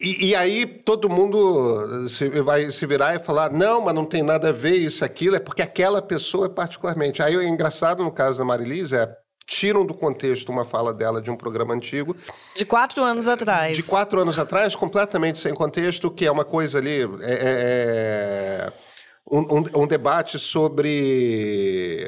E, 0.00 0.28
e 0.28 0.34
aí 0.36 0.66
todo 0.66 1.08
mundo 1.10 2.08
se, 2.08 2.28
vai 2.42 2.70
se 2.70 2.86
virar 2.86 3.14
e 3.14 3.18
falar: 3.18 3.50
não, 3.50 3.80
mas 3.80 3.94
não 3.94 4.04
tem 4.04 4.22
nada 4.22 4.50
a 4.50 4.52
ver 4.52 4.76
isso, 4.76 5.04
aquilo, 5.04 5.36
é 5.36 5.40
porque 5.40 5.62
aquela 5.62 6.00
pessoa 6.00 6.48
particularmente. 6.48 7.22
Aí 7.22 7.36
o 7.36 7.42
engraçado 7.42 8.04
no 8.04 8.12
caso 8.12 8.38
da 8.38 8.44
Marilise 8.44 8.94
é 8.96 9.08
tiram 9.46 9.84
do 9.84 9.92
contexto 9.94 10.50
uma 10.50 10.64
fala 10.64 10.94
dela 10.94 11.20
de 11.20 11.28
um 11.28 11.36
programa 11.36 11.74
antigo, 11.74 12.16
De 12.54 12.64
quatro 12.64 13.02
anos 13.02 13.26
atrás. 13.26 13.76
de 13.76 13.82
quatro 13.82 14.20
anos 14.20 14.38
atrás, 14.38 14.76
completamente 14.76 15.40
sem 15.40 15.52
contexto, 15.52 16.08
que 16.10 16.24
é 16.24 16.30
uma 16.30 16.44
coisa 16.44 16.78
ali. 16.78 17.00
é- 17.02 17.32
é- 17.32 18.66
é 18.68 18.72
um, 19.30 19.58
um- 19.58 19.82
um 19.82 19.86
debate 19.86 20.38
sobre 20.38 22.06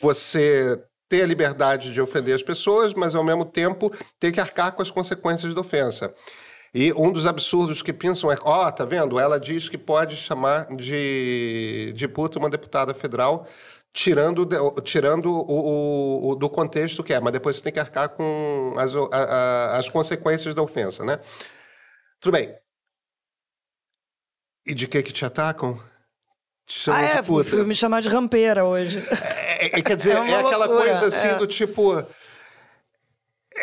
você 0.00 0.82
ter 1.08 1.22
a 1.22 1.26
liberdade 1.26 1.92
de 1.92 2.00
ofender 2.00 2.34
as 2.34 2.42
pessoas, 2.42 2.94
mas 2.94 3.14
ao 3.14 3.22
mesmo 3.24 3.44
tempo 3.44 3.90
ter 4.18 4.32
que 4.32 4.40
arcar 4.40 4.72
com 4.72 4.82
as 4.82 4.90
consequências 4.90 5.54
da 5.54 5.60
ofensa. 5.60 6.14
E 6.74 6.92
um 6.94 7.12
dos 7.12 7.26
absurdos 7.26 7.82
que 7.82 7.92
pensam 7.92 8.32
é, 8.32 8.36
ó, 8.44 8.70
tá 8.70 8.84
vendo? 8.84 9.18
Ela 9.20 9.38
diz 9.38 9.68
que 9.68 9.78
pode 9.78 10.16
chamar 10.16 10.66
de, 10.76 11.92
de 11.94 12.08
puta 12.08 12.38
uma 12.38 12.50
deputada 12.50 12.94
federal, 12.94 13.46
tirando, 13.92 14.48
tirando 14.82 15.26
o, 15.32 15.40
o- 16.28 16.30
o- 16.30 16.34
do 16.36 16.48
contexto 16.50 17.04
que 17.04 17.12
é, 17.14 17.20
mas 17.20 17.32
depois 17.32 17.56
você 17.56 17.62
tem 17.62 17.72
que 17.72 17.80
arcar 17.80 18.10
com 18.10 18.74
as, 18.78 18.94
a- 18.94 19.08
a- 19.12 19.78
as 19.78 19.88
consequências 19.90 20.54
da 20.54 20.62
ofensa, 20.62 21.04
né? 21.04 21.18
Tudo 22.20 22.32
bem. 22.34 22.54
E 24.66 24.74
de 24.74 24.86
que 24.86 25.02
que 25.02 25.12
te 25.12 25.24
atacam? 25.24 25.74
Te 26.66 26.78
chamam 26.78 27.00
Ah, 27.00 27.06
de 27.12 27.18
é, 27.18 27.22
puta. 27.22 27.50
fui 27.50 27.64
me 27.64 27.74
chamar 27.74 28.00
de 28.02 28.08
rampeira 28.08 28.64
hoje. 28.64 29.02
É, 29.58 29.78
é, 29.78 29.82
quer 29.82 29.96
dizer, 29.96 30.16
É 30.22 30.30
é, 30.30 30.34
aquela 30.36 30.66
loucura, 30.66 30.84
coisa 30.90 31.06
assim 31.06 31.26
é. 31.28 31.34
do 31.34 31.46
tipo. 31.46 31.98
é- 31.98 32.06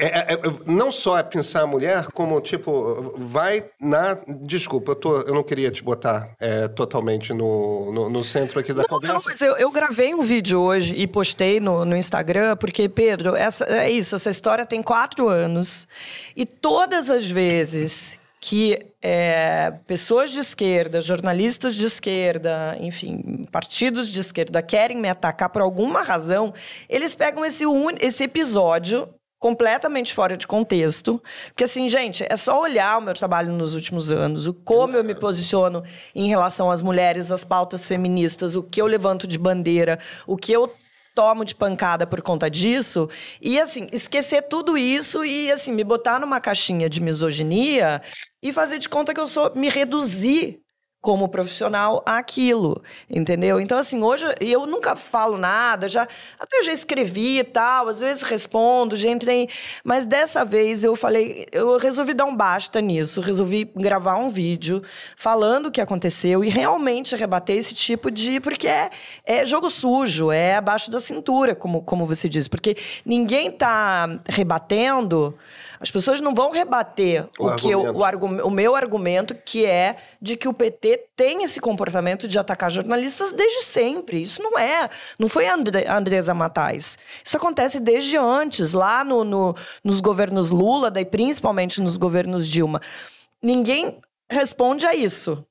é- 0.06 0.34
é- 0.34 0.38
não 0.66 0.92
só 0.92 1.18
é 1.18 1.24
pensar 1.24 1.62
a 1.62 1.66
mulher, 1.68 2.08
como 2.12 2.40
tipo, 2.42 3.14
vai 3.18 3.66
na. 3.80 4.16
Desculpa, 4.42 4.92
eu, 4.92 4.96
tô, 4.96 5.22
eu 5.22 5.34
não 5.34 5.44
queria 5.44 5.72
te 5.72 5.82
botar 5.82 6.36
é, 6.40 6.68
totalmente 6.68 7.34
no, 7.34 7.92
no, 7.94 8.10
no 8.10 8.24
centro 8.24 8.60
aqui 8.60 8.74
da 8.74 8.82
Não, 8.82 8.90
conversa. 8.90 9.30
mas 9.30 9.42
eu, 9.42 9.56
eu 9.56 9.72
gravei 9.72 10.14
um 10.14 10.22
vídeo 10.22 10.60
hoje 10.60 10.94
e 10.94 11.08
postei 11.08 11.62
no, 11.62 11.86
no 11.86 11.96
Instagram, 11.96 12.58
porque, 12.58 12.90
Pedro, 12.90 13.34
essa, 13.36 13.64
é 13.66 13.90
isso, 13.90 14.14
essa 14.16 14.30
história 14.30 14.66
tem 14.66 14.84
quatro 14.84 15.30
anos. 15.30 15.88
E 16.36 16.46
todas 16.46 17.10
as 17.10 17.30
vezes 17.30 18.19
que 18.40 18.88
é, 19.02 19.72
pessoas 19.86 20.32
de 20.32 20.40
esquerda, 20.40 21.02
jornalistas 21.02 21.76
de 21.76 21.86
esquerda, 21.86 22.78
enfim, 22.80 23.44
partidos 23.52 24.08
de 24.08 24.20
esquerda 24.20 24.62
querem 24.62 24.98
me 24.98 25.10
atacar 25.10 25.50
por 25.50 25.62
alguma 25.62 26.04
razão, 26.04 26.54
eles 26.88 27.16
pegam 27.16 27.44
esse, 27.44 27.66
un- 27.66 27.96
esse 28.00 28.24
episódio 28.24 29.10
completamente 29.38 30.14
fora 30.14 30.36
de 30.38 30.46
contexto. 30.46 31.22
Porque, 31.48 31.64
assim, 31.64 31.88
gente, 31.90 32.26
é 32.30 32.36
só 32.36 32.62
olhar 32.62 32.98
o 32.98 33.02
meu 33.02 33.14
trabalho 33.14 33.52
nos 33.54 33.74
últimos 33.74 34.12
anos, 34.12 34.48
o 34.48 34.54
como 34.54 34.96
eu 34.96 35.04
me 35.04 35.16
posiciono 35.16 35.84
em 36.14 36.28
relação 36.28 36.70
às 36.70 36.82
mulheres, 36.82 37.32
às 37.32 37.44
pautas 37.44 37.88
feministas, 37.88 38.56
o 38.56 38.64
que 38.64 38.82
eu 38.82 38.86
levanto 38.86 39.26
de 39.28 39.38
bandeira, 39.38 39.98
o 40.28 40.36
que 40.38 40.52
eu 40.52 40.74
tomo 41.20 41.44
de 41.44 41.54
pancada 41.54 42.08
por 42.08 42.22
conta 42.22 42.50
disso. 42.50 43.10
E, 43.42 43.60
assim, 43.60 43.90
esquecer 43.92 44.44
tudo 44.44 44.78
isso 44.78 45.26
e, 45.26 45.52
assim, 45.52 45.74
me 45.74 45.84
botar 45.84 46.18
numa 46.18 46.40
caixinha 46.40 46.90
de 46.90 47.02
misoginia 47.02 48.02
e 48.42 48.54
fazer 48.54 48.80
de 48.80 48.88
conta 48.88 49.14
que 49.14 49.20
eu 49.20 49.28
sou... 49.28 49.52
Me 49.54 49.68
reduzir 49.68 50.62
como 51.02 51.30
profissional 51.30 52.04
àquilo, 52.06 52.82
entendeu? 53.10 53.60
Então, 53.60 53.78
assim, 53.78 54.04
hoje 54.04 54.26
eu 54.42 54.66
nunca 54.66 54.98
falo 54.98 55.38
nada, 55.38 55.88
já 55.88 56.06
até 56.38 56.62
já 56.62 56.74
escrevi 56.74 57.40
e 57.40 57.44
tal, 57.44 57.88
às 57.88 58.02
vezes 58.02 58.22
respondo, 58.22 58.98
já 58.98 59.10
entrei, 59.10 59.48
mas 59.82 60.06
dessa 60.06 60.44
vez 60.44 60.84
eu 60.84 60.98
falei, 60.98 61.46
eu 61.54 61.78
resolvi 61.78 62.14
dar 62.14 62.26
um 62.26 62.36
basta 62.36 62.82
nisso, 62.82 63.22
resolvi 63.22 63.72
gravar 63.76 64.18
um 64.18 64.30
vídeo 64.30 64.82
falando 65.16 65.68
o 65.68 65.72
que 65.72 65.80
aconteceu 65.80 66.44
e 66.44 66.50
realmente 66.50 67.16
rebater 67.16 67.56
esse 67.56 67.74
tipo 67.74 68.12
de, 68.12 68.42
porque 68.42 68.68
é, 68.68 68.90
é 69.24 69.46
jogo 69.46 69.70
sujo, 69.70 70.32
é 70.32 70.56
abaixo 70.56 70.92
da 70.92 71.00
cintura, 71.00 71.56
como, 71.56 71.82
como 71.82 72.06
você 72.06 72.28
disse, 72.28 72.50
porque 72.50 72.76
ninguém 73.06 73.50
tá 73.50 74.20
rebatendo, 74.28 75.38
as 75.80 75.90
pessoas 75.90 76.20
não 76.22 76.34
vão 76.36 76.52
rebater 76.52 77.28
O 77.40 77.48
o, 77.48 77.56
que 77.56 77.70
eu, 77.70 77.82
o 77.96 78.04
argum- 78.04 78.42
o 78.44 78.50
meu 78.52 78.76
argumento, 78.76 79.34
que 79.34 79.66
é 79.66 79.96
de 80.22 80.36
que 80.36 80.48
o 80.48 80.54
PT 80.54 81.06
tem 81.16 81.44
esse 81.44 81.60
comportamento 81.60 82.28
de 82.28 82.38
atacar 82.38 82.70
jornalistas 82.70 83.32
desde 83.32 83.64
sempre. 83.64 84.22
Isso 84.22 84.42
não 84.44 84.58
é. 84.60 84.90
Não 85.18 85.28
foi 85.30 85.48
a 85.48 85.56
Andresa 85.96 86.34
Matais. 86.34 86.98
Isso 87.24 87.38
acontece 87.38 87.80
desde 87.80 88.18
antes, 88.18 88.74
lá 88.74 89.04
no, 89.04 89.24
no- 89.24 89.56
nos 89.84 90.02
governos 90.02 90.52
Lula, 90.52 90.92
daí 90.92 91.06
principalmente 91.06 91.82
nos 91.82 91.98
governos 91.98 92.48
Dilma. 92.48 92.82
Ninguém 93.42 93.98
responde 94.30 94.86
a 94.86 94.94
isso. 94.94 95.44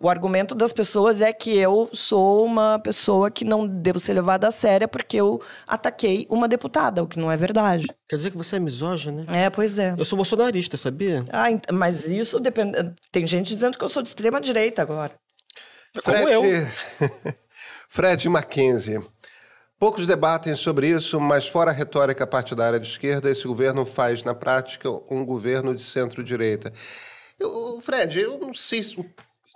O 0.00 0.08
argumento 0.08 0.54
das 0.54 0.72
pessoas 0.72 1.20
é 1.20 1.32
que 1.32 1.56
eu 1.58 1.90
sou 1.92 2.44
uma 2.44 2.78
pessoa 2.78 3.32
que 3.32 3.44
não 3.44 3.66
devo 3.66 3.98
ser 3.98 4.12
levada 4.12 4.46
a 4.46 4.50
séria 4.52 4.86
porque 4.86 5.16
eu 5.16 5.42
ataquei 5.66 6.24
uma 6.30 6.46
deputada, 6.46 7.02
o 7.02 7.06
que 7.08 7.18
não 7.18 7.32
é 7.32 7.36
verdade. 7.36 7.84
Quer 8.08 8.14
dizer 8.16 8.30
que 8.30 8.36
você 8.36 8.56
é 8.56 8.60
misógino, 8.60 9.24
né? 9.28 9.46
É, 9.46 9.50
pois 9.50 9.76
é. 9.76 9.94
Eu 9.98 10.04
sou 10.04 10.16
bolsonarista, 10.16 10.76
sabia? 10.76 11.24
Ah, 11.32 11.50
ent- 11.50 11.70
mas 11.72 12.06
isso 12.06 12.38
depende. 12.38 12.78
Tem 13.10 13.26
gente 13.26 13.48
dizendo 13.52 13.76
que 13.76 13.82
eu 13.84 13.88
sou 13.88 14.00
de 14.00 14.08
extrema 14.08 14.40
direita 14.40 14.82
agora. 14.82 15.12
Como 16.04 16.16
Fred, 16.16 16.32
eu. 16.32 16.42
Fred 17.88 18.28
Mackenzie. 18.28 19.00
Poucos 19.80 20.06
debatem 20.06 20.54
sobre 20.54 20.88
isso, 20.88 21.18
mas 21.20 21.48
fora 21.48 21.70
a 21.70 21.74
retórica 21.74 22.24
partidária 22.26 22.78
de 22.78 22.86
esquerda, 22.86 23.30
esse 23.30 23.46
governo 23.48 23.84
faz, 23.86 24.22
na 24.22 24.34
prática, 24.34 24.88
um 25.10 25.24
governo 25.24 25.74
de 25.74 25.82
centro-direita. 25.82 26.72
Eu- 27.38 27.80
Fred, 27.82 28.20
eu 28.20 28.38
não 28.38 28.52
sei, 28.54 28.82
se- 28.82 28.96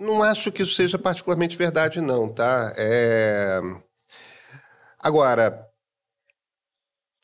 não 0.01 0.23
acho 0.23 0.51
que 0.53 0.63
isso 0.63 0.75
seja 0.75 0.99
particularmente 0.99 1.57
verdade, 1.57 2.01
não, 2.01 2.29
tá? 2.33 2.73
É... 2.77 3.61
Agora, 4.99 5.67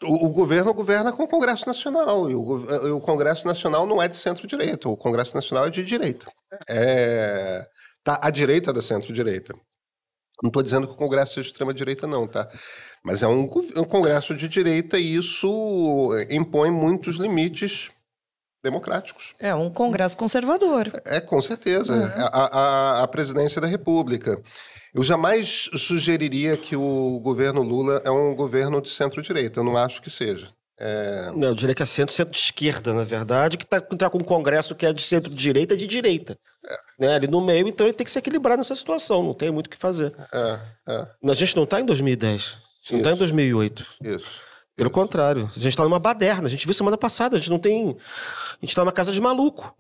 o, 0.03 0.27
o 0.27 0.29
governo 0.31 0.73
governa 0.75 1.12
com 1.12 1.25
o 1.25 1.29
Congresso 1.29 1.66
Nacional, 1.66 2.31
e 2.31 2.35
o, 2.35 2.43
gov- 2.43 2.71
e 2.71 2.91
o 2.91 3.01
Congresso 3.01 3.47
Nacional 3.47 3.87
não 3.87 4.01
é 4.03 4.09
de 4.09 4.16
centro-direita, 4.16 4.89
o 4.89 4.97
Congresso 4.97 5.35
Nacional 5.35 5.66
é 5.66 5.71
de 5.71 5.85
direita. 5.85 6.27
É... 6.69 7.66
Tá 8.05 8.19
à 8.23 8.31
direita 8.31 8.73
da 8.73 8.81
centro-direita. 8.81 9.55
Não 10.43 10.49
estou 10.49 10.62
dizendo 10.62 10.87
que 10.87 10.93
o 10.95 10.97
Congresso 10.97 11.35
seja 11.35 11.47
de 11.47 11.53
extrema-direita, 11.53 12.07
não, 12.07 12.27
tá? 12.27 12.49
Mas 13.05 13.23
é 13.23 13.27
um, 13.27 13.45
gov- 13.47 13.73
um 13.77 13.85
Congresso 13.85 14.35
de 14.37 14.49
direita 14.49 14.99
e 14.99 15.14
isso 15.16 16.11
impõe 16.31 16.71
muitos 16.71 17.16
limites 17.16 17.91
democráticos. 18.62 19.34
É 19.38 19.54
um 19.54 19.70
congresso 19.70 20.16
conservador. 20.16 20.90
É, 21.04 21.20
com 21.20 21.40
certeza. 21.40 22.12
A, 22.16 22.59
a- 23.00 23.02
a 23.02 23.09
presidência 23.09 23.61
da 23.61 23.66
República. 23.66 24.40
Eu 24.94 25.02
jamais 25.02 25.68
sugeriria 25.76 26.56
que 26.56 26.74
o 26.74 27.20
governo 27.20 27.62
Lula 27.62 28.00
é 28.04 28.11
um 28.11 28.34
governo 28.34 28.80
de 28.80 28.88
centro-direita. 28.88 29.61
Eu 29.61 29.64
não 29.64 29.76
acho 29.76 30.00
que 30.02 30.11
seja. 30.11 30.48
É, 30.80 31.32
Não, 31.34 31.48
eu 31.48 31.54
diria 31.56 31.74
que 31.74 31.82
é 31.82 31.86
centro, 31.86 32.14
centro-esquerda, 32.14 32.94
na 32.94 33.02
verdade, 33.02 33.56
que 33.59 33.64
está 33.64 33.80
tá 33.80 34.09
com 34.09 34.18
um 34.18 34.24
congresso 34.24 34.74
que 34.76 34.86
é 34.86 34.92
de 34.92 35.02
centro-direita 35.02 35.74
e 35.74 35.76
de 35.76 35.86
direita. 35.88 36.38
Né? 36.98 37.14
Ali 37.16 37.26
no 37.26 37.40
meio, 37.40 37.66
então 37.66 37.84
ele 37.86 37.92
tem 37.94 38.04
que 38.04 38.11
se 38.11 38.18
equilibrar 38.18 38.56
nessa 38.56 38.76
situação, 38.76 39.22
não 39.22 39.34
tem 39.34 39.50
muito 39.50 39.66
o 39.66 39.70
que 39.70 39.76
fazer. 39.76 40.14
é, 40.32 40.61
é, 40.88 41.06
A 41.30 41.34
gente 41.34 41.56
não 41.56 41.64
está 41.64 41.80
em 41.80 41.84
2010, 41.84 42.42
a 42.42 42.56
gente 42.80 42.92
não 42.92 42.98
está 42.98 43.11
em 43.11 43.14
Isso. 43.14 43.18
2008. 43.18 43.86
isso. 44.04 44.40
Pelo 44.79 44.91
contrário, 44.91 45.51
a 45.51 45.59
gente 45.59 45.70
está 45.70 45.83
numa 45.83 45.99
baderna. 45.99 46.47
A 46.47 46.49
gente 46.51 46.64
viu 46.64 46.72
semana 46.72 46.97
passada, 46.97 47.37
a 47.37 47.41
gente 47.41 47.51
não 47.51 47.59
tem. 47.59 47.89
A 47.89 48.61
gente 48.61 48.68
está 48.68 48.85
numa 48.85 48.93
casa 48.93 49.11
de 49.11 49.20
maluco. 49.20 49.74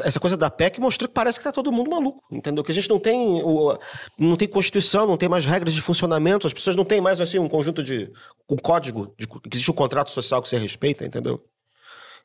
Essa- 0.00 0.18
coisa 0.18 0.34
da 0.34 0.48
PEC 0.48 0.80
mostrou 0.80 1.08
que 1.08 1.14
parece 1.14 1.38
que 1.38 1.44
tá 1.44 1.52
todo 1.52 1.70
mundo 1.70 1.90
maluco, 1.90 2.22
entendeu? 2.30 2.64
Que 2.64 2.72
a 2.72 2.74
gente 2.74 2.88
não 2.88 2.98
tem 2.98 3.42
o, 3.42 3.76
não 4.18 4.34
tem 4.34 4.48
constituição, 4.48 5.06
não 5.06 5.18
tem 5.18 5.28
mais 5.28 5.44
regras 5.44 5.74
de 5.74 5.82
funcionamento, 5.82 6.46
as 6.46 6.54
pessoas 6.54 6.74
não 6.74 6.86
têm 6.86 7.02
mais 7.02 7.20
assim 7.20 7.38
um 7.38 7.48
conjunto 7.48 7.82
de 7.82 8.10
um 8.48 8.56
código, 8.56 9.14
de, 9.18 9.26
que 9.26 9.40
existe 9.52 9.70
um 9.70 9.74
contrato 9.74 10.10
social 10.10 10.40
que 10.40 10.48
você 10.48 10.56
respeita, 10.56 11.04
entendeu? 11.04 11.44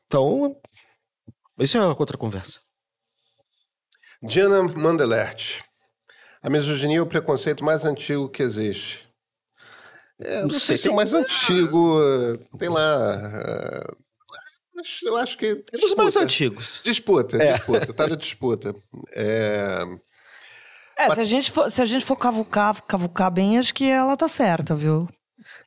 Então, 0.06 0.56
isso 1.58 1.76
é 1.76 1.84
outra 1.86 2.16
conversa. 2.16 2.60
Diana 4.22 4.62
Mandelert. 4.62 5.60
A 6.40 6.48
misoginia 6.48 6.98
é 6.98 7.02
o 7.02 7.06
preconceito 7.06 7.62
mais 7.62 7.84
antigo 7.84 8.28
que 8.30 8.42
existe. 8.42 9.07
É, 10.20 10.36
não, 10.40 10.48
Não 10.48 10.50
sei, 10.50 10.60
sei, 10.60 10.78
se 10.78 10.86
é 10.88 10.90
o 10.90 10.90
tem- 10.90 10.96
mais 10.96 11.14
antigo, 11.14 12.00
eh, 12.02 12.38
sei 12.58 12.68
lá. 12.68 13.14
eh, 13.34 13.94
mas 14.74 15.00
Eu 15.02 15.16
acho 15.16 15.36
que. 15.38 15.64
É 15.72 15.78
dos 15.78 15.94
mais 15.94 16.16
antigos. 16.16 16.80
Disputa, 16.84 17.38
disputa, 17.38 17.92
tá 17.92 18.06
de 18.06 18.16
disputa. 18.16 18.74
É, 19.12 19.80
É, 20.98 21.14
se 21.14 21.20
a 21.20 21.24
gente 21.24 21.50
for, 21.52 21.70
se 21.70 21.80
a 21.80 21.86
gente 21.86 22.04
for 22.04 22.16
cavucar, 22.16 22.82
cavucar 22.82 23.30
bem, 23.30 23.58
acho 23.58 23.72
que 23.74 23.88
ela 23.88 24.16
tá 24.16 24.26
certa, 24.28 24.74
viu? 24.74 25.08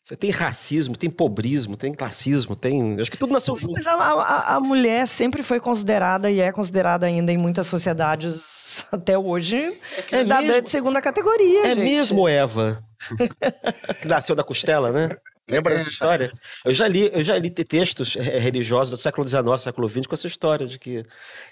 Você 0.03 0.15
tem 0.15 0.31
racismo, 0.31 0.95
tem 0.97 1.09
pobrismo, 1.11 1.77
tem 1.77 1.93
classismo, 1.93 2.55
tem. 2.55 2.99
Acho 2.99 3.11
que 3.11 3.17
tudo 3.17 3.31
nasceu 3.33 3.55
junto. 3.55 3.73
Mas 3.73 3.85
a, 3.85 3.93
a- 3.93 4.55
a 4.55 4.59
mulher 4.59 5.07
sempre 5.07 5.43
foi 5.43 5.59
considerada 5.59 6.29
e 6.31 6.41
é 6.41 6.51
considerada 6.51 7.05
ainda 7.05 7.31
em 7.31 7.37
muitas 7.37 7.67
sociedades 7.67 8.83
até 8.91 9.15
hoje 9.17 9.79
cidadã 10.09 10.41
mesmo? 10.41 10.61
de 10.63 10.69
segunda 10.71 11.01
categoria. 11.01 11.61
É 11.67 11.75
gente. 11.75 11.83
mesmo 11.83 12.27
Eva. 12.27 12.83
que 14.01 14.07
nasceu 14.07 14.35
da 14.35 14.43
costela, 14.43 14.91
né? 14.91 15.15
Lembra 15.49 15.75
dessa 15.75 15.89
história? 15.89 16.31
Eu 16.63 16.73
já 16.73 16.87
li, 16.87 17.09
eu 17.13 17.23
já 17.23 17.37
li 17.37 17.49
te- 17.49 17.63
textos 17.65 18.15
eh, 18.15 18.39
religiosos 18.39 18.91
do 18.91 18.97
século 18.97 19.27
XIX, 19.27 19.61
século 19.61 19.87
XX, 19.89 20.07
com 20.07 20.13
essa 20.15 20.27
história 20.27 20.65
de 20.65 20.79
que, 20.79 21.03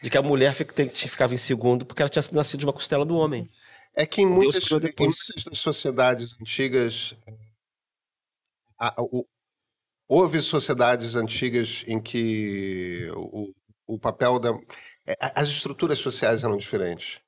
de 0.02 0.10
que 0.10 0.18
a 0.18 0.22
mulher 0.22 0.54
ficava 0.56 1.34
em 1.34 1.38
segundo 1.38 1.86
porque 1.86 2.02
ela 2.02 2.10
tinha 2.10 2.24
nascido 2.32 2.62
de 2.62 2.66
uma 2.66 2.74
costela 2.74 3.04
do 3.06 3.16
homem. 3.18 3.50
é 3.95 4.06
que 4.06 4.22
em 4.22 4.26
muitas, 4.26 4.72
em 4.72 4.76
muitas 5.00 5.43
das 5.45 5.60
sociedades 5.60 6.36
antigas, 6.39 7.16
a- 8.80 8.95
o- 9.01 9.27
houve 10.07 10.41
sociedades 10.41 11.15
antigas 11.15 11.84
em 11.88 12.01
que 12.01 13.09
o, 13.15 13.53
o 13.88 13.99
papel 13.99 14.39
da. 14.39 14.49
é, 15.05 15.15
As 15.36 15.49
estruturas 15.49 15.99
sociais 15.99 16.43
eram 16.43 16.57
diferentes. 16.57 17.19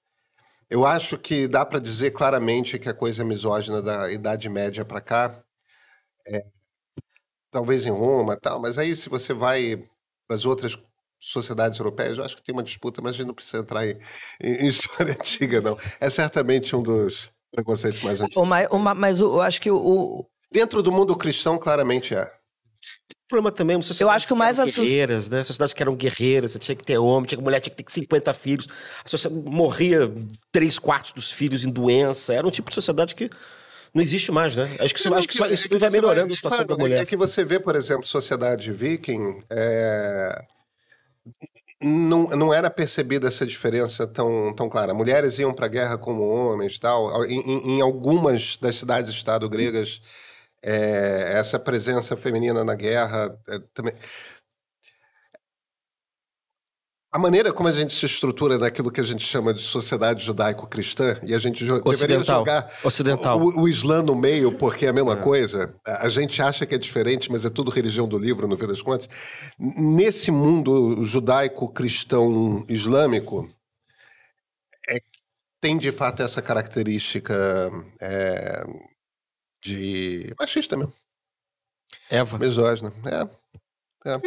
Eu 0.70 0.86
acho 0.86 1.18
que 1.18 1.48
dá 1.48 1.66
para 1.66 1.80
dizer 1.80 2.12
claramente 2.12 2.80
que 2.80 2.88
a 2.90 2.94
coisa 2.94 3.26
misógina 3.26 3.82
da 3.82 4.12
Idade 4.12 4.48
Média 4.50 4.86
para 4.86 5.02
cá, 5.02 5.44
é, 6.28 6.46
talvez 7.52 7.86
em 7.86 7.92
Roma 7.92 8.38
tal, 8.40 8.62
mas 8.62 8.78
aí 8.78 8.96
se 8.96 9.10
você 9.10 9.34
vai 9.34 9.78
para 10.28 10.36
as 10.38 10.46
outras 10.46 10.78
sociedades 11.20 11.78
europeias, 11.78 12.18
eu 12.18 12.24
acho 12.24 12.36
que 12.38 12.44
tem 12.44 12.54
uma 12.54 12.64
disputa, 12.64 13.02
mas 13.02 13.12
a 13.14 13.18
gente 13.18 13.28
não 13.28 13.34
precisa 13.34 13.60
entrar 13.60 13.86
em, 13.86 13.98
em- 14.42 14.66
história 14.68 15.14
antiga, 15.14 15.62
não. 15.62 15.78
É 16.00 16.10
certamente 16.10 16.76
um 16.76 16.82
dos 16.82 17.32
preconceitos 17.52 18.02
mais 18.02 18.22
antigos. 18.22 18.42
Mas 18.96 19.22
o- 19.22 19.26
eu 19.36 19.42
acho 19.42 19.60
que 19.62 19.70
o- 19.70 20.26
Dentro 20.52 20.82
do 20.84 20.92
mundo 20.92 21.16
cristão, 21.16 21.58
claramente 21.58 22.14
é. 22.14 22.24
O 22.24 23.28
problema 23.32 23.52
também, 23.52 23.78
uma 23.78 23.84
sociedade 23.84 24.04
Eu 24.12 24.16
acho 24.16 24.28
que 24.28 24.34
o 24.34 24.36
mais 24.36 24.60
eram 24.60 24.70
assus- 24.70 24.84
guerreiras, 24.84 25.30
né? 25.30 25.44
Sociedades 25.44 25.74
que 25.74 25.82
eram 25.82 25.96
guerreiras, 25.96 26.52
você 26.52 26.60
tinha 26.60 26.76
que 26.76 26.84
ter 26.84 26.98
homem, 26.98 27.26
tinha 27.28 27.38
que 27.38 27.44
mulher 27.44 27.62
tinha 27.62 27.74
que 27.74 27.82
ter 27.82 27.90
50 27.92 28.34
filhos. 28.34 28.68
A 29.06 29.08
sociedade 29.08 29.42
morria 29.50 30.12
três 30.52 30.78
quartos 30.78 31.14
dos 31.14 31.32
filhos 31.32 31.64
em 31.64 31.70
doença. 31.70 32.34
Era 32.34 32.46
um 32.46 32.52
tipo 32.52 32.70
de 32.70 32.76
sociedade 32.76 33.16
que 33.16 33.30
não 33.94 34.02
existe 34.02 34.32
mais, 34.34 34.54
né? 34.58 34.64
Acho 34.80 34.94
que 34.94 35.00
isso, 35.00 35.14
acho 35.14 35.28
que 35.30 35.34
isso, 35.34 35.46
isso 35.46 35.66
É 35.66 35.70
que 35.70 35.78
vai 35.78 35.90
melhorando 35.90 36.34
a 36.34 36.36
situação 36.36 36.58
claro, 36.66 36.76
da 36.76 36.84
mulher. 36.84 37.02
É 37.02 37.06
que 37.06 37.16
você 37.16 37.46
vê, 37.46 37.58
por 37.58 37.76
exemplo, 37.78 38.06
sociedade 38.06 38.70
viking, 38.74 39.42
é, 39.50 40.44
não, 41.82 42.28
não 42.32 42.54
era 42.54 42.70
percebida 42.70 43.28
essa 43.28 43.46
diferença 43.46 44.06
tão, 44.06 44.54
tão 44.54 44.68
clara. 44.68 44.94
Mulheres 44.94 45.40
iam 45.40 45.54
para 45.54 45.68
a 45.68 45.70
guerra 45.70 45.98
como 45.98 46.28
homens 46.28 46.78
tal. 46.78 47.24
Em, 47.26 47.40
em- 47.40 47.72
em 47.78 47.82
algumas 47.82 48.58
das 48.58 48.76
cidades-estado 48.76 49.50
gregas, 49.50 50.02
é, 50.64 51.34
essa 51.38 51.60
presença 51.60 52.16
feminina 52.16 52.64
na 52.64 52.76
guerra 52.76 53.38
é, 53.48 53.60
também. 53.74 53.94
A 57.14 57.20
maneira 57.20 57.52
como 57.52 57.68
a 57.68 57.74
gente 57.74 57.94
se 57.94 58.06
estrutura 58.06 58.58
naquilo 58.58 58.90
que 58.90 59.02
a 59.02 59.04
gente 59.04 59.26
chama 59.26 59.54
de 59.54 59.62
sociedade 59.62 60.24
judaico-cristã, 60.24 61.20
e 61.24 61.36
a 61.36 61.40
gente 61.40 61.66
jo- 61.66 61.82
deveria 61.82 61.90
Ocidental. 62.20 62.40
jogar 62.40 62.74
Ocidental. 62.86 63.38
o, 63.38 63.64
o 63.64 63.68
Islã 63.68 64.02
no 64.02 64.16
meio, 64.16 64.58
porque 64.58 64.86
é 64.86 64.90
a 64.90 64.94
mesma 64.94 65.18
coisa. 65.18 65.76
A 65.86 66.08
gente 66.08 66.42
acha 66.42 66.66
que 66.66 66.74
é 66.74 66.78
diferente, 66.78 67.30
mas 67.30 67.44
é 67.44 67.50
tudo 67.50 67.70
religião 67.70 68.08
do 68.08 68.18
livro, 68.18 68.48
no 68.48 68.58
fim 68.58 68.66
das 68.66 68.82
contas. 68.82 69.10
Nesse 69.60 70.32
mundo 70.32 71.04
judaico-cristão 71.04 72.66
islâmico, 72.70 73.50
é- 74.90 75.02
tem 75.60 75.78
de 75.78 75.92
fato 75.92 76.24
essa 76.24 76.42
característica 76.42 77.36
é, 78.00 78.64
de 79.62 80.34
machista 80.40 80.76
mesmo, 80.76 80.94
Eva, 82.10 82.38
misógina. 82.38 82.94
É. 83.06 84.20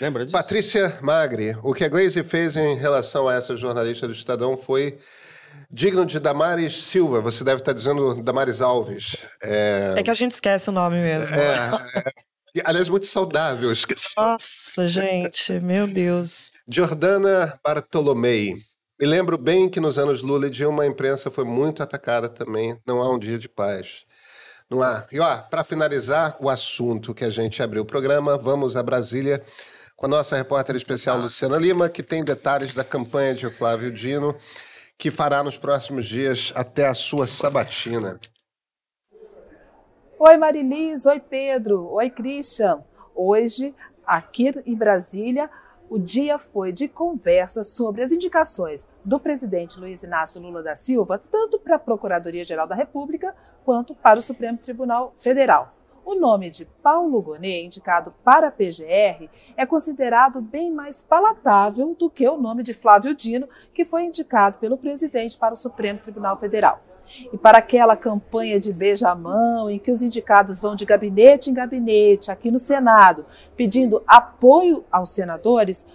lembra 0.00 0.24
disso? 0.24 0.36
Patrícia 0.36 0.98
Magri, 1.02 1.56
o 1.62 1.72
que 1.74 1.84
a 1.84 1.88
Glaze 1.88 2.22
fez 2.22 2.56
em 2.56 2.76
relação 2.76 3.28
a 3.28 3.34
essa 3.34 3.56
jornalista 3.56 4.06
do 4.06 4.12
Estadão 4.12 4.56
foi 4.56 4.98
digno 5.70 6.04
de 6.04 6.20
Damares 6.20 6.82
Silva. 6.82 7.20
Você 7.20 7.42
deve 7.42 7.60
estar 7.60 7.72
dizendo 7.72 8.22
Damares 8.22 8.60
Alves. 8.60 9.16
É, 9.42 9.94
é 9.96 10.02
que 10.02 10.10
a 10.10 10.14
gente 10.14 10.32
esquece 10.32 10.68
o 10.68 10.72
nome 10.72 10.96
mesmo. 10.96 11.34
é, 11.34 11.70
é, 11.96 12.12
e, 12.54 12.60
aliás, 12.64 12.88
muito 12.88 13.06
saudável. 13.06 13.72
Esqueci. 13.72 14.14
Nossa, 14.16 14.86
gente, 14.86 15.52
meu 15.60 15.86
Deus. 15.86 16.50
Jordana 16.68 17.58
Bartolomei. 17.64 18.62
Me 19.02 19.08
lembro 19.08 19.36
bem 19.36 19.68
que 19.68 19.80
nos 19.80 19.98
anos 19.98 20.22
Lula 20.22 20.46
e 20.46 20.50
Dilma 20.50 20.84
a 20.84 20.86
imprensa 20.86 21.28
foi 21.28 21.44
muito 21.44 21.82
atacada 21.82 22.28
também. 22.28 22.80
Não 22.86 23.02
há 23.02 23.10
um 23.10 23.18
dia 23.18 23.36
de 23.36 23.48
paz. 23.48 24.06
Não 24.70 24.80
há. 24.80 25.08
E 25.10 25.18
ó, 25.18 25.38
para 25.38 25.64
finalizar 25.64 26.36
o 26.38 26.48
assunto 26.48 27.12
que 27.12 27.24
a 27.24 27.28
gente 27.28 27.60
abriu 27.60 27.82
o 27.82 27.84
programa, 27.84 28.38
vamos 28.38 28.76
a 28.76 28.82
Brasília 28.82 29.42
com 29.96 30.06
a 30.06 30.08
nossa 30.08 30.36
repórter 30.36 30.76
especial 30.76 31.18
Luciana 31.18 31.56
Lima, 31.56 31.88
que 31.88 32.00
tem 32.00 32.22
detalhes 32.22 32.74
da 32.74 32.84
campanha 32.84 33.34
de 33.34 33.50
Flávio 33.50 33.90
Dino, 33.90 34.36
que 34.96 35.10
fará 35.10 35.42
nos 35.42 35.58
próximos 35.58 36.06
dias 36.06 36.52
até 36.54 36.86
a 36.86 36.94
sua 36.94 37.26
sabatina. 37.26 38.20
Oi, 40.16 40.36
Marilis. 40.36 41.06
Oi, 41.06 41.18
Pedro. 41.18 41.88
Oi, 41.94 42.08
Christian. 42.08 42.84
Hoje, 43.16 43.74
aqui 44.06 44.52
em 44.64 44.76
Brasília, 44.76 45.50
o 45.92 45.98
dia 45.98 46.38
foi 46.38 46.72
de 46.72 46.88
conversa 46.88 47.62
sobre 47.62 48.02
as 48.02 48.10
indicações 48.10 48.88
do 49.04 49.20
presidente 49.20 49.78
Luiz 49.78 50.02
Inácio 50.02 50.40
Lula 50.40 50.62
da 50.62 50.74
Silva, 50.74 51.18
tanto 51.30 51.58
para 51.58 51.76
a 51.76 51.78
Procuradoria-Geral 51.78 52.66
da 52.66 52.74
República 52.74 53.36
quanto 53.62 53.94
para 53.94 54.18
o 54.18 54.22
Supremo 54.22 54.56
Tribunal 54.56 55.12
Federal. 55.18 55.74
O 56.02 56.14
nome 56.14 56.48
de 56.50 56.64
Paulo 56.64 57.20
Gonet, 57.20 57.66
indicado 57.66 58.14
para 58.24 58.48
a 58.48 58.50
PGR, 58.50 59.28
é 59.54 59.66
considerado 59.66 60.40
bem 60.40 60.72
mais 60.72 61.02
palatável 61.02 61.94
do 61.94 62.08
que 62.08 62.26
o 62.26 62.38
nome 62.38 62.62
de 62.62 62.72
Flávio 62.72 63.14
Dino, 63.14 63.46
que 63.74 63.84
foi 63.84 64.04
indicado 64.04 64.56
pelo 64.58 64.78
presidente 64.78 65.36
para 65.36 65.52
o 65.52 65.58
Supremo 65.58 65.98
Tribunal 65.98 66.38
Federal. 66.38 66.80
E 67.32 67.36
para 67.36 67.58
aquela 67.58 67.96
campanha 67.96 68.58
de 68.58 68.72
beijamão, 68.72 69.70
em 69.70 69.78
que 69.78 69.90
os 69.90 70.02
indicados 70.02 70.60
vão 70.60 70.74
de 70.74 70.84
gabinete 70.84 71.50
em 71.50 71.54
gabinete 71.54 72.30
aqui 72.30 72.50
no 72.50 72.58
Senado, 72.58 73.24
pedindo 73.56 74.02
apoio 74.06 74.84
aos 74.90 75.10
senadores, 75.10 75.86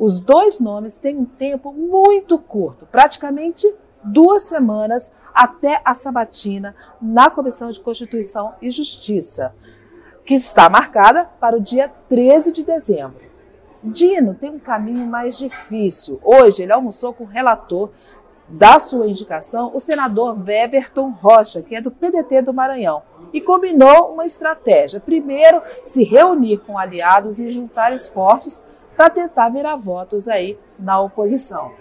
os 0.00 0.20
dois 0.20 0.58
nomes 0.58 0.98
têm 0.98 1.16
um 1.16 1.24
tempo 1.24 1.72
muito 1.72 2.38
curto, 2.38 2.86
praticamente 2.86 3.72
duas 4.02 4.44
semanas 4.44 5.12
até 5.34 5.80
a 5.84 5.94
sabatina 5.94 6.74
na 7.00 7.30
Comissão 7.30 7.70
de 7.70 7.80
Constituição 7.80 8.54
e 8.60 8.70
Justiça, 8.70 9.54
que 10.24 10.34
está 10.34 10.68
marcada 10.68 11.24
para 11.38 11.56
o 11.56 11.60
dia 11.60 11.88
13 12.08 12.52
de 12.52 12.64
dezembro. 12.64 13.26
Dino 13.82 14.34
tem 14.34 14.50
um 14.50 14.58
caminho 14.58 15.06
mais 15.06 15.38
difícil. 15.38 16.18
Hoje 16.24 16.62
ele 16.62 16.72
almoçou 16.72 17.12
com 17.12 17.24
o 17.24 17.28
relator 17.28 17.90
da 18.48 18.78
sua 18.78 19.08
indicação, 19.08 19.72
o 19.74 19.80
senador 19.80 20.36
Weverton 20.38 21.10
Rocha, 21.10 21.62
que 21.62 21.74
é 21.74 21.80
do 21.80 21.90
PDT 21.90 22.42
do 22.42 22.54
Maranhão, 22.54 23.02
e 23.32 23.40
combinou 23.40 24.12
uma 24.12 24.24
estratégia. 24.24 25.00
Primeiro, 25.00 25.62
se 25.66 26.04
reunir 26.04 26.58
com 26.58 26.78
aliados 26.78 27.40
e 27.40 27.50
juntar 27.50 27.92
esforços 27.92 28.62
para 28.96 29.10
tentar 29.10 29.48
virar 29.48 29.76
votos 29.76 30.28
aí 30.28 30.58
na 30.78 31.00
oposição. 31.00 31.72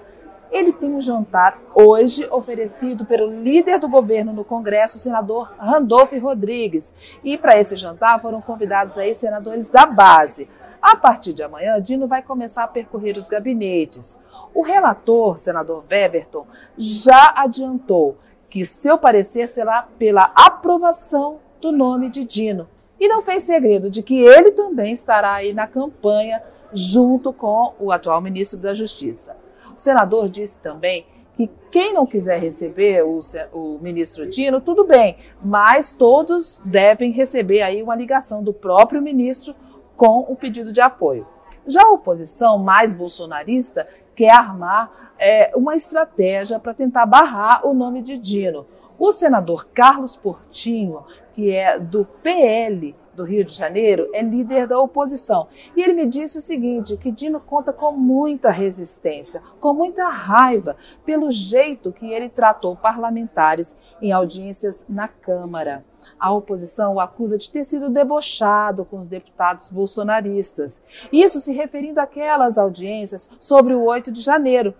Ele 0.52 0.72
tem 0.72 0.94
um 0.94 1.02
jantar 1.02 1.60
hoje 1.74 2.28
oferecido 2.32 3.06
pelo 3.06 3.26
líder 3.26 3.80
do 3.80 3.90
governo 3.90 4.32
no 4.34 4.44
Congresso, 4.44 4.98
o 4.98 5.00
senador 5.00 5.54
Randolph 5.58 6.14
Rodrigues. 6.14 6.94
E 7.24 7.38
para 7.38 7.60
esse 7.60 7.76
jantar 7.76 8.22
foram 8.22 8.42
convidados 8.42 8.98
aí 8.98 9.14
senadores 9.14 9.70
da 9.70 9.86
base. 9.86 10.48
A 10.86 10.96
partir 10.96 11.34
de 11.34 11.42
amanhã, 11.42 11.82
Dino 11.82 12.06
vai 12.06 12.22
começar 12.22 12.64
a 12.64 12.68
percorrer 12.68 13.18
os 13.18 13.28
gabinetes. 13.28 14.22
O 14.54 14.62
relator, 14.62 15.36
senador 15.36 15.84
Weverton, 15.90 16.46
já 16.78 17.34
adiantou 17.36 18.20
que 18.48 18.64
seu 18.68 18.96
parecer 18.96 19.50
será 19.50 19.88
pela 19.98 20.32
aprovação 20.36 21.40
do 21.60 21.72
nome 21.72 22.12
de 22.12 22.24
Dino. 22.24 22.70
E 23.00 23.08
não 23.08 23.24
fez 23.24 23.42
segredo 23.42 23.90
de 23.90 24.04
que 24.04 24.16
ele 24.16 24.52
também 24.52 24.94
estará 24.94 25.34
aí 25.34 25.56
na 25.56 25.66
campanha 25.66 26.44
junto 26.72 27.34
com 27.34 27.74
o 27.80 27.92
atual 27.92 28.22
ministro 28.22 28.60
da 28.60 28.76
Justiça. 28.76 29.36
O 29.76 29.80
senador 29.82 30.30
disse 30.30 30.60
também 30.60 31.08
que 31.36 31.50
quem 31.72 31.96
não 31.96 32.06
quiser 32.06 32.40
receber 32.40 33.04
o, 33.04 33.20
o, 33.52 33.80
ministro 33.82 34.30
Dino, 34.30 34.62
tudo 34.62 34.86
bem, 34.86 35.18
mas 35.44 35.94
todos 35.94 36.62
devem 36.64 37.10
receber 37.10 37.64
aí 37.64 37.82
uma 37.82 37.96
ligação 37.96 38.44
do 38.44 38.54
próprio 38.54 39.02
ministro 39.02 39.56
com 39.96 40.20
o 40.20 40.36
pedido 40.36 40.72
de 40.72 40.82
apoio. 40.82 41.28
Já 41.68 41.84
a 41.84 41.92
oposição 41.92 42.58
mais 42.58 42.94
bolsonarista 42.94 43.88
quer 44.16 44.32
armar 44.32 45.14
é, 45.18 45.52
uma 45.56 45.76
estratégia 45.76 46.60
para 46.60 46.74
tentar 46.74 47.06
barrar 47.06 47.66
o 47.66 47.74
nome 47.74 48.02
de 48.02 48.18
Dino. 48.18 48.66
O 48.98 49.12
senador 49.12 49.68
Carlos 49.74 50.16
Portinho, 50.16 51.04
que 51.34 51.52
é 51.52 51.78
do 51.80 52.06
PL 52.24 52.96
do 53.16 53.24
Rio 53.24 53.44
de 53.46 53.54
Janeiro, 53.54 54.10
é 54.14 54.22
líder 54.22 54.68
da 54.68 54.80
oposição. 54.80 55.48
E 55.76 55.82
ele 55.82 55.94
me 55.94 56.06
disse 56.06 56.38
o 56.38 56.42
seguinte: 56.42 56.98
que 56.98 57.12
Dino 57.12 57.40
conta 57.40 57.72
com 57.72 57.92
muita 57.92 58.52
resistência, 58.52 59.42
com 59.60 59.74
muita 59.74 60.08
raiva, 60.10 60.76
pelo 61.06 61.32
jeito 61.32 61.92
que 61.92 62.12
ele 62.12 62.30
tratou 62.30 62.76
parlamentares 62.76 63.78
em 64.02 64.12
audiências 64.12 64.86
na 64.90 65.08
Câmara. 65.08 65.84
A 66.20 66.32
oposição 66.32 66.96
o 66.96 67.00
acusa 67.00 67.38
de 67.38 67.50
ter 67.50 67.66
sido 67.66 67.90
debochado 67.90 68.86
com 68.86 69.00
os 69.00 69.08
deputados 69.08 69.72
bolsonaristas. 69.72 70.84
Isso 71.12 71.40
se 71.40 71.54
referindo 71.54 72.00
àquelas 72.00 72.58
audiências 72.58 73.30
sobre 73.40 73.74
o 73.74 73.84
8 73.84 74.12
de 74.12 74.22
janeiro, 74.22 74.74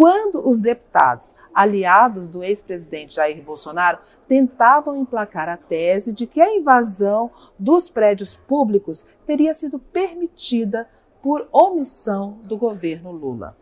quando 0.00 0.48
os 0.48 0.62
deputados, 0.62 1.36
aliados 1.54 2.30
do 2.30 2.42
ex-presidente 2.42 3.16
Jair 3.16 3.42
Bolsonaro, 3.42 3.98
tentavam 4.26 4.96
emplacar 4.96 5.46
a 5.46 5.58
tese 5.58 6.14
de 6.14 6.26
que 6.26 6.40
a 6.40 6.56
invasão 6.56 7.30
dos 7.58 7.90
prédios 7.90 8.34
públicos 8.34 9.06
teria 9.26 9.52
sido 9.52 9.78
permitida 9.78 10.88
por 11.20 11.46
omissão 11.52 12.38
do 12.44 12.56
governo 12.56 13.12
Lula. 13.12 13.54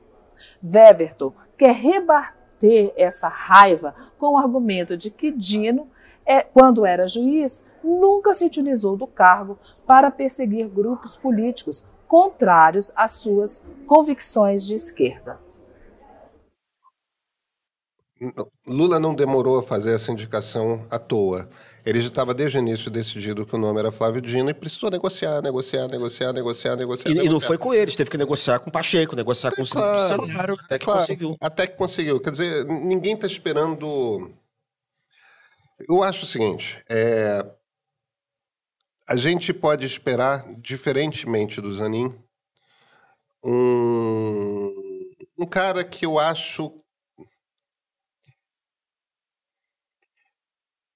Weverton 0.62 1.32
quer 1.57 1.74
rebater 1.74 2.93
essa 2.97 3.26
raiva 3.26 3.93
com 4.16 4.34
o 4.34 4.39
argumento 4.39 4.97
de 4.97 5.11
que 5.11 5.32
Dino, 5.32 5.89
é, 6.24 6.43
quando 6.43 6.86
era 6.86 7.09
juiz, 7.09 7.66
nunca 7.82 8.32
se 8.32 8.47
utilizou 8.47 8.97
do 8.97 9.09
cargo 9.09 9.59
para 9.84 10.09
perseguir 10.09 10.68
grupos 10.68 11.16
políticos 11.16 11.84
contrários 12.07 12.93
às 12.95 13.14
suas 13.14 13.61
convicções 13.89 14.64
de 14.64 14.76
esquerda. 14.76 15.48
Lula 18.66 18.99
não 18.99 19.14
demorou 19.14 19.59
a 19.59 19.62
fazer 19.62 19.95
essa 19.95 20.11
indicação 20.11 20.87
à 20.91 20.99
toa. 20.99 21.49
Ele 21.87 22.01
já 22.01 22.09
estava 22.09 22.35
desde 22.35 22.59
o 22.59 22.61
início 22.61 22.91
decidido 22.91 23.47
que 23.47 23.55
o 23.55 23.59
nome 23.59 23.79
era 23.79 23.91
Flávio 23.91 24.21
Dino 24.21 24.51
e 24.51 24.55
precisou 24.55 24.91
negociar, 24.91 25.41
negociar, 25.41 25.89
negociar, 25.89 26.33
negociar, 26.33 26.77
negociar. 26.77 27.11
E, 27.11 27.14
negociar. 27.14 27.31
e 27.31 27.33
não 27.33 27.41
foi 27.41 27.57
com 27.57 27.73
eles, 27.73 27.97
teve 27.97 28.11
que 28.11 28.19
negociar 28.19 28.59
com 28.59 28.69
o 28.69 28.73
Pacheco, 28.73 29.16
negociar 29.16 29.53
com 29.53 29.62
o 29.62 29.66
Claro, 29.66 30.16
Bolsonaro, 30.19 30.55
até 30.55 30.75
é 30.75 30.79
que 30.79 30.85
claro, 30.85 31.01
conseguiu. 31.01 31.37
Até 31.41 31.66
que 31.66 31.77
conseguiu. 31.77 32.21
Quer 32.21 32.33
dizer, 32.33 32.64
ninguém 32.66 33.14
está 33.14 33.27
esperando. 33.27 34.31
Eu 35.89 36.03
acho 36.03 36.25
o 36.25 36.27
seguinte: 36.27 36.83
é, 36.91 37.47
a 39.07 39.16
gente 39.16 39.55
pode 39.55 39.87
esperar, 39.87 40.45
diferentemente 40.59 41.61
do 41.62 41.73
Zanin, 41.73 42.14
um, 43.43 44.75
um 45.39 45.47
cara 45.47 45.83
que 45.85 46.05
eu 46.05 46.19
acho. 46.19 46.71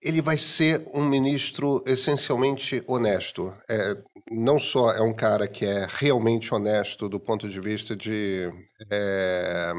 Ele 0.03 0.21
vai 0.21 0.37
ser 0.37 0.85
um 0.93 1.05
ministro 1.05 1.83
essencialmente 1.87 2.83
honesto. 2.89 3.57
É, 3.69 3.97
não 4.31 4.59
só 4.59 4.91
é 4.93 5.01
um 5.01 5.15
cara 5.15 5.47
que 5.47 5.65
é 5.65 5.87
realmente 5.89 6.53
honesto 6.53 7.09
do 7.09 7.21
ponto 7.21 7.49
de 7.49 7.61
vista 7.61 7.95
de. 7.97 8.49
é, 8.91 9.73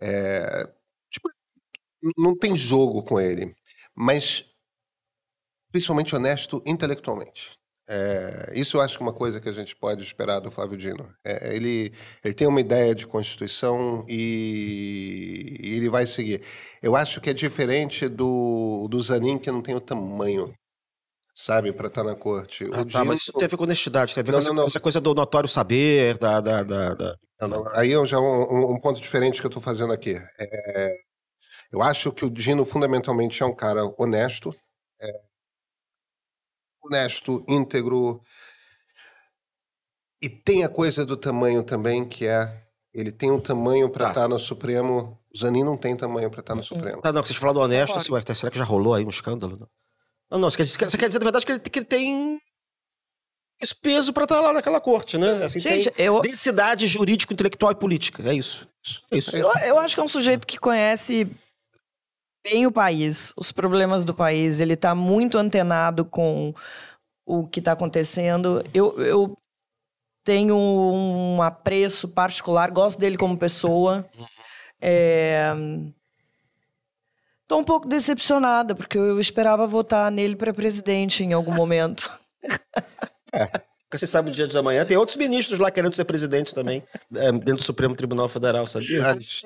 é, 0.00 0.64
tipo, 1.10 1.28
não 2.18 2.36
tem 2.36 2.56
jogo 2.56 3.04
com 3.04 3.20
ele, 3.20 3.54
mas 3.94 4.44
principalmente 5.72 6.14
honesto 6.14 6.62
intelectualmente. 6.66 7.59
É, 7.92 8.52
isso 8.54 8.76
eu 8.76 8.80
acho 8.80 8.96
que 8.96 9.02
é 9.02 9.06
uma 9.06 9.12
coisa 9.12 9.40
que 9.40 9.48
a 9.48 9.52
gente 9.52 9.74
pode 9.74 10.04
esperar 10.04 10.38
do 10.38 10.48
Flávio 10.50 10.78
Dino. 10.78 11.12
É, 11.24 11.56
ele, 11.56 11.92
ele 12.24 12.34
tem 12.34 12.46
uma 12.46 12.60
ideia 12.60 12.94
de 12.94 13.04
Constituição 13.06 14.04
e, 14.08 15.56
e 15.60 15.76
ele 15.76 15.88
vai 15.88 16.06
seguir. 16.06 16.40
Eu 16.80 16.94
acho 16.94 17.20
que 17.20 17.30
é 17.30 17.32
diferente 17.34 18.08
do, 18.08 18.86
do 18.88 19.00
Zanin, 19.02 19.38
que 19.38 19.50
não 19.50 19.60
tem 19.60 19.74
o 19.74 19.80
tamanho, 19.80 20.54
sabe, 21.34 21.72
para 21.72 21.88
estar 21.88 22.04
na 22.04 22.14
corte. 22.14 22.64
O 22.64 22.74
Ah, 22.74 22.78
tá, 22.78 22.84
Dino- 22.84 23.06
mas 23.06 23.18
isso 23.22 23.32
tem 23.32 23.46
a 23.46 23.48
ver 23.48 23.56
com 23.56 23.64
honestidade, 23.64 24.14
tem 24.14 24.22
a 24.22 24.24
ver 24.24 24.32
Não, 24.32 24.38
com 24.38 24.40
essa, 24.40 24.48
não, 24.50 24.56
não. 24.62 24.66
essa 24.66 24.80
coisa 24.80 25.00
do 25.00 25.14
notório 25.14 25.48
saber, 25.48 26.18
da. 26.18 26.40
da, 26.40 26.62
da, 26.62 26.94
da- 26.94 27.16
Não, 27.40 27.48
não, 27.48 27.68
Aí 27.74 27.92
é 27.92 28.06
já 28.06 28.20
um, 28.20 28.72
um- 28.74 28.80
ponto 28.80 29.00
diferente 29.00 29.40
que 29.40 29.46
eu 29.46 29.50
estou 29.50 29.62
fazendo 29.62 29.92
aqui. 29.92 30.14
É, 30.38 30.94
eu 31.72 31.82
acho 31.82 32.12
que 32.12 32.24
o 32.24 32.30
Dino 32.30 32.64
fundamentalmente 32.64 33.42
é 33.42 33.46
um 33.46 33.54
cara 33.54 33.82
honesto, 33.98 34.54
honesto, 36.82 37.44
íntegro, 37.48 38.20
e 40.22 40.28
tem 40.28 40.64
a 40.64 40.68
coisa 40.68 41.04
do 41.04 41.16
tamanho 41.16 41.62
também, 41.62 42.06
que 42.06 42.26
é 42.26 42.62
ele 42.92 43.12
tem 43.12 43.30
um 43.30 43.40
tamanho 43.40 43.88
para 43.88 44.06
Tá. 44.06 44.10
estar 44.10 44.28
no 44.28 44.38
Supremo. 44.38 45.18
O 45.32 45.38
Zanin 45.38 45.62
não 45.62 45.76
tem 45.76 45.96
tamanho 45.96 46.28
para 46.30 46.40
estar 46.40 46.54
no 46.56 46.62
Supremo. 46.64 47.00
Tá, 47.00 47.12
não, 47.12 47.22
que 47.22 47.28
vocês 47.28 47.38
falaram 47.38 47.60
do 47.60 47.64
honesto, 47.64 47.96
assim, 47.96 48.12
ué, 48.12 48.20
será 48.34 48.50
que 48.50 48.58
já 48.58 48.64
rolou 48.64 48.94
aí 48.94 49.04
um 49.04 49.08
escândalo? 49.08 49.56
Não, 49.58 49.68
não, 50.32 50.38
não 50.40 50.50
você, 50.50 50.56
quer, 50.56 50.64
dizer- 50.64 50.90
você 50.90 50.98
quer 50.98 51.06
dizer, 51.08 51.20
na 51.20 51.24
verdade, 51.24 51.46
que 51.46 51.52
ele, 51.52 51.60
que 51.60 51.78
ele 51.78 51.86
tem 51.86 52.40
esse 53.60 53.74
peso 53.74 54.12
pra 54.12 54.24
estar 54.24 54.40
lá 54.40 54.52
naquela 54.52 54.80
corte, 54.80 55.16
né? 55.18 55.44
Assim, 55.44 55.60
Gente, 55.60 55.90
tem 55.90 56.04
eu, 56.06 56.20
densidade 56.20 56.88
jurídico, 56.88 57.32
intelectual 57.32 57.70
e 57.70 57.76
política. 57.76 58.28
É 58.28 58.34
isso. 58.34 58.68
Isso, 58.84 59.02
É 59.12 59.18
isso. 59.18 59.36
eu, 59.36 59.48
eu 59.64 59.78
acho 59.78 59.94
que 59.94 60.00
é 60.00 60.04
um 60.04 60.08
sujeito 60.08 60.46
que 60.46 60.58
conhece 60.58 61.30
bem 62.42 62.66
o 62.66 62.72
país, 62.72 63.32
os 63.36 63.52
problemas 63.52 64.04
do 64.04 64.14
país. 64.14 64.60
Ele 64.60 64.74
está 64.74 64.94
muito 64.94 65.38
antenado 65.38 66.04
com 66.04 66.54
o 67.24 67.46
que 67.46 67.60
está 67.60 67.72
acontecendo. 67.72 68.64
Eu, 68.74 69.00
eu 69.00 69.38
tenho 70.24 70.56
um 70.56 71.42
apreço 71.42 72.08
particular, 72.08 72.70
gosto 72.70 72.98
dele 72.98 73.16
como 73.16 73.38
pessoa. 73.38 74.08
É... 74.80 75.52
Um 77.52 77.64
pouco 77.64 77.88
decepcionada, 77.88 78.76
porque 78.76 78.96
eu 78.96 79.18
esperava 79.18 79.66
votar 79.66 80.10
nele 80.12 80.36
para 80.36 80.54
presidente 80.54 81.24
em 81.24 81.32
algum 81.32 81.52
momento. 81.52 82.08
Porque 83.90 83.98
você 83.98 84.06
sabe 84.06 84.30
o 84.30 84.32
dia 84.32 84.46
da 84.46 84.62
manhã, 84.62 84.84
tem 84.86 84.96
outros 84.96 85.16
ministros 85.16 85.58
lá 85.58 85.68
querendo 85.68 85.92
ser 85.94 86.04
presidente 86.04 86.54
também, 86.54 86.80
é, 87.12 87.32
dentro 87.32 87.56
do 87.56 87.62
Supremo 87.64 87.96
Tribunal 87.96 88.28
Federal, 88.28 88.64
sabia? 88.68 89.04
Alex- 89.04 89.42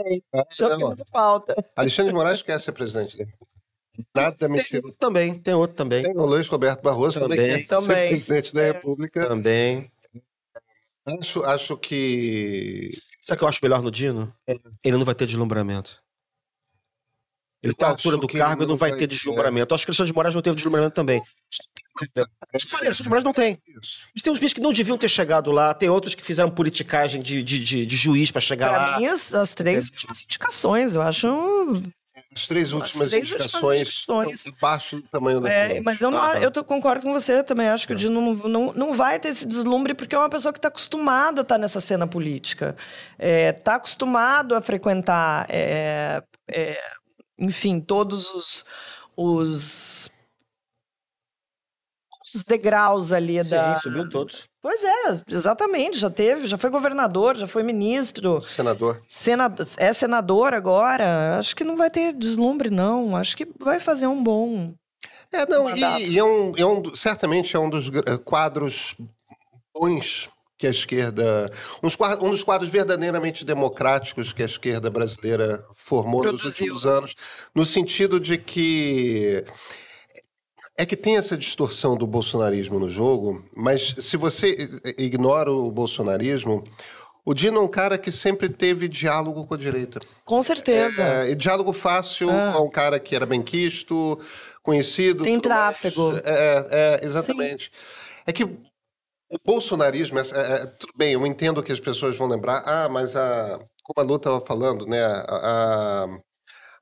Só 0.51 0.77
que 0.77 0.83
não, 0.85 0.95
falta. 1.11 1.57
Alexandre 1.75 2.13
de 2.13 2.15
Moraes 2.19 2.43
quer 2.43 2.61
ser 2.61 2.73
presidente 2.73 3.17
dele. 3.17 3.33
Nada 4.15 4.37
Tem 4.37 4.49
mentira. 4.51 4.83
também, 4.99 5.39
tem 5.39 5.55
outro 5.55 5.75
também. 5.75 6.03
Tem 6.03 6.15
o 6.15 6.27
Luiz 6.27 6.47
Roberto 6.49 6.83
Barroso 6.83 7.19
também, 7.21 7.39
Também. 7.39 7.53
quer 7.57 7.63
ser 7.63 7.69
Também. 7.69 8.09
presidente 8.09 8.53
da 8.55 8.63
República. 8.65 9.27
Também. 9.27 9.91
Acho, 11.07 11.43
acho 11.45 11.77
que 11.79 12.91
Sabe 13.23 13.37
o 13.37 13.39
que 13.39 13.45
eu 13.45 13.49
acho 13.49 13.61
melhor 13.63 13.81
no 13.81 13.91
Dino? 13.91 14.31
Ele 14.85 14.99
não 14.99 15.07
vai 15.07 15.15
ter 15.15 15.25
deslumbramento. 15.25 16.03
Ele 17.65 17.73
Eu 17.73 17.77
tá 17.77 17.87
à 17.87 17.91
altura 17.91 18.19
do 18.19 18.29
cargo 18.29 18.63
e 18.63 18.67
não 18.67 18.77
vai 18.77 18.91
vai 18.91 18.99
ter 18.99 19.07
deslumbramento. 19.07 19.73
Eu 19.73 19.75
acho 19.75 19.87
que 19.87 19.91
o 19.91 19.93
Alexandre 19.93 20.11
de 20.13 20.15
Moraes 20.15 20.35
não 20.35 20.43
teve 20.43 20.57
deslumbramento 20.57 20.95
também. 20.95 21.23
Acho 22.55 22.67
que 22.67 22.71
falei, 22.71 22.87
Alexandre 22.89 23.05
de 23.05 23.09
Moraes 23.09 23.25
não 23.25 23.33
tem. 23.33 23.59
isso. 23.83 24.01
Mas 24.15 24.23
tem 24.23 24.33
uns 24.33 24.39
bichos 24.39 24.53
que 24.55 24.61
não 24.61 24.73
deviam 24.73 24.99
ter 24.99 25.09
chegado 25.09 25.51
lá, 25.51 25.73
tem 25.73 25.89
outros 25.89 26.15
que 26.15 26.23
fizeram 26.23 26.51
politicagem 26.51 27.23
de, 27.23 27.43
de, 27.43 27.59
de, 27.65 27.87
de 27.87 27.97
juiz 27.97 28.31
pra 28.31 28.41
chegar 28.41 28.69
Para 28.71 28.87
lá. 28.91 28.99
mim, 28.99 29.07
as, 29.07 29.33
as 29.33 29.55
três 29.55 29.87
últimas 29.89 30.23
indicações, 30.25 30.95
eu 30.95 31.03
acho. 31.03 31.27
As 32.37 32.49
três 32.49 32.73
últimas 32.73 33.09
três 33.09 33.31
últimas 33.31 33.45
indicações 33.53 33.81
indicações. 33.81 34.47
abaixo 34.59 34.97
do 34.97 35.03
tamanho 35.09 35.41
da 35.41 35.49
É, 35.49 35.81
mas 35.81 36.03
eu, 36.03 36.11
não, 36.11 36.19
Ah, 36.21 36.33
tá. 36.33 36.41
eu 36.41 36.51
tô- 36.51 36.65
concordo 36.65 37.03
com 37.07 37.13
você 37.13 37.45
também. 37.45 37.69
Acho 37.69 37.87
que 37.87 37.93
o 37.93 37.97
Dino 37.97 38.21
não, 38.21 38.35
não, 38.49 38.73
não 38.73 38.93
vai 38.95 39.21
ter 39.21 39.29
esse 39.29 39.47
deslumbre 39.47 39.95
porque 39.95 40.15
é 40.17 40.19
uma 40.19 40.29
pessoa 40.29 40.53
que 40.53 40.59
está 40.59 40.67
acostumada 40.69 41.41
a 41.41 41.43
estar 41.43 41.59
nessa 41.59 41.81
cena 41.81 42.07
política. 42.09 42.77
Está 43.19 43.77
acostumado 43.77 44.55
a 44.57 44.61
frequentar, 44.61 45.47
é, 45.49 46.23
é, 46.51 46.81
enfim, 47.39 47.81
todos 47.81 48.31
os, 48.35 48.65
os, 49.17 50.11
os 52.35 52.43
degraus 52.45 53.13
ali 53.13 53.43
Sim, 53.43 53.51
da. 53.51 53.77
subiu 53.77 54.09
todos. 54.09 54.45
Pois 54.63 54.83
é, 54.83 55.23
exatamente. 55.29 55.99
Já 55.99 56.09
teve, 56.09 56.47
já 56.47 56.57
foi 56.57 56.71
governador, 56.71 57.37
já 57.37 57.47
foi 57.47 57.63
ministro. 57.63 58.41
Senador. 58.41 59.03
Senado, 59.11 59.67
é 59.77 59.93
senador 59.93 60.55
agora. 60.55 61.37
Acho 61.39 61.55
que 61.55 61.65
não 61.65 61.77
vai 61.77 61.91
ter 61.91 62.15
deslumbre, 62.15 62.71
não. 62.71 63.15
Acho 63.15 63.37
que 63.37 63.47
vai 63.61 63.79
fazer 63.79 64.07
um 64.07 64.23
bom. 64.23 64.73
É, 65.31 65.45
não, 65.47 65.65
mandato. 65.65 66.01
e, 66.01 66.13
e 66.13 66.19
é 66.19 66.25
um, 66.25 66.57
é 66.57 66.65
um, 66.65 66.95
certamente 66.95 67.55
é 67.55 67.59
um 67.59 67.69
dos 67.69 67.89
gra- 67.91 68.17
quadros 68.19 68.97
bons 69.75 70.31
que 70.57 70.67
a 70.67 70.71
esquerda. 70.71 71.51
um 71.83 72.31
dos 72.31 72.43
quadros 72.43 72.71
verdadeiramente 72.71 73.45
democráticos 73.45 74.33
que 74.33 74.43
a 74.43 74.47
esquerda 74.47 74.89
brasileira 74.91 75.65
formou 75.75 76.23
nos 76.23 76.41
Produziu. 76.41 76.67
últimos 76.67 76.87
anos, 76.87 77.15
no 77.55 77.65
sentido 77.65 78.21
de 78.21 78.39
que. 78.39 79.45
É 80.77 80.85
que 80.85 80.97
tem 80.97 81.17
essa 81.17 81.37
distorção 81.37 81.97
do 81.97 82.05
bolsonarismo 82.05 82.81
no 82.81 82.89
jogo, 82.89 83.45
mas 83.57 83.95
se 83.97 84.17
você 84.17 84.69
ignora 84.99 85.49
o 85.53 85.71
bolsonarismo, 85.71 86.65
o 87.25 87.33
Dino 87.33 87.59
é 87.59 87.63
um 87.63 87.69
cara 87.69 87.97
que 87.97 88.11
sempre 88.11 88.49
teve 88.49 88.89
diálogo 88.89 89.47
com 89.47 89.55
a 89.55 89.57
direita. 89.57 90.01
Com 90.25 90.43
certeza. 90.43 91.01
É, 91.01 91.31
e 91.31 91.35
diálogo 91.37 91.73
fácil 91.73 92.29
Ah. 92.29 92.55
é 92.57 92.59
um 92.59 92.69
cara 92.69 92.99
que 92.99 93.15
era 93.15 93.25
bem 93.25 93.41
quisto, 93.41 94.19
conhecido. 94.65 95.23
Tem 95.23 95.39
tráfego. 95.39 96.17
É, 96.25 96.99
é, 97.01 97.07
exatamente. 97.07 97.71
É 98.27 98.33
que 98.33 98.45
o 99.35 99.39
bolsonarismo, 99.45 100.19
é, 100.19 100.23
é, 100.23 100.67
tudo 100.67 100.93
bem, 100.97 101.13
eu 101.15 101.27
entendo 101.27 101.63
que 101.63 101.73
as 101.73 101.81
pessoas 101.81 102.17
vão 102.17 102.29
lembrar, 102.29 102.63
ah, 102.65 102.89
mas 102.89 103.17
a, 103.17 103.59
como 103.83 103.99
a 103.99 104.03
Lu 104.03 104.17
estava 104.17 104.41
falando, 104.41 104.87
né, 104.87 105.05
a, 105.05 105.25
a, 105.29 106.09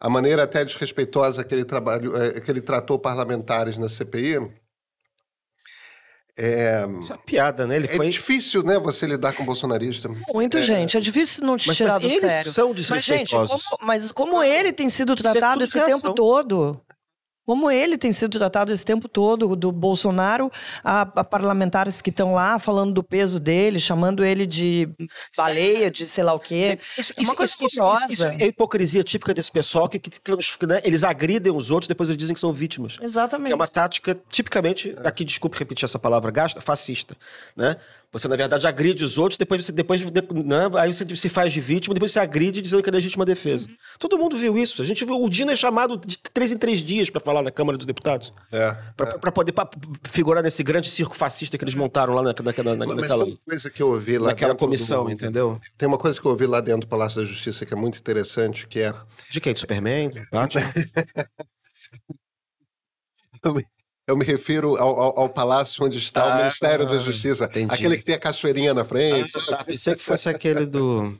a 0.00 0.10
maneira 0.10 0.42
até 0.42 0.62
desrespeitosa 0.62 1.44
que 1.44 1.54
ele, 1.54 1.64
trabalhou, 1.64 2.14
é, 2.20 2.38
que 2.40 2.50
ele 2.50 2.60
tratou 2.60 2.98
parlamentares 2.98 3.78
na 3.78 3.88
CPI, 3.88 4.52
é, 6.34 6.86
Isso 6.98 7.12
é 7.12 7.16
uma 7.16 7.22
piada, 7.22 7.66
né? 7.66 7.76
Ele 7.76 7.84
é 7.86 7.94
foi. 7.94 8.08
difícil, 8.08 8.62
né, 8.62 8.78
você 8.78 9.06
lidar 9.06 9.34
com 9.34 9.44
bolsonarista. 9.44 10.08
Muito, 10.32 10.62
gente. 10.62 10.96
É 10.96 11.00
difícil 11.00 11.46
não 11.46 11.58
te 11.58 11.68
Mas, 11.68 11.76
tirar 11.76 12.00
mas 12.00 12.02
do 12.02 12.08
eles 12.08 12.32
sério. 12.32 12.50
são 12.50 12.68
Mas, 12.68 12.76
gente, 12.78 12.88
desrespeitosos. 12.98 13.64
como, 13.64 13.86
mas 13.86 14.12
como 14.12 14.42
ele 14.42 14.72
tem 14.72 14.88
sido 14.88 15.12
é 15.12 15.16
tratado 15.16 15.62
esse 15.62 15.76
reação. 15.78 16.00
tempo 16.00 16.14
todo? 16.14 16.80
Como 17.44 17.70
ele 17.70 17.98
tem 17.98 18.12
sido 18.12 18.38
tratado 18.38 18.72
esse 18.72 18.84
tempo 18.84 19.08
todo, 19.08 19.56
do 19.56 19.72
Bolsonaro 19.72 20.50
a, 20.84 21.02
a 21.02 21.24
parlamentares 21.24 22.00
que 22.00 22.10
estão 22.10 22.32
lá 22.34 22.58
falando 22.58 22.92
do 22.92 23.02
peso 23.02 23.40
dele, 23.40 23.80
chamando 23.80 24.24
ele 24.24 24.46
de 24.46 24.88
baleia, 25.36 25.90
de 25.90 26.06
sei 26.06 26.22
lá 26.22 26.32
o 26.34 26.38
quê. 26.38 26.78
Isso, 26.96 27.12
É 27.16 27.20
uma 27.20 27.24
isso- 27.24 27.34
coisa 27.36 27.52
isso- 27.60 28.12
isso- 28.12 28.24
é 28.26 28.46
hipocrisia 28.46 29.02
típica 29.02 29.34
desse 29.34 29.50
pessoal 29.50 29.88
que, 29.88 29.98
que 29.98 30.10
trans- 30.20 30.56
né, 30.68 30.80
eles 30.84 31.02
agridem 31.02 31.52
os 31.52 31.70
outros, 31.70 31.88
depois 31.88 32.08
eles 32.08 32.18
dizem 32.18 32.34
que 32.34 32.40
são 32.40 32.52
vítimas. 32.52 32.96
Que 32.96 33.04
Exatamente. 33.04 33.50
é 33.52 33.54
uma 33.54 33.66
tática, 33.66 34.16
tipicamente, 34.30 34.94
aqui, 35.04 35.24
desculpe 35.24 35.58
repetir 35.58 35.84
essa 35.84 35.98
palavra, 35.98 36.30
gasta, 36.30 36.60
fascista, 36.60 37.16
né? 37.56 37.76
Você, 38.12 38.28
na 38.28 38.36
verdade, 38.36 38.66
agride 38.66 39.02
os 39.02 39.16
outros, 39.16 39.38
depois 39.38 39.64
você, 39.64 39.72
depois, 39.72 40.02
né, 40.02 40.68
aí 40.78 40.92
você 40.92 41.16
se 41.16 41.30
faz 41.30 41.50
de 41.50 41.60
vítima, 41.62 41.94
depois 41.94 42.12
você 42.12 42.18
agride 42.20 42.60
dizendo 42.60 42.82
que 42.82 42.90
é 42.90 42.92
legítima 42.92 43.24
defesa. 43.24 43.66
Todo 43.98 44.18
mundo 44.18 44.36
viu 44.36 44.58
isso. 44.58 44.82
A 44.82 44.84
gente 44.84 45.02
viu, 45.02 45.16
o 45.22 45.30
Dino 45.30 45.50
é 45.50 45.56
chamado 45.56 45.96
de 45.96 46.18
três 46.18 46.52
em 46.52 46.58
três 46.58 46.80
dias 46.80 47.08
para 47.08 47.22
falar 47.22 47.42
na 47.42 47.50
Câmara 47.50 47.78
dos 47.78 47.86
Deputados. 47.86 48.34
É, 48.52 48.76
Para 48.96 49.32
poder 49.32 49.52
pra 49.52 49.66
figurar 50.04 50.42
nesse 50.42 50.62
grande 50.62 50.90
circo 50.90 51.16
fascista 51.16 51.56
que 51.56 51.64
eles 51.64 51.74
montaram 51.74 52.12
lá 52.12 52.22
na, 52.22 52.34
naquela, 52.42 52.76
na, 52.76 52.86
Mas 52.86 52.96
naquela, 52.96 53.24
tem 53.24 53.32
uma 53.32 53.38
coisa 53.46 53.70
que 53.70 53.82
eu 53.82 53.88
ouvi 53.90 54.18
lá 54.18 54.26
naquela 54.28 54.54
comissão, 54.54 55.04
do- 55.04 55.10
entendeu? 55.10 55.58
Tem 55.78 55.88
uma 55.88 55.96
coisa 55.98 56.20
que 56.20 56.26
eu 56.26 56.30
ouvi 56.32 56.46
lá 56.46 56.60
dentro 56.60 56.82
do 56.82 56.88
Palácio 56.88 57.22
da 57.22 57.26
Justiça 57.26 57.64
que 57.64 57.72
é 57.72 57.76
muito 57.76 57.98
interessante, 57.98 58.66
que 58.66 58.80
é 58.80 58.92
De 59.30 59.40
quem? 59.40 59.54
Do 59.54 59.58
Superman? 59.60 60.12
Batman? 60.30 60.62
Eu 64.12 64.16
me, 64.16 64.24
refiro 64.24 64.76
ao, 64.76 65.00
ao- 65.00 65.18
ao 65.20 65.28
palácio 65.28 65.84
onde 65.84 65.96
está 65.98 66.26
o 66.26 66.30
Ah, 66.32 66.36
Ministério 66.38 66.86
da 66.86 66.98
Justiça. 66.98 67.46
entendi. 67.46 67.72
Aquele 67.74 67.96
que 67.96 68.04
tem 68.04 68.14
a 68.14 68.18
cachoeirinha 68.18 68.74
na 68.74 68.84
frente. 68.84 69.30
sabe? 69.32 69.64
Pensei 69.64 69.94
que 69.96 70.02
fosse 70.02 70.28
aquele 70.28 70.66
do. 70.66 71.18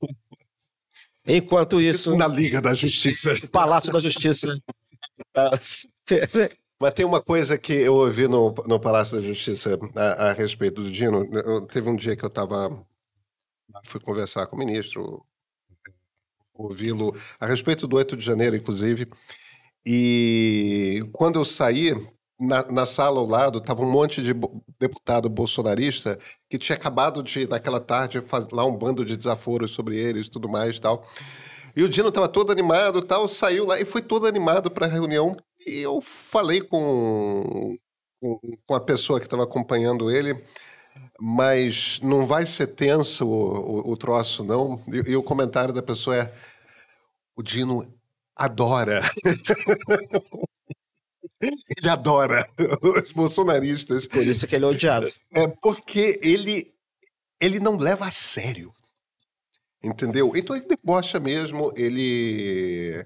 Enquanto 1.24 1.80
Isso 1.80 2.10
isso, 2.10 2.16
na 2.16 2.26
Liga 2.26 2.60
da 2.60 2.74
Justiça. 2.74 3.32
o 3.34 3.48
Palácio 3.48 3.92
da 3.92 4.00
Justiça. 4.00 4.58
Mas 6.80 6.94
tem 6.94 7.04
uma 7.04 7.22
coisa 7.22 7.56
que 7.56 7.72
eu 7.72 7.94
ouvi 7.94 8.26
no, 8.26 8.52
no 8.66 8.80
Palácio 8.80 9.16
da 9.20 9.22
Justiça 9.24 9.78
a, 9.94 10.30
a 10.30 10.32
respeito 10.32 10.82
do 10.82 10.90
Dino. 10.90 11.24
Eu- 11.32 11.60
teve 11.66 11.88
um 11.88 11.94
dia 11.96 12.16
que 12.16 12.24
eu 12.24 12.28
estava. 12.28 12.84
Fui 13.84 14.00
conversar 14.00 14.46
com 14.48 14.56
o 14.56 14.58
ministro, 14.58 15.24
ouvi-lo 16.52 17.12
a 17.38 17.46
respeito 17.46 17.86
do 17.86 17.96
8 17.96 18.16
de 18.16 18.24
janeiro, 18.24 18.56
inclusive. 18.56 19.08
E 19.86 21.02
quando 21.12 21.38
eu 21.38 21.44
saí, 21.44 21.92
na, 22.42 22.62
na 22.70 22.86
sala 22.86 23.20
ao 23.20 23.26
lado, 23.26 23.58
estava 23.58 23.82
um 23.82 23.90
monte 23.90 24.22
de 24.22 24.34
bo- 24.34 24.62
deputado 24.80 25.28
bolsonarista 25.28 26.18
que 26.50 26.58
tinha 26.58 26.76
acabado 26.76 27.22
de, 27.22 27.46
naquela 27.46 27.80
tarde, 27.80 28.20
falar 28.20 28.64
um 28.66 28.76
bando 28.76 29.04
de 29.04 29.16
desaforos 29.16 29.70
sobre 29.72 29.96
eles 29.98 30.28
tudo 30.28 30.48
mais 30.48 30.78
tal. 30.80 31.06
E 31.76 31.82
o 31.82 31.88
Dino 31.88 32.08
estava 32.08 32.28
todo 32.28 32.52
animado 32.52 33.02
tal, 33.02 33.26
saiu 33.28 33.66
lá 33.66 33.80
e 33.80 33.84
foi 33.84 34.02
todo 34.02 34.26
animado 34.26 34.70
para 34.70 34.86
a 34.86 34.90
reunião. 34.90 35.36
E 35.66 35.78
eu 35.80 36.00
falei 36.02 36.60
com, 36.60 37.76
com, 38.20 38.40
com 38.66 38.74
a 38.74 38.80
pessoa 38.80 39.20
que 39.20 39.26
estava 39.26 39.44
acompanhando 39.44 40.10
ele, 40.10 40.42
mas 41.20 42.00
não 42.02 42.26
vai 42.26 42.46
ser 42.46 42.68
tenso 42.68 43.26
o, 43.26 43.88
o, 43.88 43.92
o 43.92 43.96
troço, 43.96 44.44
não. 44.44 44.82
E, 44.88 45.12
e 45.12 45.16
o 45.16 45.22
comentário 45.22 45.74
da 45.74 45.82
pessoa 45.82 46.16
é: 46.16 46.34
o 47.36 47.42
Dino 47.42 47.86
adora. 48.36 49.02
ele 51.76 51.88
adora 51.88 52.48
os 53.02 53.12
bolsonaristas. 53.12 54.06
Por 54.06 54.22
isso 54.22 54.46
que 54.46 54.54
ele 54.54 54.64
é 54.64 54.68
odiado. 54.68 55.12
É 55.32 55.46
porque 55.48 56.18
ele, 56.22 56.72
ele 57.40 57.58
não 57.60 57.76
leva 57.76 58.06
a 58.06 58.10
sério. 58.10 58.72
Entendeu? 59.84 60.30
Então 60.36 60.54
ele 60.54 60.64
debocha 60.66 61.18
mesmo, 61.18 61.72
ele. 61.76 63.04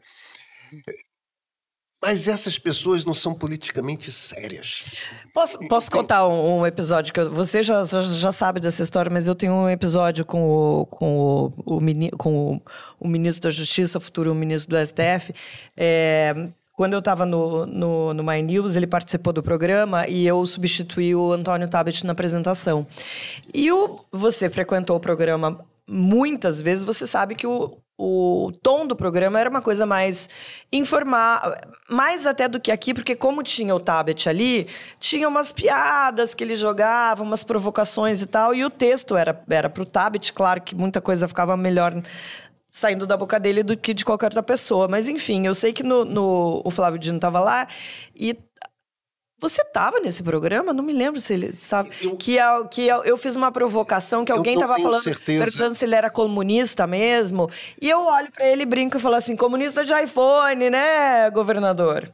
Mas 2.05 2.28
essas 2.28 2.59
pessoas 2.59 3.05
não 3.05 3.14
são 3.14 3.34
politicamente 3.34 4.12
sérias. 4.12 4.84
Posso, 5.32 5.59
posso 5.66 5.91
contar 5.91 6.28
um, 6.28 6.59
um 6.61 6.66
episódio 6.66 7.12
que 7.12 7.18
eu- 7.18 7.32
você 7.32 7.62
já, 7.62 7.82
já, 7.82 8.03
já 8.03 8.30
sabe 8.30 8.61
dessa 8.61 8.82
história, 8.82 9.11
mas 9.11 9.26
eu 9.26 9.34
tenho 9.34 9.55
um 9.55 9.68
episódio 9.70 10.24
com 10.24 10.43
o, 10.47 10.87
com 10.87 11.18
o, 11.18 11.76
o, 11.76 11.80
mini- 11.80 12.11
com 12.11 12.55
o, 12.57 12.62
o 13.01 13.09
ministro 13.09 13.49
da 13.49 13.51
Justiça, 13.51 13.99
futuro 13.99 14.34
ministro 14.34 14.76
do 14.76 14.87
STF. 14.87 15.32
É, 15.74 16.34
quando 16.77 16.93
eu 16.93 16.99
estava 16.99 17.24
no, 17.24 17.64
no, 17.64 18.12
no 18.12 18.22
My 18.22 18.43
News, 18.43 18.77
ele 18.77 18.87
participou 18.87 19.33
do 19.33 19.43
programa 19.43 20.07
e 20.07 20.27
eu 20.27 20.45
substituí 20.45 21.14
o 21.16 21.33
Antônio 21.33 21.68
Tabet 21.68 22.05
na 22.05 22.12
apresentação. 22.12 22.87
E 23.53 23.72
o, 23.72 24.01
você 24.12 24.51
frequentou 24.51 24.95
o 24.95 25.01
programa 25.01 25.59
muitas 25.89 26.61
vezes, 26.61 26.85
você 26.85 27.07
sabe 27.07 27.35
que 27.35 27.47
o, 27.47 27.79
o 27.97 28.53
tom 28.62 28.87
do 28.87 28.95
programa 28.95 29.41
era 29.41 29.49
uma 29.49 29.62
coisa 29.62 29.87
mais 29.87 30.29
informal, 30.70 31.55
mais 31.89 32.27
até 32.27 32.47
do 32.47 32.61
que 32.61 32.70
aqui, 32.70 32.93
porque 32.93 33.16
como 33.16 33.43
tinha 33.43 33.74
o 33.74 33.81
Tabet 33.81 34.29
ali, 34.29 34.66
tinha 35.01 35.29
umas 35.29 35.53
piadas 35.53 36.35
que 36.35 36.45
ele 36.45 36.57
jogava, 36.57 37.22
umas 37.22 37.43
provocações 37.43 38.20
e 38.20 38.27
tal, 38.27 38.55
e 38.55 38.64
o 38.64 38.70
texto 38.70 39.16
era, 39.16 39.41
era 39.49 39.70
pro 39.70 39.87
Tabet, 39.87 40.33
claro 40.33 40.61
que 40.61 40.74
muita 40.74 41.01
coisa 41.01 41.27
ficava 41.27 41.57
melhor 41.57 41.95
saindo 42.77 43.07
da 43.07 43.16
boca 43.16 43.41
dele 43.41 43.62
do 43.62 43.74
que 43.74 43.95
de 43.95 44.05
qualquer 44.05 44.27
outra 44.27 44.43
pessoa. 44.43 44.87
Mas 44.87 45.09
enfim, 45.09 45.47
eu 45.47 45.55
sei 45.55 45.72
que 45.72 45.83
no, 45.83 46.05
no- 46.05 46.61
o 46.62 46.70
Flávio 46.70 46.99
Dino 46.99 47.16
estava 47.16 47.41
lá 47.41 47.66
e 48.14 48.37
você 49.41 49.62
estava 49.62 49.99
nesse 49.99 50.22
programa? 50.22 50.74
Não 50.74 50.85
me 50.85 50.93
lembro 50.93 51.18
se 51.18 51.33
ele 51.33 51.47
estava. 51.49 51.89
Eu- 52.03 52.16
Que, 52.18 52.37
eu, 52.37 52.68
que 52.68 52.87
eu, 52.87 53.03
eu 53.05 53.16
fiz 53.16 53.35
uma 53.35 53.51
provocação 53.51 54.27
que 54.27 54.33
alguém 54.33 54.55
estava 54.55 54.79
falando, 54.79 55.03
certeza. 55.03 55.43
perguntando 55.45 55.74
se 55.74 55.87
ele 55.87 55.95
era 55.95 56.11
comunista 56.11 56.87
mesmo. 56.87 57.49
E 57.81 57.89
eu 57.89 58.05
olho 58.05 58.31
para 58.31 58.47
ele, 58.47 58.66
brinco 58.66 58.99
e 58.99 59.01
falo 59.01 59.14
assim: 59.14 59.37
comunista 59.37 59.83
de 59.83 59.95
iPhone, 59.95 60.68
né, 60.68 61.31
governador? 61.31 62.12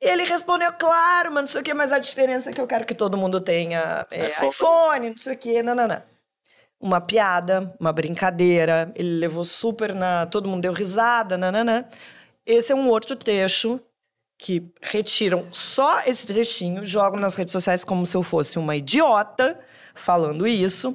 E 0.00 0.06
ele 0.06 0.22
respondeu, 0.22 0.72
claro, 0.78 1.32
mas 1.32 1.42
não 1.42 1.46
sei 1.48 1.60
o 1.60 1.64
quê, 1.64 1.74
mas 1.74 1.90
a 1.90 1.98
diferença 1.98 2.50
é 2.50 2.52
que 2.52 2.60
eu 2.60 2.66
quero 2.68 2.86
que 2.86 2.94
todo 2.94 3.16
mundo 3.16 3.40
tenha 3.40 4.06
é, 4.12 4.28
iPhone. 4.28 4.50
iPhone, 4.50 5.10
não 5.10 5.18
sei 5.18 5.34
o 5.60 5.62
não, 5.64 5.74
não. 5.74 6.02
Uma 6.80 7.00
piada, 7.00 7.74
uma 7.80 7.92
brincadeira, 7.92 8.92
ele 8.94 9.18
levou 9.18 9.44
super 9.44 9.94
na. 9.94 10.26
Todo 10.26 10.48
mundo 10.48 10.62
deu 10.62 10.72
risada, 10.72 11.36
nananã. 11.36 11.84
Esse 12.46 12.72
é 12.72 12.74
um 12.74 12.88
outro 12.88 13.16
trecho 13.16 13.80
que 14.38 14.70
retiram 14.80 15.46
só 15.50 16.02
esse 16.06 16.26
trechinho, 16.26 16.84
jogam 16.84 17.18
nas 17.18 17.34
redes 17.34 17.52
sociais 17.52 17.84
como 17.84 18.06
se 18.06 18.16
eu 18.16 18.22
fosse 18.22 18.58
uma 18.58 18.76
idiota 18.76 19.58
falando 19.94 20.46
isso. 20.46 20.94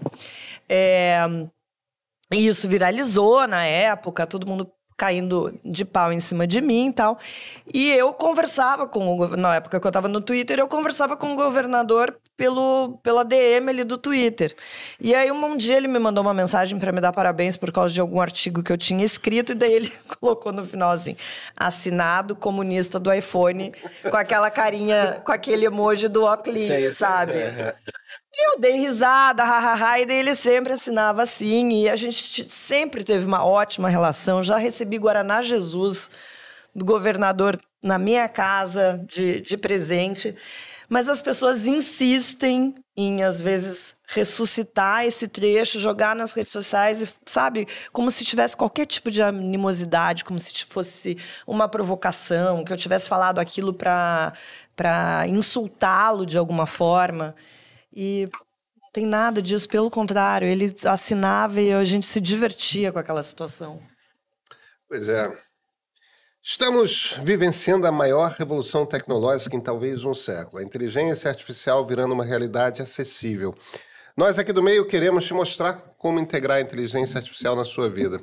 É, 0.70 1.20
e 2.32 2.48
isso 2.48 2.68
viralizou 2.70 3.46
na 3.48 3.66
época, 3.66 4.26
todo 4.26 4.48
mundo 4.48 4.72
caindo 4.98 5.60
de 5.66 5.84
pau 5.84 6.14
em 6.14 6.20
cima 6.20 6.48
de 6.48 6.62
mim 6.62 6.88
e 6.90 6.94
tal. 6.94 7.20
E 7.74 7.92
eu 7.92 8.14
conversava 8.14 8.88
com 8.88 9.16
o 9.16 9.36
na 9.36 9.56
época 9.56 9.80
que 9.80 9.86
eu 9.86 9.90
estava 9.90 10.08
no 10.08 10.22
Twitter, 10.22 10.60
eu 10.60 10.68
conversava 10.68 11.18
com 11.18 11.34
o 11.34 11.36
governador 11.36 12.18
pelo 12.36 13.00
pela 13.04 13.24
DM 13.24 13.70
ali 13.70 13.84
do 13.84 13.98
Twitter. 13.98 14.56
E 15.00 15.14
aí 15.14 15.32
um, 15.32 15.58
dia 15.58 15.78
ele 15.78 15.88
me 15.88 16.00
mandou 16.00 16.24
uma 16.24 16.34
mensagem 16.34 16.80
para 16.80 16.92
me 16.92 17.00
dar 17.00 17.12
parabéns 17.12 17.58
por 17.58 17.72
causa 17.72 17.94
de 17.94 18.02
algum 18.02 18.20
artigo 18.20 18.64
que 18.64 18.72
eu 18.72 18.78
tinha 18.78 19.06
escrito 19.06 19.52
e 19.52 19.56
daí 19.56 19.74
ele 19.74 19.94
colocou 20.20 20.52
no 20.52 20.66
final 20.66 20.92
assim: 20.92 21.16
assinado 21.56 22.36
comunista 22.36 23.00
do 23.00 23.14
iPhone 23.14 23.74
com 24.10 24.18
aquela 24.18 24.50
carinha, 24.50 25.22
com 25.26 25.32
aquele 25.32 25.66
emoji 25.66 26.08
do 26.08 26.24
óculos, 26.24 26.62
sabe? 26.92 27.34
E 28.36 28.50
eu 28.50 28.60
dei 28.60 28.78
risada, 28.78 29.44
hahaha, 29.44 30.00
e 30.00 30.06
daí 30.08 30.18
ele 30.18 30.34
sempre 30.34 30.74
assinava 30.74 31.22
assim, 31.22 31.84
e 31.84 31.90
a 31.90 31.96
gente 31.96 32.50
sempre 32.50 33.04
teve 33.04 33.28
uma 33.28 33.46
ótima 33.46 33.90
relação. 33.90 34.44
Já 34.44 34.58
recebi 34.58 34.98
Guaraná 34.98 35.44
Jesus 35.44 36.10
do 36.74 36.84
governador 36.84 37.60
na 37.84 38.00
minha 38.00 38.28
casa 38.28 39.00
de, 39.08 39.42
de 39.42 39.56
presente. 39.56 40.36
Mas 40.94 41.10
as 41.10 41.24
pessoas 41.24 41.66
insistem 41.66 42.76
em, 42.96 43.24
às 43.24 43.42
vezes, 43.42 43.96
ressuscitar 44.06 45.04
esse 45.04 45.28
trecho, 45.28 45.80
jogar 45.80 46.16
nas 46.16 46.34
redes 46.34 46.52
sociais, 46.52 47.02
e, 47.02 47.10
sabe? 47.26 47.68
Como 47.92 48.12
se 48.12 48.24
tivesse 48.24 48.56
qualquer 48.56 48.86
tipo 48.86 49.10
de 49.10 49.20
animosidade, 49.20 50.24
como 50.24 50.38
se 50.38 50.64
fosse 50.66 51.18
uma 51.48 51.68
provocação, 51.68 52.64
que 52.64 52.72
eu 52.72 52.78
tivesse 52.78 53.10
falado 53.10 53.40
aquilo 53.40 53.74
para 53.74 54.34
insultá-lo 55.28 56.28
de 56.28 56.38
alguma 56.38 56.68
forma. 56.68 57.36
E 57.92 58.30
não 58.80 58.92
tem 58.92 59.08
nada 59.08 59.42
disso, 59.42 59.68
pelo 59.68 59.90
contrário, 59.90 60.48
ele 60.48 60.76
assinava 60.86 61.60
e 61.60 61.74
a 61.74 61.84
gente 61.84 62.06
se 62.06 62.22
divertia 62.22 62.92
com 62.92 63.00
aquela 63.00 63.24
situação. 63.24 63.82
Pois 64.88 65.10
é. 65.10 65.36
Estamos 66.46 67.18
vivenciando 67.24 67.88
a 67.88 67.92
maior 67.92 68.32
revolução 68.38 68.86
tecnológica 68.86 69.56
em 69.56 69.62
talvez 69.62 70.04
um 70.04 70.14
século. 70.14 70.58
A 70.58 70.64
inteligência 70.64 71.30
artificial 71.30 71.88
virando 71.88 72.14
uma 72.14 72.26
realidade 72.26 72.82
acessível. 72.82 73.56
Nós 74.18 74.38
aqui 74.38 74.52
do 74.52 74.62
meio 74.62 74.86
queremos 74.86 75.24
te 75.24 75.34
mostrar 75.34 75.96
como 75.98 76.20
integrar 76.20 76.58
a 76.58 76.62
inteligência 76.62 77.18
artificial 77.18 77.56
na 77.56 77.64
sua 77.64 77.90
vida. 77.90 78.22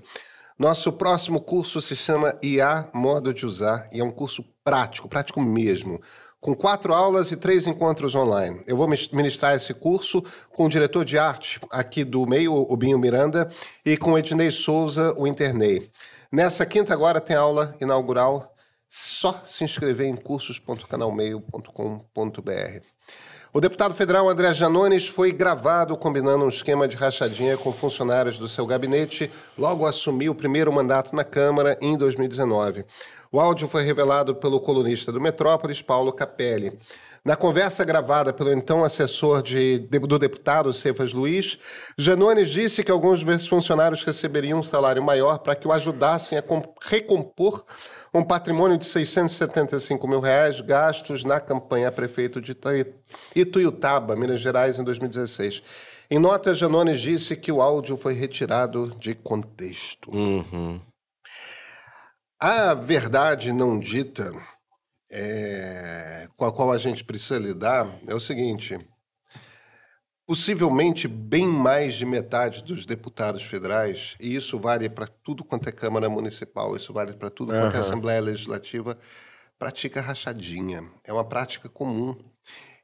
Nosso 0.58 0.92
próximo 0.92 1.40
curso 1.40 1.80
se 1.80 1.96
chama 1.96 2.38
IA 2.42 2.90
Modo 2.92 3.32
de 3.32 3.46
Usar 3.46 3.88
e 3.90 4.00
é 4.00 4.04
um 4.04 4.10
curso 4.10 4.44
prático, 4.62 5.08
prático 5.08 5.40
mesmo, 5.40 5.98
com 6.38 6.54
quatro 6.54 6.92
aulas 6.92 7.32
e 7.32 7.36
três 7.36 7.66
encontros 7.66 8.14
online. 8.14 8.62
Eu 8.66 8.76
vou 8.76 8.86
ministrar 8.86 9.54
esse 9.54 9.72
curso 9.72 10.22
com 10.50 10.66
o 10.66 10.68
diretor 10.68 11.06
de 11.06 11.16
arte 11.16 11.58
aqui 11.70 12.04
do 12.04 12.26
meio, 12.26 12.52
o 12.52 12.76
Binho 12.76 12.98
Miranda, 12.98 13.48
e 13.82 13.96
com 13.96 14.12
o 14.12 14.18
Ednei 14.18 14.50
Souza, 14.50 15.14
o 15.16 15.26
Internei. 15.26 15.90
Nessa 16.32 16.64
quinta 16.64 16.94
agora 16.94 17.20
tem 17.20 17.34
aula 17.34 17.74
inaugural. 17.80 18.54
Só 18.88 19.42
se 19.44 19.64
inscrever 19.64 20.06
em 20.06 20.14
cursos.canalmeio.com.br. 20.14 22.84
O 23.52 23.60
deputado 23.60 23.96
federal 23.96 24.28
André 24.28 24.52
Janones 24.52 25.08
foi 25.08 25.32
gravado 25.32 25.96
combinando 25.96 26.44
um 26.44 26.48
esquema 26.48 26.86
de 26.86 26.96
rachadinha 26.96 27.56
com 27.56 27.72
funcionários 27.72 28.38
do 28.38 28.46
seu 28.46 28.64
gabinete, 28.64 29.28
logo 29.58 29.84
assumiu 29.84 30.30
o 30.30 30.36
primeiro 30.36 30.72
mandato 30.72 31.16
na 31.16 31.24
Câmara 31.24 31.76
em 31.80 31.96
2019. 31.96 32.84
O 33.32 33.40
áudio 33.40 33.66
foi 33.66 33.82
revelado 33.82 34.36
pelo 34.36 34.60
colunista 34.60 35.10
do 35.10 35.20
Metrópolis, 35.20 35.82
Paulo 35.82 36.12
Capelli. 36.12 36.78
Na 37.22 37.36
conversa 37.36 37.84
gravada 37.84 38.32
pelo 38.32 38.50
então 38.50 38.82
assessor 38.82 39.42
de, 39.42 39.78
do 39.78 40.18
deputado 40.18 40.72
Cefas 40.72 41.12
Luiz, 41.12 41.58
Janones 41.98 42.48
disse 42.48 42.82
que 42.82 42.90
alguns 42.90 43.22
desses 43.22 43.46
funcionários 43.46 44.02
receberiam 44.02 44.60
um 44.60 44.62
salário 44.62 45.02
maior 45.02 45.38
para 45.38 45.54
que 45.54 45.68
o 45.68 45.72
ajudassem 45.72 46.38
a 46.38 46.44
recompor 46.80 47.62
um 48.14 48.24
patrimônio 48.24 48.78
de 48.78 48.86
675 48.86 50.08
mil 50.08 50.20
reais 50.20 50.62
gastos 50.62 51.22
na 51.22 51.38
campanha 51.38 51.88
a 51.88 51.92
prefeito 51.92 52.40
de 52.40 52.56
Ituiutaba, 53.36 54.16
Minas 54.16 54.40
Gerais, 54.40 54.78
em 54.78 54.84
2016. 54.84 55.62
Em 56.10 56.18
nota, 56.18 56.54
Janones 56.54 57.00
disse 57.00 57.36
que 57.36 57.52
o 57.52 57.60
áudio 57.60 57.98
foi 57.98 58.14
retirado 58.14 58.90
de 58.98 59.14
contexto. 59.14 60.10
Uhum. 60.10 60.80
A 62.40 62.72
verdade 62.72 63.52
não 63.52 63.78
dita 63.78 64.32
é, 65.10 66.28
com 66.36 66.44
a 66.44 66.52
qual 66.52 66.72
a 66.72 66.78
gente 66.78 67.02
precisa 67.02 67.38
lidar 67.38 67.98
é 68.06 68.14
o 68.14 68.20
seguinte: 68.20 68.78
possivelmente 70.26 71.08
bem 71.08 71.46
mais 71.46 71.96
de 71.96 72.06
metade 72.06 72.62
dos 72.62 72.86
deputados 72.86 73.42
federais, 73.42 74.16
e 74.20 74.36
isso 74.36 74.58
vale 74.58 74.88
para 74.88 75.08
tudo 75.08 75.42
quanto 75.42 75.68
é 75.68 75.72
Câmara 75.72 76.08
Municipal, 76.08 76.76
isso 76.76 76.92
vale 76.92 77.12
para 77.14 77.28
tudo 77.28 77.52
quanto 77.52 77.76
é 77.76 77.80
Assembleia 77.80 78.20
Legislativa, 78.20 78.96
pratica 79.58 80.00
rachadinha. 80.00 80.84
É 81.04 81.12
uma 81.12 81.24
prática 81.24 81.68
comum. 81.68 82.16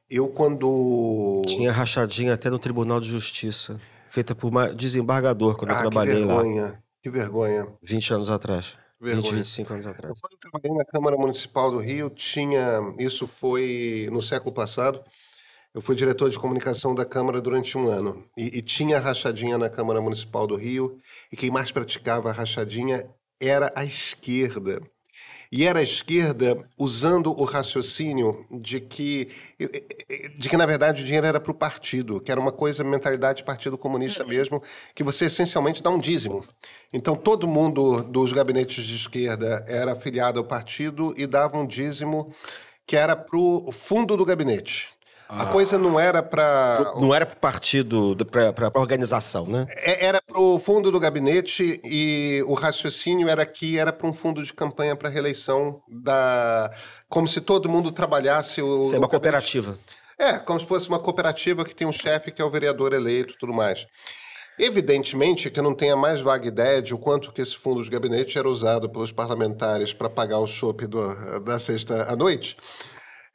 Eu, 0.09 0.27
quando. 0.27 1.43
Tinha 1.47 1.71
rachadinha 1.71 2.33
até 2.33 2.49
no 2.49 2.59
Tribunal 2.59 2.99
de 2.99 3.09
Justiça, 3.09 3.79
feita 4.09 4.35
por 4.35 4.47
uma 4.47 4.73
desembargador, 4.73 5.55
quando 5.55 5.71
ah, 5.71 5.75
eu 5.75 5.81
trabalhei 5.81 6.15
que 6.15 6.25
vergonha, 6.25 6.63
lá. 6.63 6.79
Que 7.01 7.09
vergonha. 7.09 7.67
20 7.81 8.13
anos 8.13 8.29
atrás. 8.29 8.75
Vergonha. 8.99 9.31
20, 9.31 9.35
25 9.37 9.73
anos 9.73 9.85
atrás. 9.85 10.19
Quando 10.19 10.33
eu 10.33 10.39
trabalhei 10.39 10.77
na 10.77 10.85
Câmara 10.85 11.17
Municipal 11.17 11.71
do 11.71 11.79
Rio, 11.79 12.09
tinha. 12.09 12.79
Isso 12.97 13.27
foi 13.27 14.09
no 14.11 14.21
século 14.21 14.51
passado. 14.51 15.03
Eu 15.73 15.81
fui 15.81 15.95
diretor 15.95 16.29
de 16.29 16.39
comunicação 16.39 16.95
da 16.95 17.05
Câmara 17.05 17.39
durante 17.39 17.77
um 17.77 17.87
ano. 17.87 18.25
E, 18.35 18.57
e 18.57 18.61
tinha 18.61 18.99
rachadinha 18.99 19.57
na 19.57 19.69
Câmara 19.69 20.01
Municipal 20.01 20.47
do 20.47 20.55
Rio. 20.55 20.99
E 21.31 21.37
quem 21.37 21.51
mais 21.51 21.71
praticava 21.71 22.31
rachadinha 22.31 23.07
era 23.39 23.71
a 23.75 23.85
esquerda. 23.85 24.81
E 25.51 25.65
era 25.65 25.79
a 25.79 25.83
esquerda 25.83 26.67
usando 26.77 27.31
o 27.31 27.43
raciocínio 27.43 28.45
de 28.51 28.81
que, 28.81 29.29
de 30.37 30.49
que 30.49 30.57
na 30.57 30.65
verdade, 30.65 31.01
o 31.01 31.05
dinheiro 31.05 31.27
era 31.27 31.39
para 31.39 31.51
o 31.51 31.55
partido, 31.55 32.19
que 32.19 32.31
era 32.31 32.39
uma 32.39 32.51
coisa, 32.51 32.83
mentalidade 32.83 33.43
partido 33.43 33.77
comunista 33.77 34.23
uhum. 34.23 34.29
mesmo, 34.29 34.63
que 34.93 35.03
você 35.03 35.25
essencialmente 35.25 35.81
dá 35.81 35.89
um 35.89 35.99
dízimo. 35.99 36.43
Então, 36.91 37.15
todo 37.15 37.47
mundo 37.47 38.03
dos 38.03 38.33
gabinetes 38.33 38.85
de 38.85 38.95
esquerda 38.95 39.63
era 39.67 39.93
afiliado 39.93 40.39
ao 40.39 40.45
partido 40.45 41.13
e 41.17 41.25
dava 41.25 41.57
um 41.57 41.65
dízimo 41.65 42.33
que 42.85 42.95
era 42.95 43.15
para 43.15 43.37
o 43.37 43.71
fundo 43.71 44.15
do 44.15 44.25
gabinete. 44.25 44.96
A 45.29 45.43
ah. 45.43 45.45
coisa 45.47 45.77
não 45.77 45.99
era 45.99 46.23
para. 46.23 46.93
Não 46.99 47.13
era 47.13 47.25
para 47.25 47.35
o 47.35 47.39
partido, 47.39 48.15
para 48.31 48.71
a 48.73 48.79
organização, 48.79 49.45
né? 49.45 49.67
É, 49.69 50.05
era 50.05 50.21
para 50.21 50.39
o 50.39 50.57
fundo 50.57 50.89
do 50.89 50.99
gabinete 50.99 51.81
e 51.83 52.41
o 52.47 52.53
raciocínio 52.53 53.27
era 53.27 53.45
que 53.45 53.77
era 53.77 53.91
para 53.91 54.07
um 54.07 54.13
fundo 54.13 54.41
de 54.41 54.53
campanha 54.53 54.95
para 54.95 55.09
reeleição 55.09 55.81
da. 55.87 56.71
Como 57.09 57.27
se 57.27 57.41
todo 57.41 57.67
mundo 57.67 57.91
trabalhasse. 57.91 58.61
O, 58.61 58.83
Ser 58.83 58.97
uma 58.97 59.07
cooperativa. 59.07 59.77
É, 60.17 60.37
como 60.37 60.59
se 60.59 60.65
fosse 60.65 60.87
uma 60.87 60.99
cooperativa 60.99 61.65
que 61.65 61.75
tem 61.75 61.85
um 61.85 61.91
chefe 61.91 62.31
que 62.31 62.41
é 62.41 62.45
o 62.45 62.49
vereador 62.49 62.93
eleito 62.93 63.33
e 63.33 63.37
tudo 63.37 63.53
mais. 63.53 63.85
Evidentemente 64.57 65.51
que 65.51 65.59
eu 65.59 65.63
não 65.63 65.75
tenho 65.75 65.93
a 65.93 65.97
mais 65.97 66.21
vaga 66.21 66.47
ideia 66.47 66.81
de 66.81 66.93
o 66.93 66.97
quanto 66.97 67.31
que 67.31 67.41
esse 67.41 67.55
fundo 67.55 67.83
de 67.83 67.89
gabinete 67.91 68.39
era 68.39 68.49
usado 68.49 68.89
pelos 68.89 69.11
parlamentares 69.11 69.93
para 69.93 70.09
pagar 70.09 70.39
o 70.39 70.47
chopp 70.47 70.87
da 71.43 71.59
sexta 71.59 72.11
à 72.11 72.15
noite 72.15 72.57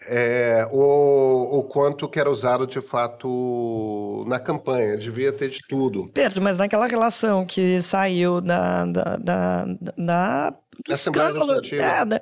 é, 0.07 0.67
o, 0.71 1.59
o 1.59 1.63
quanto 1.65 2.09
que 2.09 2.19
era 2.19 2.31
usado 2.31 2.67
de 2.67 2.81
fato 2.81 4.25
na 4.27 4.39
campanha, 4.39 4.97
devia 4.97 5.33
ter 5.33 5.49
de 5.49 5.61
tudo. 5.69 6.11
Pedro, 6.13 6.41
mas 6.43 6.59
naquela 6.59 6.87
relação 6.87 7.45
que 7.45 7.81
saiu 7.81 8.41
da, 8.41 8.85
da, 8.87 9.17
da, 9.17 9.65
da 9.97 10.51
do 10.51 10.93
escândalo, 10.93 11.61
é, 11.73 12.05
da, 12.05 12.21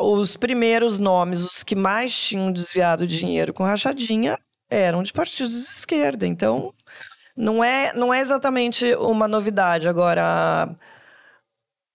os 0.00 0.36
primeiros 0.36 0.98
nomes, 0.98 1.44
os 1.44 1.64
que 1.64 1.74
mais 1.74 2.16
tinham 2.16 2.52
desviado 2.52 3.06
dinheiro 3.06 3.52
com 3.52 3.64
rachadinha, 3.64 4.38
eram 4.68 5.02
de 5.02 5.12
partidos 5.12 5.52
de 5.52 5.58
esquerda. 5.58 6.26
Então, 6.26 6.72
não 7.36 7.64
é, 7.64 7.92
não 7.94 8.12
é 8.12 8.20
exatamente 8.20 8.94
uma 8.94 9.26
novidade. 9.26 9.88
Agora, 9.88 10.68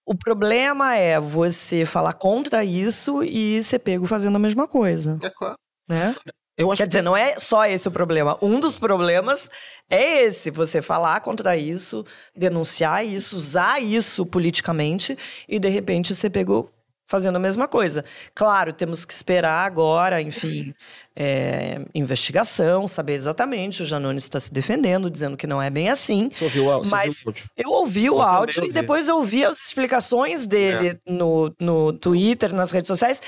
o 0.06 0.14
problema 0.14 0.94
é 0.94 1.18
você 1.18 1.84
falar 1.84 2.12
contra 2.12 2.64
isso 2.64 3.24
e 3.24 3.60
ser 3.62 3.80
pego 3.80 4.06
fazendo 4.06 4.36
a 4.36 4.38
mesma 4.38 4.68
coisa. 4.68 5.18
É 5.20 5.28
claro. 5.28 5.56
Né? 5.88 6.14
Eu 6.56 6.70
acho 6.70 6.80
Quer 6.80 6.86
dizer, 6.86 7.00
que... 7.00 7.04
não 7.04 7.16
é 7.16 7.38
só 7.38 7.66
esse 7.66 7.86
o 7.88 7.90
problema. 7.90 8.38
Um 8.40 8.60
dos 8.60 8.78
problemas 8.78 9.50
é 9.90 10.22
esse: 10.22 10.50
você 10.50 10.80
falar 10.80 11.20
contra 11.20 11.56
isso, 11.56 12.04
denunciar 12.34 13.04
isso, 13.04 13.36
usar 13.36 13.82
isso 13.82 14.24
politicamente 14.24 15.18
e 15.48 15.58
de 15.58 15.68
repente 15.68 16.14
ser 16.14 16.30
pego 16.30 16.70
fazendo 17.04 17.36
a 17.36 17.40
mesma 17.40 17.68
coisa. 17.68 18.04
Claro, 18.34 18.72
temos 18.72 19.04
que 19.04 19.12
esperar 19.12 19.66
agora, 19.66 20.22
enfim, 20.22 20.74
é, 21.16 21.80
investigação, 21.94 22.86
saber 22.86 23.14
exatamente. 23.14 23.82
O 23.82 23.86
Janones 23.86 24.24
está 24.24 24.38
se 24.38 24.52
defendendo, 24.52 25.10
dizendo 25.10 25.36
que 25.36 25.46
não 25.46 25.62
é 25.62 25.70
bem 25.70 25.88
assim. 25.88 26.28
Você 26.30 26.44
ouviu, 26.44 26.64
você 26.64 26.90
mas 26.90 27.24
ouviu 27.26 27.26
o 27.26 27.30
áudio? 27.30 27.50
Eu 27.56 27.70
ouvi 27.70 28.10
o 28.10 28.14
eu 28.14 28.22
áudio 28.22 28.60
ouvi. 28.62 28.70
e 28.70 28.74
depois 28.74 29.08
eu 29.08 29.16
ouvi 29.16 29.44
as 29.44 29.66
explicações 29.66 30.46
dele 30.46 30.88
é. 30.88 31.10
no, 31.10 31.54
no 31.58 31.92
Twitter, 31.94 32.52
nas 32.52 32.70
redes 32.70 32.88
sociais, 32.88 33.22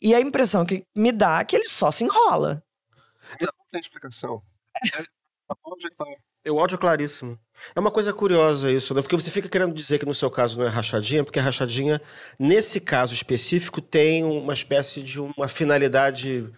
e 0.00 0.14
a 0.14 0.20
impressão 0.20 0.64
que 0.64 0.84
me 0.96 1.10
dá 1.10 1.40
é 1.40 1.44
que 1.44 1.56
ele 1.56 1.68
só 1.68 1.90
se 1.90 2.04
enrola. 2.04 2.62
Não, 3.40 3.48
não 3.58 3.66
tem 3.70 3.80
explicação. 3.80 4.40
É, 6.44 6.50
o 6.50 6.58
áudio 6.58 6.74
é 6.74 6.78
claríssimo. 6.78 7.38
É 7.74 7.78
uma 7.78 7.90
coisa 7.90 8.12
curiosa 8.12 8.70
isso, 8.70 8.92
né? 8.94 9.00
Porque 9.00 9.14
você 9.14 9.30
fica 9.30 9.48
querendo 9.48 9.72
dizer 9.72 9.98
que 9.98 10.06
no 10.06 10.14
seu 10.14 10.28
caso 10.28 10.58
não 10.58 10.66
é 10.66 10.68
rachadinha, 10.68 11.22
porque 11.22 11.38
a 11.38 11.42
rachadinha, 11.42 12.00
nesse 12.36 12.80
caso 12.80 13.14
específico, 13.14 13.80
tem 13.80 14.24
uma 14.24 14.52
espécie 14.52 15.02
de 15.02 15.20
uma 15.20 15.46
finalidade 15.46 16.50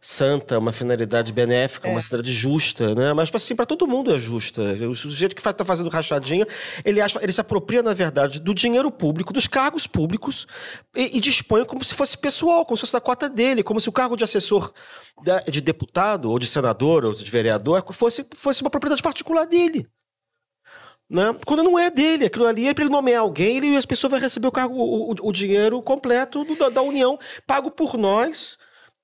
santa, 0.00 0.58
uma 0.58 0.72
finalidade 0.72 1.30
benéfica, 1.32 1.86
é. 1.86 1.90
uma 1.90 2.00
cidade 2.00 2.32
justa, 2.32 2.94
né? 2.94 3.12
Mas 3.12 3.30
assim, 3.34 3.54
para 3.54 3.66
todo 3.66 3.86
mundo 3.86 4.14
é 4.14 4.18
justa. 4.18 4.62
O 4.88 4.94
sujeito 4.94 5.34
que 5.34 5.46
está 5.46 5.64
fazendo 5.64 5.90
rachadinha, 5.90 6.46
ele 6.84 7.00
acha, 7.00 7.22
ele 7.22 7.32
se 7.32 7.40
apropria 7.40 7.82
na 7.82 7.92
verdade 7.92 8.40
do 8.40 8.54
dinheiro 8.54 8.90
público, 8.90 9.32
dos 9.32 9.46
cargos 9.46 9.86
públicos 9.86 10.46
e, 10.96 11.18
e 11.18 11.20
dispõe 11.20 11.64
como 11.64 11.84
se 11.84 11.94
fosse 11.94 12.16
pessoal, 12.16 12.64
como 12.64 12.76
se 12.76 12.82
fosse 12.82 12.92
da 12.94 13.00
cota 13.00 13.28
dele, 13.28 13.62
como 13.62 13.80
se 13.80 13.88
o 13.88 13.92
cargo 13.92 14.16
de 14.16 14.24
assessor 14.24 14.72
de 15.46 15.60
deputado 15.60 16.30
ou 16.30 16.38
de 16.38 16.46
senador 16.46 17.04
ou 17.04 17.12
de 17.12 17.30
vereador 17.30 17.84
fosse 17.92 18.24
fosse 18.34 18.62
uma 18.62 18.70
propriedade 18.70 19.02
particular 19.02 19.44
dele. 19.44 19.86
Né? 21.10 21.34
Quando 21.44 21.64
não 21.64 21.76
é 21.76 21.90
dele, 21.90 22.26
aquilo 22.26 22.46
ali 22.46 22.68
é 22.68 22.72
para 22.72 22.84
ele 22.84 22.92
nomear 22.92 23.22
alguém 23.22 23.74
e 23.74 23.76
as 23.76 23.84
pessoas 23.84 24.12
vão 24.12 24.20
receber 24.20 24.46
o 24.46 24.52
cargo, 24.52 24.76
o, 24.76 25.12
o 25.28 25.32
dinheiro 25.32 25.82
completo 25.82 26.44
do, 26.44 26.54
da, 26.54 26.68
da 26.68 26.82
União, 26.82 27.18
pago 27.46 27.68
por 27.68 27.98
nós, 27.98 28.56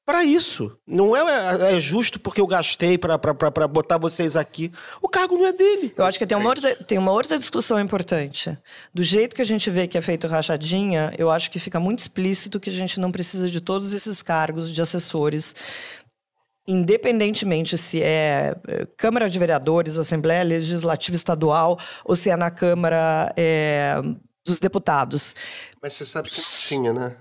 para 0.07 0.25
isso. 0.25 0.79
Não 0.87 1.17
é, 1.17 1.75
é, 1.75 1.81
justo 1.81 2.21
porque 2.21 2.41
eu 2.41 2.47
gastei 2.47 2.97
para 2.97 3.19
botar 3.67 3.99
vocês 3.99 4.37
aqui. 4.37 4.71
O 5.03 5.09
cargo 5.09 5.37
não 5.37 5.45
é 5.45 5.53
dele. 5.53 5.93
Eu 5.97 6.05
acho 6.05 6.17
que 6.17 6.25
tem 6.25 6.39
uma, 6.39 6.49
outra, 6.49 6.77
tem 6.77 6.97
uma 6.97 7.11
outra 7.11 7.37
discussão 7.37 7.81
importante. 7.81 8.57
Do 8.95 9.03
jeito 9.03 9.35
que 9.35 9.43
a 9.43 9.45
gente 9.45 9.69
vê 9.69 9.89
que 9.89 9.99
é 9.99 10.01
feito 10.01 10.29
rachadinha, 10.29 11.13
eu 11.19 11.29
acho 11.29 11.51
que 11.51 11.59
fica 11.59 11.81
muito 11.81 11.99
explícito 11.99 12.61
que 12.61 12.71
a 12.71 12.73
gente 12.73 13.01
não 13.01 13.11
precisa 13.11 13.49
de 13.49 13.61
todos 13.61 13.93
esses 13.93 14.23
cargos 14.23 14.73
de 14.73 14.81
assessores 14.81 15.55
independentemente 16.69 17.79
se 17.79 18.03
é, 18.03 18.57
é 18.67 18.87
Câmara 18.97 19.31
de 19.31 19.39
Vereadores, 19.39 19.99
Assembleia 19.99 20.43
Legislativa 20.43 21.15
Estadual 21.15 21.79
ou 22.05 22.17
se 22.17 22.29
é 22.29 22.37
na 22.37 22.51
Câmara 22.51 23.33
é, 23.37 23.95
dos 24.45 24.59
Deputados. 24.59 25.33
Mas 25.81 25.93
você 25.93 26.05
sabe 26.05 26.29
que 26.29 26.41
tinha, 26.41 26.93
né? 26.93 27.17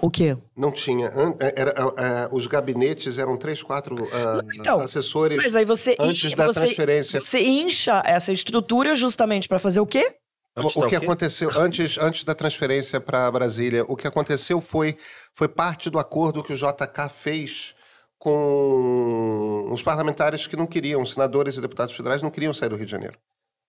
O 0.00 0.10
quê? 0.10 0.36
Não 0.56 0.72
tinha. 0.72 1.06
É, 1.38 1.54
era, 1.56 1.70
era, 1.70 1.94
é, 1.96 2.28
os 2.32 2.46
gabinetes 2.46 3.16
eram 3.16 3.36
três, 3.36 3.62
quatro 3.62 4.04
uh, 4.04 4.08
então, 4.54 4.80
assessores 4.80 5.36
mas 5.36 5.54
aí 5.54 5.64
você, 5.64 5.96
antes 5.98 6.34
da 6.34 6.46
você, 6.46 6.60
transferência. 6.60 7.20
Você 7.20 7.40
incha 7.40 8.02
essa 8.04 8.32
estrutura 8.32 8.94
justamente 8.94 9.46
para 9.46 9.58
fazer 9.58 9.80
o 9.80 9.86
quê? 9.86 10.16
O, 10.56 10.84
o 10.84 10.88
que 10.88 10.96
aconteceu 10.96 11.50
antes, 11.56 11.98
antes 11.98 12.22
da 12.24 12.34
transferência 12.34 13.00
para 13.00 13.30
Brasília, 13.30 13.84
o 13.88 13.96
que 13.96 14.06
aconteceu 14.06 14.60
foi, 14.60 14.96
foi 15.32 15.48
parte 15.48 15.90
do 15.90 15.98
acordo 15.98 16.44
que 16.44 16.52
o 16.52 16.56
JK 16.56 17.08
fez 17.12 17.74
com 18.18 19.68
os 19.70 19.82
parlamentares 19.82 20.46
que 20.46 20.56
não 20.56 20.66
queriam, 20.66 21.02
os 21.02 21.12
senadores 21.12 21.56
e 21.56 21.60
deputados 21.60 21.94
federais 21.94 22.22
não 22.22 22.30
queriam 22.30 22.54
sair 22.54 22.68
do 22.68 22.76
Rio 22.76 22.86
de 22.86 22.92
Janeiro. 22.92 23.18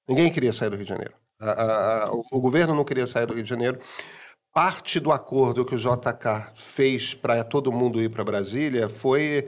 Ninguém 0.07 0.31
queria 0.31 0.53
sair 0.53 0.69
do 0.69 0.75
Rio 0.75 0.85
de 0.85 0.89
Janeiro. 0.89 1.13
A, 1.41 1.49
a, 1.49 2.03
a, 2.05 2.13
o, 2.13 2.23
o 2.31 2.39
governo 2.39 2.75
não 2.75 2.83
queria 2.83 3.07
sair 3.07 3.25
do 3.25 3.33
Rio 3.33 3.43
de 3.43 3.49
Janeiro 3.49 3.79
parte 4.55 5.01
do 5.01 5.11
acordo 5.11 5.65
que 5.65 5.75
o 5.75 5.77
JK 5.77 6.47
fez 6.55 7.13
para 7.13 7.43
todo 7.43 7.73
mundo 7.73 8.01
ir 8.01 8.09
para 8.09 8.23
Brasília 8.23 8.87
foi 8.87 9.47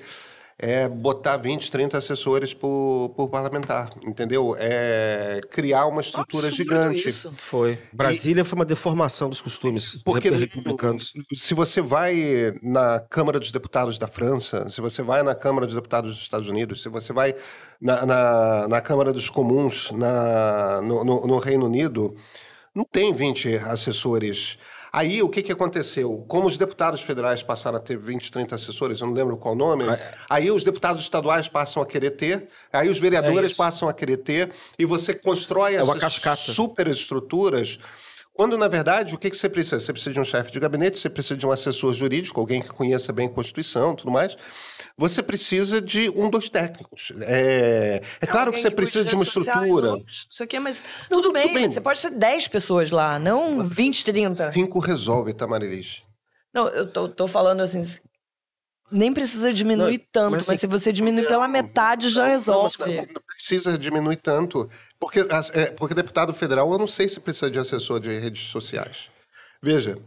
é 0.60 0.90
botar 0.90 1.38
20, 1.38 1.70
30 1.72 1.98
assessores 2.00 2.52
por, 2.54 3.14
por 3.16 3.30
parlamentar, 3.30 3.92
entendeu? 4.04 4.54
É 4.60 5.40
criar 5.52 5.86
uma 5.86 6.02
estrutura 6.02 6.48
Absurdo 6.48 6.56
gigante. 6.72 7.08
isso. 7.08 7.32
Foi. 7.38 7.78
Brasília 7.94 8.44
foi 8.44 8.56
uma 8.58 8.66
deformação 8.66 9.30
dos 9.30 9.40
costumes 9.40 10.02
Porque 10.04 10.30
rep- 10.30 10.40
republicanos. 10.56 11.14
se 11.34 11.54
você 11.54 11.80
vai 11.80 12.54
na 12.62 13.00
Câmara 13.00 13.40
dos 13.40 13.52
Deputados 13.52 13.98
da 14.00 14.08
França, 14.08 14.68
se 14.70 14.82
você 14.82 15.02
vai 15.04 15.24
na 15.24 15.36
Câmara 15.36 15.66
dos 15.68 15.76
Deputados 15.76 16.16
dos 16.16 16.24
Estados 16.24 16.50
Unidos, 16.50 16.82
se 16.82 16.90
você 16.90 17.14
vai 17.14 17.34
na, 17.80 18.06
na, 18.06 18.68
na 18.68 18.82
Câmara 18.82 19.14
dos 19.14 19.30
Comuns 19.30 19.92
na, 19.92 20.82
no, 20.82 21.06
no- 21.06 21.28
no 21.28 21.38
Reino 21.38 21.66
Unido, 21.68 22.14
não 22.76 22.84
tem 22.84 23.14
20 23.14 23.56
assessores. 23.58 24.58
Aí 24.92 25.22
o 25.22 25.30
que, 25.30 25.42
que 25.44 25.52
aconteceu? 25.52 26.24
Como 26.28 26.48
os 26.48 26.58
deputados 26.58 27.02
federais 27.02 27.44
passaram 27.44 27.78
a 27.78 27.80
ter 27.80 27.98
20, 27.98 28.32
30 28.32 28.56
assessores, 28.56 29.02
eu 29.02 29.08
não 29.08 29.14
lembro 29.14 29.38
qual 29.38 29.56
nome, 29.56 29.84
aí 30.30 30.50
os 30.50 30.64
deputados 30.64 31.02
estaduais 31.02 31.48
passam 31.48 31.82
a 31.82 31.86
querer 31.86 32.12
ter, 32.12 32.48
aí 32.72 32.90
os 32.90 33.00
vereadores 33.00 33.52
isso. 33.52 33.58
passam 33.58 33.90
a 33.90 33.94
querer 33.94 34.18
ter, 34.18 34.52
e 34.78 34.86
você 34.86 35.14
constrói 35.14 35.76
É 35.76 35.82
essas 35.82 36.20
superestruturas 36.40 37.80
quando, 38.38 38.56
na 38.56 38.68
verdade, 38.68 39.16
o 39.16 39.18
que, 39.18 39.32
que 39.32 39.36
você 39.36 39.50
precisa? 39.50 39.80
Você 39.80 39.92
precisa 39.92 40.14
de 40.14 40.20
um 40.20 40.24
chefe 40.24 40.52
de 40.52 40.60
gabinete, 40.60 41.00
você 41.00 41.10
precisa 41.10 41.36
de 41.36 41.48
um 41.48 41.52
assessor 41.52 41.92
jurídico, 41.92 42.40
alguém 42.40 42.62
que 42.62 42.70
conheça 42.70 43.12
bem 43.12 43.26
a 43.26 43.30
Constituição 43.32 43.94
e 43.94 43.96
tudo 43.96 44.12
mais. 44.12 44.38
Você 44.96 45.24
precisa 45.24 45.82
de 45.82 46.08
um 46.16 46.30
dos 46.30 46.48
técnicos. 46.48 47.12
É, 47.22 48.00
é 48.22 48.28
claro 48.28 48.54
que 48.54 48.62
você 48.62 48.70
precisa 48.70 49.04
de 49.04 49.16
uma 49.16 49.24
estrutura. 49.24 49.90
não 49.94 50.04
sei 50.30 50.46
o 50.46 50.48
quê, 50.48 50.60
mas 50.60 50.86
Não, 51.10 51.18
tudo, 51.18 51.24
tudo 51.24 51.34
bem, 51.34 51.52
bem. 51.52 51.74
Você 51.74 51.82
pode 51.82 52.00
ter 52.00 52.12
10 52.12 52.48
pessoas 52.48 52.92
lá, 52.92 53.18
não 53.18 53.68
20, 53.68 54.06
30. 54.06 54.54
Cinco 54.54 54.78
resolve, 54.78 55.34
Tamarilis. 55.34 56.04
Não, 56.54 56.68
eu 56.68 56.86
tô, 56.86 57.10
tô 57.10 57.28
falando 57.28 57.62
assim. 57.62 57.82
Nem 58.92 59.14
precisa 59.14 59.52
diminuir 59.54 59.98
Não, 59.98 60.06
tanto, 60.12 60.32
mas 60.32 60.48
mas, 60.48 60.50
assim- 60.50 60.58
se 60.58 60.68
você 60.68 60.92
diminuir 60.94 61.28
pela 61.28 61.48
metade, 61.48 62.10
já 62.10 62.24
Não, 62.24 62.30
resolve. 62.30 62.76
mas 62.80 62.96
não 63.14 63.22
precisa 63.28 63.78
diminuir 63.78 64.16
tanto. 64.18 64.70
Porque, 65.00 65.26
é, 65.54 65.66
porque 65.72 65.94
deputado 65.94 66.34
federal, 66.34 66.72
eu 66.72 66.78
não 66.78 66.88
sei 66.88 67.10
se 67.10 67.20
precisa 67.20 67.52
de 67.52 67.60
assessor 67.60 68.00
de 68.00 68.18
redes 68.18 68.48
sociais. 68.50 69.10
Veja, 69.62 69.98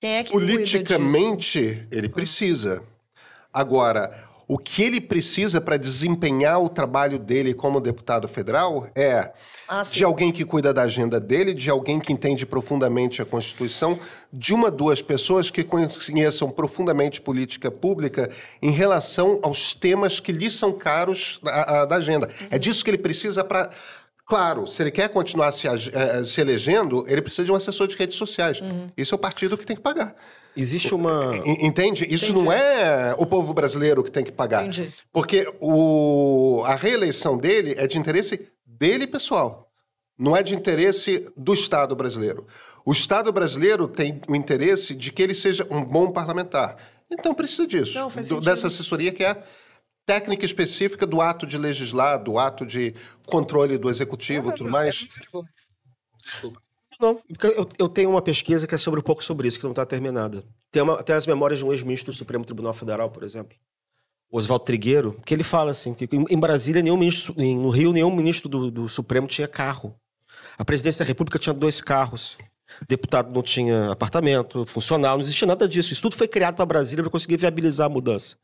Quem 0.00 0.18
é? 0.18 0.24
Politicamente, 0.24 1.86
ele 1.90 2.08
precisa. 2.08 2.82
Agora, 3.52 4.16
o 4.46 4.58
que 4.58 4.82
ele 4.82 5.00
precisa 5.00 5.60
para 5.60 5.76
desempenhar 5.76 6.60
o 6.62 6.68
trabalho 6.68 7.18
dele 7.18 7.54
como 7.54 7.80
deputado 7.80 8.28
federal 8.28 8.88
é 8.94 9.32
Ah, 9.66 9.82
de 9.82 10.04
alguém 10.04 10.30
que 10.30 10.44
cuida 10.44 10.74
da 10.74 10.82
agenda 10.82 11.18
dele, 11.18 11.54
de 11.54 11.70
alguém 11.70 11.98
que 11.98 12.12
entende 12.12 12.44
profundamente 12.44 13.22
a 13.22 13.24
Constituição, 13.24 13.98
de 14.30 14.52
uma, 14.52 14.70
duas 14.70 15.00
pessoas 15.00 15.50
que 15.50 15.64
conheçam 15.64 16.50
profundamente 16.50 17.20
política 17.22 17.70
pública 17.70 18.30
em 18.60 18.70
relação 18.70 19.40
aos 19.42 19.72
temas 19.72 20.20
que 20.20 20.32
lhe 20.32 20.50
são 20.50 20.72
caros 20.72 21.40
da, 21.42 21.86
da 21.86 21.96
agenda. 21.96 22.28
É 22.50 22.58
disso 22.58 22.84
que 22.84 22.90
ele 22.90 22.98
precisa 22.98 23.42
para. 23.42 23.70
Claro, 24.26 24.66
se 24.66 24.82
ele 24.82 24.90
quer 24.90 25.10
continuar 25.10 25.52
se, 25.52 25.68
ag- 25.68 25.90
eh, 25.92 26.24
se 26.24 26.40
elegendo, 26.40 27.04
ele 27.06 27.20
precisa 27.20 27.44
de 27.44 27.52
um 27.52 27.54
assessor 27.54 27.86
de 27.86 27.94
redes 27.96 28.16
sociais. 28.16 28.60
Isso 28.96 29.14
é 29.14 29.16
o 29.16 29.18
partido 29.18 29.56
que 29.58 29.66
tem 29.66 29.76
que 29.76 29.82
pagar. 29.82 30.16
Existe 30.56 30.94
uma. 30.94 31.36
En- 31.44 31.66
Entende? 31.66 32.06
Isso 32.08 32.32
não 32.32 32.50
é 32.50 33.14
o 33.18 33.26
povo 33.26 33.52
brasileiro 33.52 34.02
que 34.02 34.10
tem 34.10 34.24
que 34.24 34.32
pagar. 34.32 34.62
Entendi. 34.62 34.88
Porque 35.12 35.46
o, 35.60 36.62
a 36.64 36.74
reeleição 36.74 37.36
dele 37.36 37.74
é 37.76 37.86
de 37.86 37.98
interesse 37.98 38.48
dele 38.66 39.06
pessoal. 39.06 39.70
Não 40.16 40.36
é 40.36 40.42
de 40.42 40.54
interesse 40.54 41.26
do 41.36 41.52
Estado 41.52 41.94
brasileiro. 41.96 42.46
O 42.84 42.92
Estado 42.92 43.32
brasileiro 43.32 43.88
tem 43.88 44.20
o 44.28 44.34
interesse 44.36 44.94
de 44.94 45.10
que 45.12 45.20
ele 45.22 45.34
seja 45.34 45.66
um 45.70 45.82
bom 45.84 46.10
parlamentar. 46.12 46.76
Então 47.10 47.34
precisa 47.34 47.66
disso. 47.66 47.98
Não, 47.98 48.08
do- 48.08 48.40
dessa 48.40 48.68
assessoria 48.68 49.12
que 49.12 49.24
é 49.24 49.42
técnica 50.06 50.44
específica 50.44 51.06
do 51.06 51.20
ato 51.20 51.46
de 51.46 51.56
legislar, 51.58 52.22
do 52.22 52.38
ato 52.38 52.66
de 52.66 52.94
controle 53.26 53.78
do 53.78 53.88
executivo 53.88 54.50
e 54.50 54.54
tudo 54.54 54.70
mais. 54.70 55.08
Não, 57.00 57.16
porque 57.16 57.46
eu, 57.46 57.68
eu 57.78 57.88
tenho 57.88 58.10
uma 58.10 58.22
pesquisa 58.22 58.66
que 58.66 58.74
é 58.74 58.78
sobre 58.78 59.00
um 59.00 59.02
pouco 59.02 59.24
sobre 59.24 59.48
isso, 59.48 59.58
que 59.58 59.64
não 59.64 59.72
está 59.72 59.84
terminada. 59.84 60.44
Tem, 60.70 60.82
uma, 60.82 61.02
tem 61.02 61.14
as 61.14 61.26
memórias 61.26 61.58
de 61.58 61.64
um 61.64 61.72
ex-ministro 61.72 62.12
do 62.12 62.16
Supremo 62.16 62.44
Tribunal 62.44 62.72
Federal, 62.72 63.10
por 63.10 63.22
exemplo, 63.22 63.56
Oswaldo 64.30 64.64
Trigueiro, 64.64 65.20
que 65.24 65.34
ele 65.34 65.42
fala 65.42 65.70
assim, 65.70 65.94
que 65.94 66.08
em, 66.12 66.38
Brasília, 66.38 66.82
nenhum 66.82 66.96
ministro, 66.96 67.34
no 67.36 67.70
Rio, 67.70 67.92
nenhum 67.92 68.14
ministro 68.14 68.48
do, 68.48 68.70
do 68.70 68.88
Supremo 68.88 69.26
tinha 69.26 69.46
carro. 69.46 69.94
A 70.56 70.64
presidência 70.64 71.04
da 71.04 71.08
República 71.08 71.38
tinha 71.38 71.52
dois 71.52 71.80
carros. 71.80 72.36
Deputado 72.88 73.32
não 73.32 73.42
tinha 73.42 73.90
apartamento, 73.90 74.64
funcional, 74.66 75.16
não 75.16 75.22
existia 75.22 75.46
nada 75.46 75.68
disso. 75.68 75.92
Isso 75.92 76.02
tudo 76.02 76.16
foi 76.16 76.26
criado 76.26 76.56
para 76.56 76.66
Brasília 76.66 77.02
para 77.02 77.10
conseguir 77.10 77.36
viabilizar 77.36 77.86
a 77.86 77.90
mudança. 77.90 78.36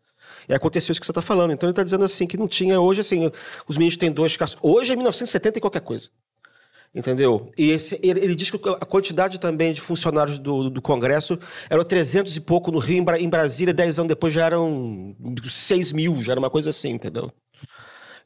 E 0.48 0.54
aconteceu 0.54 0.92
isso 0.92 1.00
que 1.00 1.06
você 1.06 1.12
está 1.12 1.22
falando. 1.22 1.52
Então 1.52 1.66
ele 1.68 1.72
está 1.72 1.82
dizendo 1.82 2.04
assim 2.04 2.26
que 2.26 2.36
não 2.36 2.48
tinha. 2.48 2.80
Hoje, 2.80 3.00
assim, 3.00 3.30
os 3.68 3.76
ministros 3.76 3.98
têm 4.00 4.10
dois 4.12 4.36
carros. 4.36 4.56
Hoje 4.62 4.92
é 4.92 4.96
1970 4.96 5.58
e 5.58 5.60
qualquer 5.60 5.80
coisa. 5.80 6.08
Entendeu? 6.92 7.52
E 7.56 7.70
esse- 7.70 8.00
ele, 8.02 8.18
ele 8.18 8.34
diz 8.34 8.50
que 8.50 8.56
a 8.68 8.84
quantidade 8.84 9.38
também 9.38 9.72
de 9.72 9.80
funcionários 9.80 10.38
do, 10.38 10.68
do 10.68 10.82
Congresso 10.82 11.38
eram 11.68 11.84
300 11.84 12.36
e 12.36 12.40
pouco 12.40 12.72
no 12.72 12.80
Rio, 12.80 12.98
em, 12.98 13.04
Bra- 13.04 13.20
em 13.20 13.28
Brasília, 13.28 13.72
10 13.72 14.00
anos 14.00 14.08
depois 14.08 14.32
já 14.32 14.44
eram 14.46 15.14
6 15.48 15.92
mil, 15.92 16.20
já 16.20 16.32
era 16.32 16.40
uma 16.40 16.50
coisa 16.50 16.70
assim, 16.70 16.88
entendeu? 16.90 17.30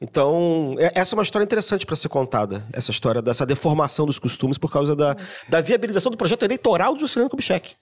Então, 0.01 0.74
é- 0.78 0.92
essa 0.99 1.14
é 1.14 1.16
uma 1.16 1.22
história 1.22 1.45
interessante 1.45 1.86
para 1.86 1.95
ser 1.97 2.09
contada, 2.09 2.66
essa 2.72 2.90
história 2.90 3.22
dessa 3.22 3.47
deformação 3.47 4.07
dos 4.07 4.18
costumes 4.18 4.59
por 4.59 4.70
causa 4.70 4.97
da, 4.97 5.16
da 5.49 5.61
viabilização 5.61 6.11
do 6.11 6.16
projeto 6.18 6.42
eleitoral 6.45 6.95
do 6.95 7.01
Juscelino 7.01 7.30
Kubitschek. 7.30 7.74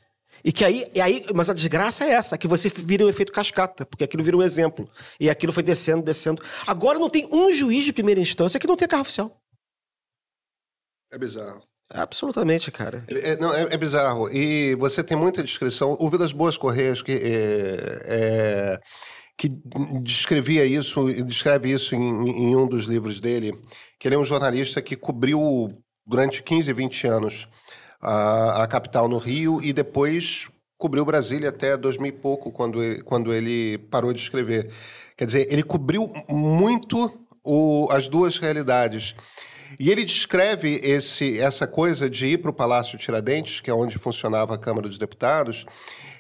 E 0.45 0.53
que 0.53 0.65
aí, 0.65 0.87
e 0.95 1.01
aí, 1.01 1.25
mas 1.35 1.49
a 1.49 1.55
desgraça 1.55 2.05
é 2.05 2.11
essa, 2.11 2.37
que 2.37 2.49
você 2.49 2.69
vira 2.69 3.05
um 3.05 3.09
efeito 3.09 3.33
cascata, 3.33 3.87
porque 3.87 4.05
aquilo 4.05 4.25
vira 4.25 4.37
um 4.37 4.43
exemplo. 4.43 4.89
E 5.21 5.31
aquilo 5.31 5.53
foi 5.53 5.63
descendo, 5.63 6.03
descendo. 6.03 6.43
Agora 6.67 6.99
não 6.99 7.09
tem 7.09 7.29
um 7.31 7.53
juiz 7.53 7.85
de 7.85 7.93
primeira 7.93 8.21
instância 8.21 8.59
que 8.59 8.67
não 8.67 8.77
tenha 8.77 8.89
carro 8.89 9.03
oficial. 9.03 9.41
É 11.13 11.19
bizarro. 11.19 11.63
Absolutamente, 11.89 12.71
cara. 12.71 13.05
É, 13.09 13.37
não, 13.37 13.53
é, 13.53 13.75
é 13.75 13.77
bizarro. 13.77 14.31
E 14.31 14.75
você 14.77 15.05
tem 15.05 15.17
muita 15.17 15.43
descrição. 15.43 15.97
O 16.01 16.09
Vilas 16.09 16.33
Boas 16.33 16.57
Correias, 16.57 17.03
que, 17.03 17.13
é, 17.13 18.03
é, 18.05 18.81
que 19.37 19.49
descrevia 20.03 20.65
isso, 20.65 21.13
descreve 21.23 21.71
isso 21.71 21.95
em, 21.95 21.99
em 21.99 22.57
um 22.57 22.67
dos 22.67 22.87
livros 22.87 23.21
dele, 23.21 23.53
que 24.01 24.09
ele 24.09 24.15
é 24.15 24.19
um 24.19 24.25
jornalista 24.25 24.81
que 24.81 24.97
cobriu 24.97 25.71
durante 26.07 26.43
15, 26.43 26.73
20 26.73 27.07
anos 27.07 27.49
a, 28.03 28.65
a 28.65 28.67
capital 28.67 29.09
no 29.09 29.19
Rio 29.19 29.61
e 29.63 29.73
depois 29.73 30.49
cobriu 30.77 31.05
Brasília 31.05 31.51
até 31.51 31.77
2000 31.77 32.09
e 32.09 32.13
pouco, 32.13 32.51
quando 32.51 32.83
ele, 32.83 33.03
quando 33.03 33.33
ele 33.33 33.79
parou 33.91 34.13
de 34.13 34.21
escrever. 34.21 34.69
Quer 35.17 35.27
dizer, 35.27 35.47
ele 35.49 35.63
cobriu 35.63 36.13
muito 36.29 37.25
o- 37.45 37.89
as 37.93 38.09
duas 38.09 38.39
realidades. 38.39 39.15
E 39.79 39.91
ele 39.91 40.05
descreve 40.05 40.81
esse, 40.83 41.39
essa 41.39 41.67
coisa 41.67 42.11
de 42.11 42.27
ir 42.27 42.39
para 42.39 42.51
o 42.51 42.55
Palácio 42.55 42.99
Tiradentes, 42.99 43.61
que 43.61 43.71
é 43.71 43.75
onde 43.75 43.99
funcionava 43.99 44.55
a 44.55 44.59
Câmara 44.59 44.89
dos 44.89 44.99
Deputados. 44.99 45.65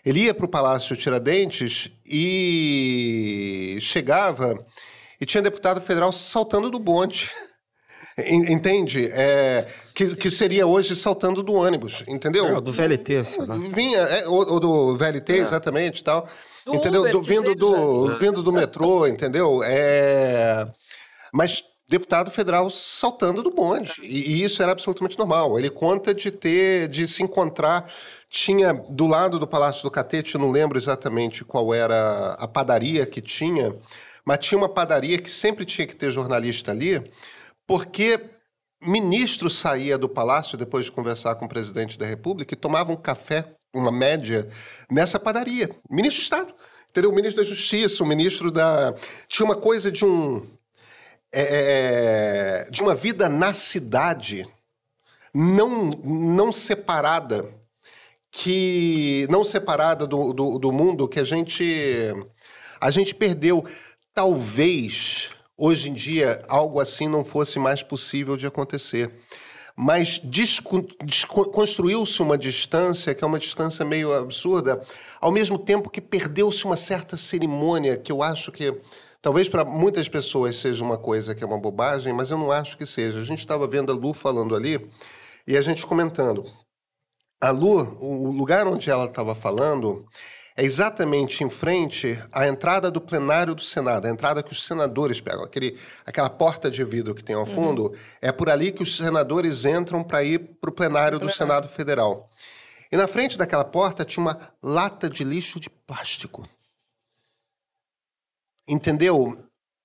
Ele 0.04 0.20
ia 0.20 0.34
para 0.34 0.46
o 0.46 0.48
Palácio 0.48 0.96
Tiradentes 0.96 1.90
e 2.06 3.76
chegava 3.80 4.64
e 5.20 5.26
tinha 5.26 5.42
deputado 5.42 5.80
federal 5.80 6.12
saltando 6.12 6.70
do 6.70 6.78
bonde. 6.78 7.30
En- 8.18 8.52
Entende? 8.52 9.06
É, 9.12 9.66
que, 9.94 10.14
que 10.16 10.30
seria 10.30 10.66
hoje 10.66 10.94
saltando 10.96 11.42
do 11.42 11.52
ônibus, 11.54 12.02
entendeu? 12.08 12.46
É, 12.56 12.60
do 12.60 12.72
VLT. 12.72 13.22
Vinha, 13.74 13.98
é, 13.98 14.26
ou, 14.28 14.52
ou 14.52 14.60
do 14.60 14.96
VLT, 14.96 15.32
exatamente, 15.38 16.00
e 16.00 16.04
tal. 16.04 16.28
Do 16.64 16.74
entendeu? 16.76 17.00
Uber, 17.00 17.12
Do- 17.12 17.22
vindo, 17.22 17.54
do, 17.54 18.16
vindo 18.18 18.42
do 18.42 18.52
metrô, 18.52 19.06
entendeu? 19.06 19.62
É... 19.64 20.66
Mas 21.32 21.64
deputado 21.88 22.30
federal 22.30 22.70
saltando 22.70 23.42
do 23.42 23.50
bonde. 23.50 23.94
E, 24.02 24.32
e 24.32 24.42
isso 24.44 24.62
era 24.62 24.72
absolutamente 24.72 25.18
normal. 25.18 25.58
Ele 25.58 25.68
conta 25.70 26.14
de 26.14 26.30
ter, 26.30 26.88
de 26.88 27.06
se 27.08 27.22
encontrar. 27.22 27.90
Tinha 28.30 28.72
do 28.72 29.06
lado 29.06 29.38
do 29.38 29.46
Palácio 29.46 29.82
do 29.82 29.90
Catete, 29.90 30.34
eu 30.36 30.40
não 30.40 30.50
lembro 30.50 30.78
exatamente 30.78 31.44
qual 31.44 31.74
era 31.74 32.32
a 32.38 32.48
padaria 32.48 33.04
que 33.04 33.20
tinha, 33.20 33.74
mas 34.24 34.38
tinha 34.38 34.56
uma 34.56 34.70
padaria 34.70 35.18
que 35.18 35.30
sempre 35.30 35.66
tinha 35.66 35.86
que 35.86 35.94
ter 35.94 36.10
jornalista 36.10 36.70
ali, 36.70 37.02
porque 37.66 38.30
ministro 38.80 39.48
saía 39.48 39.96
do 39.96 40.08
palácio 40.08 40.58
depois 40.58 40.84
de 40.84 40.92
conversar 40.92 41.36
com 41.36 41.44
o 41.44 41.48
presidente 41.48 41.98
da 41.98 42.06
República 42.06 42.54
e 42.54 42.56
tomava 42.56 42.92
um 42.92 42.96
café, 42.96 43.54
uma 43.72 43.92
média, 43.92 44.46
nessa 44.90 45.18
padaria. 45.18 45.70
Ministro 45.88 46.18
de 46.18 46.24
Estado. 46.24 46.54
Entendeu? 46.90 47.10
O 47.10 47.14
ministro 47.14 47.42
da 47.42 47.48
Justiça, 47.48 48.02
o 48.02 48.06
ministro 48.06 48.50
da. 48.50 48.94
Tinha 49.26 49.46
uma 49.46 49.56
coisa 49.56 49.90
de 49.90 50.04
um. 50.04 50.46
é, 51.32 52.68
de 52.70 52.82
uma 52.82 52.94
vida 52.94 53.30
na 53.30 53.54
cidade, 53.54 54.46
não, 55.32 55.86
não 56.04 56.52
separada, 56.52 57.48
que. 58.30 59.26
não 59.30 59.42
separada 59.42 60.06
do, 60.06 60.34
do, 60.34 60.58
do 60.58 60.70
mundo 60.70 61.08
que 61.08 61.18
a 61.18 61.24
gente. 61.24 62.12
A 62.78 62.90
gente 62.90 63.14
perdeu. 63.14 63.64
Talvez 64.14 65.30
hoje 65.64 65.90
em 65.90 65.94
dia 65.94 66.42
algo 66.48 66.80
assim 66.80 67.06
não 67.06 67.24
fosse 67.24 67.56
mais 67.56 67.84
possível 67.84 68.36
de 68.36 68.44
acontecer. 68.44 69.12
mas 69.76 70.20
construiu-se 71.52 72.20
uma 72.20 72.36
distância 72.36 73.14
que 73.14 73.22
é 73.24 73.26
uma 73.26 73.38
distância 73.38 73.84
meio 73.84 74.12
absurda, 74.12 74.82
ao 75.20 75.30
mesmo 75.30 75.56
tempo 75.58 75.88
que 75.88 76.00
perdeu-se 76.00 76.64
uma 76.64 76.76
certa 76.76 77.16
cerimônia 77.16 77.96
que 77.96 78.12
eu 78.12 78.22
acho 78.22 78.50
que 78.52 78.76
talvez 79.22 79.48
para 79.48 79.64
muitas 79.64 80.08
pessoas 80.08 80.56
seja 80.56 80.84
uma 80.84 80.98
coisa 80.98 81.34
que 81.34 81.44
é 81.44 81.46
uma 81.46 81.58
bobagem, 81.58 82.12
mas 82.12 82.30
eu 82.30 82.36
não 82.36 82.50
acho 82.50 82.76
que 82.76 82.84
seja. 82.84 83.20
A 83.20 83.24
gente 83.24 83.38
estava 83.38 83.66
vendo 83.66 83.92
a 83.92 83.94
Lu 83.94 84.12
falando 84.12 84.54
ali 84.54 84.90
e 85.46 85.56
a 85.56 85.60
gente 85.60 85.86
comentando. 85.86 86.44
A 87.40 87.50
Lu, 87.50 87.96
o 88.00 88.30
lugar 88.30 88.66
onde 88.66 88.90
ela 88.90 89.06
estava 89.06 89.34
falando 89.34 90.04
é 90.56 90.64
exatamente 90.64 91.42
em 91.42 91.48
frente 91.50 92.18
à 92.30 92.46
entrada 92.46 92.90
do 92.90 93.00
plenário 93.00 93.54
do 93.54 93.62
Senado, 93.62 94.06
a 94.06 94.10
entrada 94.10 94.42
que 94.42 94.52
os 94.52 94.66
senadores 94.66 95.20
pegam, 95.20 95.42
aquele, 95.44 95.78
aquela 96.04 96.28
porta 96.28 96.70
de 96.70 96.84
vidro 96.84 97.14
que 97.14 97.24
tem 97.24 97.34
ao 97.34 97.46
fundo, 97.46 97.94
é 98.20 98.30
por 98.30 98.50
ali 98.50 98.70
que 98.70 98.82
os 98.82 98.96
senadores 98.96 99.64
entram 99.64 100.02
para 100.04 100.22
ir 100.22 100.38
para 100.60 100.70
o 100.70 100.74
plenário 100.74 101.18
do 101.18 101.30
Senado 101.30 101.68
Federal. 101.68 102.28
E 102.90 102.96
na 102.96 103.08
frente 103.08 103.38
daquela 103.38 103.64
porta 103.64 104.04
tinha 104.04 104.22
uma 104.22 104.50
lata 104.62 105.08
de 105.08 105.24
lixo 105.24 105.58
de 105.58 105.70
plástico. 105.70 106.46
Entendeu? 108.68 109.38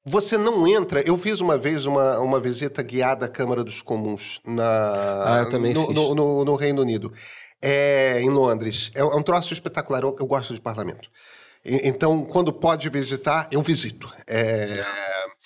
Você 0.05 0.38
não 0.38 0.65
entra. 0.68 1.01
Eu 1.01 1.18
fiz 1.18 1.41
uma 1.41 1.57
vez 1.57 1.86
uma, 1.86 2.20
uma 2.20 2.39
visita 2.39 2.82
guiada 2.82 3.26
à 3.26 3.30
Câmara 3.30 3.63
dos 3.63 3.82
Comuns 3.82 4.39
na, 4.45 4.63
Ah, 5.36 5.39
eu 5.41 5.49
também 5.49 5.74
no, 5.74 5.86
fiz. 5.88 5.95
no- 5.95 6.15
no- 6.15 6.45
no 6.45 6.55
Reino 6.55 6.82
Unido, 6.82 7.11
é, 7.61 8.19
em 8.21 8.29
Londres. 8.29 8.91
É, 8.93 9.03
um 9.03 9.23
troço 9.23 9.53
espetacular. 9.53 10.03
Eu, 10.03 10.15
eu 10.19 10.25
gosto 10.27 10.53
de 10.53 10.61
parlamento. 10.61 11.09
E- 11.65 11.87
então, 11.87 12.23
quando 12.25 12.53
pode 12.53 12.89
visitar, 12.89 13.47
eu 13.51 13.61
visito. 13.61 14.13
É, 14.27 14.83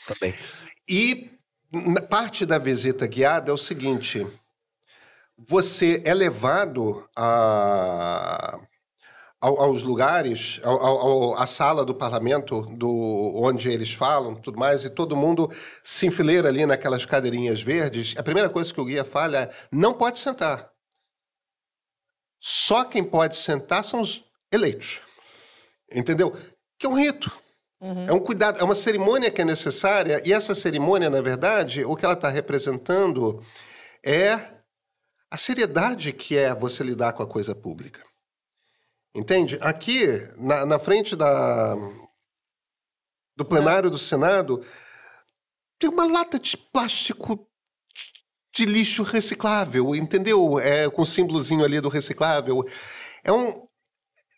Também. 0.07 0.33
e 0.87 1.29
na 1.71 2.01
parte 2.01 2.45
da 2.45 2.57
visita 2.57 3.07
guiada 3.07 3.49
é 3.49 3.53
o 3.53 3.57
seguinte: 3.57 4.27
você 5.37 6.01
é 6.05 6.13
levado 6.13 7.07
a, 7.15 8.59
ao- 9.39 9.59
aos 9.61 9.81
lugares, 9.81 10.59
ao- 10.63 10.77
ao- 10.85 10.97
ao- 10.99 11.37
à 11.39 11.47
sala 11.47 11.83
do 11.85 11.95
parlamento, 11.95 12.61
do, 12.77 13.33
onde 13.41 13.69
eles 13.69 13.93
falam, 13.93 14.35
tudo 14.35 14.59
mais, 14.59 14.83
e 14.83 14.89
todo 14.89 15.15
mundo 15.15 15.49
se 15.83 16.05
enfileira 16.05 16.49
ali 16.49 16.65
naquelas 16.65 17.05
cadeirinhas 17.05 17.61
verdes. 17.61 18.13
A 18.17 18.23
primeira 18.23 18.49
coisa 18.49 18.71
que 18.73 18.81
o 18.81 18.85
guia 18.85 19.03
fala 19.05 19.37
é: 19.37 19.49
não 19.71 19.93
pode 19.93 20.19
sentar. 20.19 20.70
Só 22.43 22.83
quem 22.83 23.03
pode 23.03 23.37
sentar 23.37 23.83
são 23.83 24.01
os 24.01 24.23
eleitos. 24.51 24.99
Entendeu? 25.93 26.35
Que 26.79 26.87
é 26.87 26.89
um 26.89 26.95
rito. 26.95 27.31
É 28.07 28.11
um 28.11 28.19
cuidado, 28.19 28.59
é 28.59 28.63
uma 28.63 28.75
cerimônia 28.75 29.31
que 29.31 29.41
é 29.41 29.45
necessária, 29.45 30.21
e 30.23 30.31
essa 30.31 30.53
cerimônia, 30.53 31.09
na 31.09 31.19
verdade, 31.19 31.83
o 31.83 31.95
que 31.95 32.05
ela 32.05 32.13
está 32.13 32.29
representando 32.29 33.43
é 34.05 34.33
a 35.31 35.37
seriedade 35.37 36.13
que 36.13 36.37
é 36.37 36.53
você 36.53 36.83
lidar 36.83 37.13
com 37.13 37.23
a 37.23 37.27
coisa 37.27 37.55
pública. 37.55 38.05
Entende? 39.15 39.57
Aqui, 39.61 40.05
na, 40.37 40.63
na 40.63 40.77
frente 40.77 41.15
da, 41.15 41.75
do 43.35 43.43
plenário 43.43 43.89
do 43.89 43.97
Senado, 43.97 44.63
tem 45.79 45.89
uma 45.89 46.05
lata 46.05 46.37
de 46.37 46.55
plástico 46.55 47.50
de 48.53 48.65
lixo 48.65 49.03
reciclável, 49.03 49.95
entendeu? 49.95 50.59
É, 50.59 50.89
com 50.89 51.03
o 51.03 51.05
símbolozinho 51.05 51.63
ali 51.63 51.79
do 51.79 51.89
reciclável. 51.89 52.65
É 53.23 53.31
um, 53.31 53.67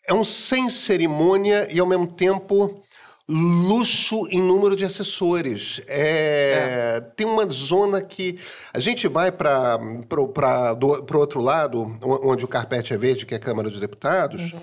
é 0.08 0.14
um 0.14 0.24
sem 0.24 0.70
cerimônia 0.70 1.68
e, 1.70 1.80
ao 1.80 1.86
mesmo 1.86 2.06
tempo, 2.06 2.82
luxo 3.28 4.28
em 4.30 4.40
número 4.40 4.76
de 4.76 4.84
assessores. 4.84 5.80
É, 5.88 7.00
Tem 7.16 7.26
uma 7.26 7.50
zona 7.50 8.02
que. 8.02 8.38
A 8.72 8.78
gente 8.78 9.08
vai 9.08 9.32
para 9.32 9.78
o 9.80 11.18
outro 11.18 11.40
lado, 11.40 11.98
onde 12.02 12.44
o 12.44 12.48
carpete 12.48 12.92
é 12.92 12.96
verde, 12.96 13.26
que 13.26 13.34
é 13.34 13.36
a 13.36 13.40
Câmara 13.40 13.68
dos 13.68 13.80
Deputados, 13.80 14.54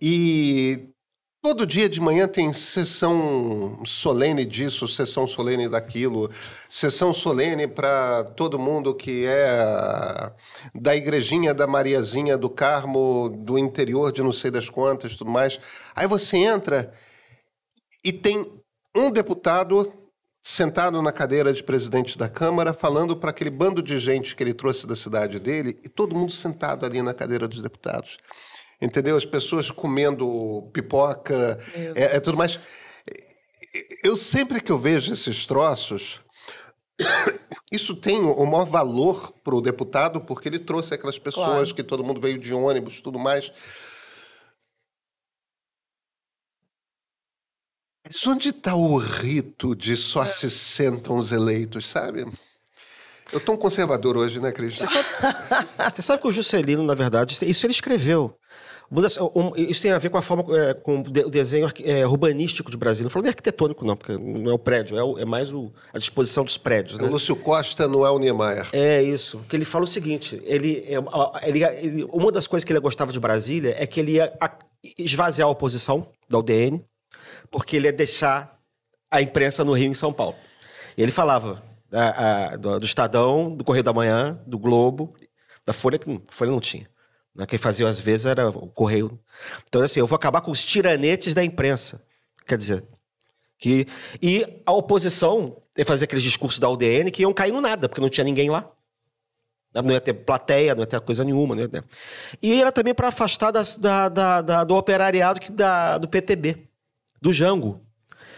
e. 0.00 0.88
Todo 1.44 1.66
dia 1.66 1.90
de 1.90 2.00
manhã 2.00 2.26
tem 2.26 2.54
sessão 2.54 3.78
solene 3.84 4.46
disso, 4.46 4.88
sessão 4.88 5.26
solene 5.26 5.68
daquilo, 5.68 6.30
sessão 6.70 7.12
solene 7.12 7.68
para 7.68 8.24
todo 8.34 8.58
mundo 8.58 8.94
que 8.94 9.26
é 9.26 10.32
da 10.74 10.96
igrejinha 10.96 11.52
da 11.52 11.66
Mariazinha 11.66 12.38
do 12.38 12.48
Carmo, 12.48 13.28
do 13.28 13.58
interior 13.58 14.10
de 14.10 14.22
não 14.22 14.32
sei 14.32 14.50
das 14.50 14.70
quantas, 14.70 15.16
tudo 15.16 15.30
mais. 15.30 15.60
Aí 15.94 16.06
você 16.06 16.38
entra 16.38 16.94
e 18.02 18.10
tem 18.10 18.50
um 18.96 19.10
deputado 19.10 19.92
sentado 20.42 21.02
na 21.02 21.12
cadeira 21.12 21.52
de 21.52 21.62
presidente 21.62 22.16
da 22.16 22.28
Câmara, 22.28 22.72
falando 22.72 23.14
para 23.14 23.28
aquele 23.28 23.50
bando 23.50 23.82
de 23.82 23.98
gente 23.98 24.34
que 24.34 24.42
ele 24.42 24.54
trouxe 24.54 24.86
da 24.86 24.96
cidade 24.96 25.38
dele, 25.38 25.78
e 25.84 25.90
todo 25.90 26.16
mundo 26.16 26.32
sentado 26.32 26.86
ali 26.86 27.02
na 27.02 27.12
cadeira 27.12 27.46
dos 27.46 27.60
deputados. 27.60 28.16
Entendeu? 28.84 29.16
As 29.16 29.24
pessoas 29.24 29.70
comendo 29.70 30.68
pipoca, 30.70 31.58
é, 31.94 32.16
é 32.16 32.20
tudo 32.20 32.36
mais. 32.36 32.60
Eu 34.02 34.14
sempre 34.14 34.60
que 34.60 34.70
eu 34.70 34.76
vejo 34.76 35.10
esses 35.10 35.46
troços, 35.46 36.20
isso 37.72 37.96
tem 37.96 38.20
o 38.20 38.44
maior 38.44 38.66
valor 38.66 39.32
para 39.42 39.54
o 39.54 39.62
deputado, 39.62 40.20
porque 40.20 40.50
ele 40.50 40.58
trouxe 40.58 40.92
aquelas 40.92 41.18
pessoas 41.18 41.46
Claro. 41.46 41.74
que 41.74 41.82
todo 41.82 42.04
mundo 42.04 42.20
veio 42.20 42.38
de 42.38 42.52
ônibus, 42.52 43.00
tudo 43.00 43.18
mais. 43.18 43.50
Mas 48.06 48.26
onde 48.26 48.50
está 48.50 48.74
o 48.74 48.98
rito 48.98 49.74
de 49.74 49.96
só 49.96 50.26
se 50.26 50.50
sentam 50.50 51.16
os 51.16 51.32
eleitos, 51.32 51.86
sabe? 51.86 52.26
Eu 53.32 53.40
tô 53.40 53.52
um 53.52 53.56
conservador 53.56 54.14
hoje, 54.18 54.38
né, 54.38 54.52
Cris? 54.52 54.76
Você 54.76 54.86
sabe, 54.86 55.08
você 55.90 56.02
sabe 56.02 56.20
que 56.20 56.28
o 56.28 56.30
Juscelino, 56.30 56.84
na 56.84 56.94
verdade, 56.94 57.34
isso 57.48 57.64
ele 57.64 57.72
escreveu. 57.72 58.38
Um- 58.90 59.52
Isso 59.56 59.82
tem 59.82 59.90
a 59.92 59.98
ver 59.98 60.10
com 60.10 60.18
a 60.18 60.22
forma, 60.22 60.44
é, 60.56 60.74
com 60.74 61.00
o 61.00 61.02
de- 61.02 61.24
o 61.24 61.30
desenho 61.30 61.68
é, 61.84 62.06
urbanístico 62.06 62.70
de 62.70 62.76
Brasília. 62.76 63.04
Não 63.04 63.10
falo 63.10 63.22
nem 63.24 63.30
arquitetônico, 63.30 63.84
não, 63.84 63.96
porque 63.96 64.16
não 64.16 64.50
é 64.50 64.54
o 64.54 64.58
prédio, 64.58 64.96
é, 64.98 65.02
o- 65.02 65.18
é 65.18 65.24
mais 65.24 65.52
o- 65.52 65.72
a 65.92 65.98
disposição 65.98 66.44
dos 66.44 66.56
prédios. 66.56 66.98
O 66.98 67.02
Né? 67.02 67.08
Lúcio 67.08 67.34
Costa 67.34 67.88
não 67.88 68.04
é 68.04 68.10
o 68.10 68.18
Niemeyer. 68.18 68.68
É 68.72 69.02
isso. 69.02 69.40
Que 69.48 69.56
ele 69.56 69.64
fala 69.64 69.84
o 69.84 69.86
seguinte: 69.86 70.40
ele, 70.44 70.84
é, 70.86 71.48
ele- 71.48 71.64
ele- 71.64 72.04
uma 72.12 72.30
das 72.30 72.46
coisas 72.46 72.64
que 72.64 72.72
ele 72.72 72.80
gostava 72.80 73.12
de 73.12 73.18
Brasília 73.18 73.74
é 73.78 73.86
que 73.86 73.98
ele 74.00 74.12
ia 74.12 74.32
a- 74.40 74.58
esvaziar 74.98 75.48
a 75.48 75.50
oposição 75.50 76.06
da 76.28 76.38
UDN, 76.38 76.84
porque 77.50 77.76
ele 77.76 77.86
ia 77.88 77.92
deixar 77.92 78.58
a 79.10 79.22
imprensa 79.22 79.64
no 79.64 79.72
Rio 79.72 79.86
e 79.86 79.90
em 79.90 79.94
São 79.94 80.12
Paulo. 80.12 80.34
E 80.96 81.02
ele 81.02 81.10
falava 81.12 81.62
a- 81.92 82.52
a- 82.52 82.56
do, 82.56 82.80
do 82.80 82.84
Estadão, 82.86 83.50
do 83.54 83.64
Correio 83.64 83.82
da 83.84 83.92
Manhã, 83.92 84.38
do 84.46 84.58
Globo, 84.58 85.14
da 85.66 85.72
Folha, 85.72 85.98
que 85.98 86.08
não- 86.08 86.20
a 86.28 86.32
Folha 86.34 86.50
não 86.50 86.60
tinha. 86.60 86.86
Né? 87.34 87.46
Quem 87.46 87.58
fazia 87.58 87.88
às 87.88 87.98
vezes 88.00 88.26
era 88.26 88.48
o 88.48 88.68
Correio. 88.68 89.18
Então, 89.68 89.82
assim, 89.82 90.00
eu 90.00 90.06
vou 90.06 90.16
acabar 90.16 90.40
com 90.40 90.50
os 90.50 90.62
tiranetes 90.64 91.34
da 91.34 91.42
imprensa. 91.44 92.02
Quer 92.46 92.58
dizer, 92.58 92.84
que, 93.58 93.86
e 94.22 94.44
a 94.66 94.72
oposição 94.72 95.60
ia 95.76 95.84
fazer 95.84 96.04
aqueles 96.04 96.22
discursos 96.22 96.58
da 96.58 96.68
UDN 96.68 97.10
que 97.10 97.22
iam 97.22 97.32
cair 97.32 97.52
no 97.52 97.60
nada, 97.60 97.88
porque 97.88 98.00
não 98.00 98.08
tinha 98.08 98.24
ninguém 98.24 98.50
lá. 98.50 98.70
Não 99.72 99.90
ia 99.90 100.00
ter 100.00 100.12
plateia, 100.12 100.74
não 100.74 100.82
ia 100.82 100.86
ter 100.86 101.00
coisa 101.00 101.24
nenhuma. 101.24 101.56
Ter. 101.68 101.84
E 102.40 102.60
era 102.60 102.70
também 102.70 102.94
para 102.94 103.08
afastar 103.08 103.50
da, 103.50 103.62
da- 104.08 104.40
da- 104.42 104.64
do 104.64 104.76
operariado 104.76 105.40
que- 105.40 105.50
da, 105.50 105.98
do 105.98 106.06
PTB, 106.06 106.68
do 107.20 107.32
Jango, 107.32 107.83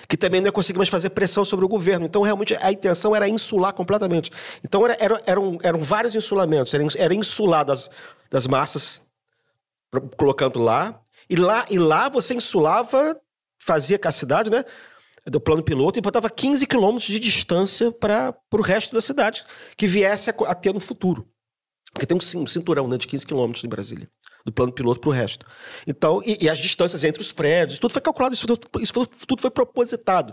que 0.08 0.16
também 0.16 0.40
não 0.40 0.48
ia 0.48 0.52
conseguir 0.52 0.78
mais 0.78 0.88
fazer 0.88 1.10
pressão 1.10 1.44
sobre 1.44 1.64
o 1.64 1.68
governo. 1.68 2.06
Então, 2.06 2.22
realmente, 2.22 2.56
a 2.60 2.70
intenção 2.72 3.14
era 3.14 3.28
insular 3.28 3.72
completamente. 3.72 4.30
Então, 4.64 4.84
era- 4.84 4.96
era- 5.00 5.22
eram, 5.26 5.58
eram 5.62 5.80
vários 5.82 6.14
insulamentos. 6.14 6.72
Era, 6.74 6.84
era 6.96 7.14
insular 7.14 7.64
das, 7.64 7.90
das 8.30 8.46
massas, 8.46 9.02
colocando 10.16 10.58
lá. 10.58 11.00
E 11.28 11.36
lá, 11.36 11.66
e 11.68 11.78
lá 11.78 12.08
você 12.08 12.34
insulava, 12.34 13.18
fazia 13.58 13.98
com 13.98 14.08
a 14.08 14.12
cidade, 14.12 14.50
né? 14.50 14.64
Do 15.26 15.40
plano 15.40 15.62
piloto 15.62 15.98
e 15.98 16.02
botava 16.02 16.30
15 16.30 16.64
quilômetros 16.68 17.08
de 17.08 17.18
distância 17.18 17.90
para 17.90 18.32
o 18.52 18.60
resto 18.62 18.94
da 18.94 19.00
cidade 19.00 19.44
que 19.76 19.86
viesse 19.86 20.30
a, 20.30 20.34
a 20.46 20.54
ter 20.54 20.72
no 20.72 20.78
futuro. 20.78 21.28
Porque 21.92 22.06
tem 22.06 22.16
um 22.16 22.40
um 22.42 22.46
cinturão 22.46 22.86
né, 22.86 22.96
de 22.96 23.08
15 23.08 23.26
quilômetros 23.26 23.64
em 23.64 23.68
Brasília, 23.68 24.08
do 24.46 24.52
plano 24.52 24.72
piloto 24.72 25.00
para 25.00 25.10
o 25.10 25.12
resto. 25.12 25.44
Então, 25.86 26.22
e, 26.24 26.44
e 26.44 26.48
as 26.48 26.56
distâncias 26.58 27.02
entre 27.02 27.20
os 27.20 27.32
prédios, 27.32 27.80
tudo 27.80 27.92
foi 27.92 28.00
calculado, 28.00 28.32
isso, 28.32 28.46
tudo- 28.46 28.80
isso 28.80 28.92
tudo- 29.26 29.40
foi 29.40 29.50
propositado. 29.50 30.32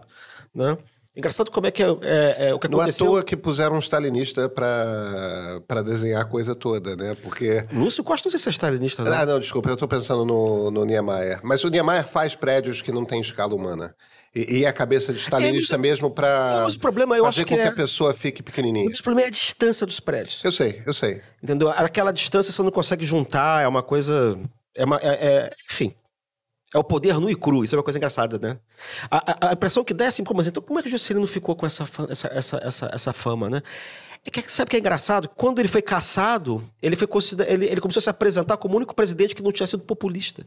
Né? 0.53 0.77
Engraçado 1.15 1.51
como 1.51 1.67
é 1.67 1.71
que 1.71 1.83
é, 1.83 1.85
é- 2.01 2.47
é 2.49 2.53
o 2.55 2.59
que 2.59 2.67
Não 2.67 2.79
é 2.79 2.81
à 2.81 2.83
aconteceu. 2.85 3.05
toa 3.05 3.23
que 3.23 3.37
puseram 3.37 3.75
um 3.75 3.79
stalinista 3.79 4.49
para 4.49 5.81
desenhar 5.83 6.21
a 6.21 6.25
coisa 6.25 6.55
toda, 6.55 6.95
né? 6.95 7.15
Porque. 7.21 7.63
Lúcio 7.71 8.03
Costa 8.03 8.27
não 8.27 8.31
sei 8.31 8.39
se 8.39 8.49
é 8.49 8.51
stalinista, 8.51 9.03
né? 9.03 9.15
Ah, 9.15 9.25
não, 9.25 9.39
desculpa, 9.39 9.69
eu 9.69 9.77
tô 9.77 9.87
pensando 9.87 10.25
no, 10.25 10.71
no 10.71 10.83
Niemeyer. 10.83 11.39
Mas 11.43 11.63
o 11.63 11.69
Niemeyer 11.69 12.07
faz 12.07 12.35
prédios 12.35 12.81
que 12.81 12.91
não 12.91 13.05
têm 13.05 13.21
escala 13.21 13.53
humana. 13.53 13.93
E, 14.35 14.57
e 14.61 14.65
é 14.65 14.67
a 14.67 14.73
cabeça 14.73 15.13
de 15.13 15.19
stalinista 15.19 15.75
É, 15.75 15.77
mas- 15.77 15.89
mesmo 15.89 16.09
para 16.09 16.61
mas 16.63 16.73
o 16.73 16.79
problema, 16.79 17.15
eu 17.15 17.23
fazer 17.25 17.41
acho 17.41 17.47
com 17.49 17.55
que 17.55 17.61
é- 17.61 17.67
a 17.67 17.71
pessoa 17.71 18.11
fique 18.15 18.41
pequenininha. 18.41 18.89
O 18.89 19.03
problema 19.03 19.21
é 19.21 19.27
a 19.27 19.31
distância 19.31 19.85
dos 19.85 19.99
prédios. 19.99 20.43
Eu 20.43 20.51
sei, 20.51 20.81
eu 20.83 20.93
sei. 20.93 21.21
Entendeu? 21.43 21.69
Aquela 21.69 22.11
distância 22.11 22.51
você 22.51 22.63
não 22.63 22.71
consegue 22.71 23.05
juntar, 23.05 23.63
é 23.63 23.67
uma 23.67 23.83
coisa. 23.83 24.35
É 24.75 24.83
uma, 24.83 24.97
é- 24.97 25.27
é- 25.27 25.51
enfim. 25.69 25.93
É 26.73 26.77
o 26.77 26.83
poder 26.83 27.19
nu 27.19 27.29
e 27.29 27.35
cru, 27.35 27.63
isso 27.63 27.75
é 27.75 27.77
uma 27.77 27.83
coisa 27.83 27.99
engraçada, 27.99 28.39
né? 28.39 28.57
A, 29.11 29.47
a- 29.47 29.49
a 29.49 29.53
impressão 29.53 29.83
que 29.83 29.93
dá 29.93 30.05
é 30.05 30.07
assim, 30.07 30.23
pô, 30.23 30.33
mas 30.33 30.47
então 30.47 30.61
como 30.63 30.79
é 30.79 30.81
que 30.81 30.87
o 30.87 30.91
Juscelino 30.91 31.27
ficou 31.27 31.55
com 31.55 31.65
essa, 31.65 31.83
essa, 32.09 32.27
essa, 32.33 32.57
essa, 32.63 32.89
essa 32.93 33.13
fama, 33.13 33.49
né? 33.49 33.61
É 34.25 34.31
que, 34.31 34.51
sabe 34.51 34.67
o 34.67 34.71
que 34.71 34.77
é 34.77 34.79
engraçado? 34.79 35.29
Quando 35.29 35.59
ele 35.59 35.67
foi 35.67 35.81
caçado, 35.81 36.67
ele, 36.81 36.95
foi 36.95 37.07
ele, 37.47 37.65
ele 37.65 37.81
começou 37.81 37.99
a 37.99 38.03
se 38.03 38.09
apresentar 38.09 38.57
como 38.57 38.73
o 38.73 38.77
único 38.77 38.95
presidente 38.95 39.35
que 39.35 39.43
não 39.43 39.51
tinha 39.51 39.67
sido 39.67 39.83
populista. 39.83 40.43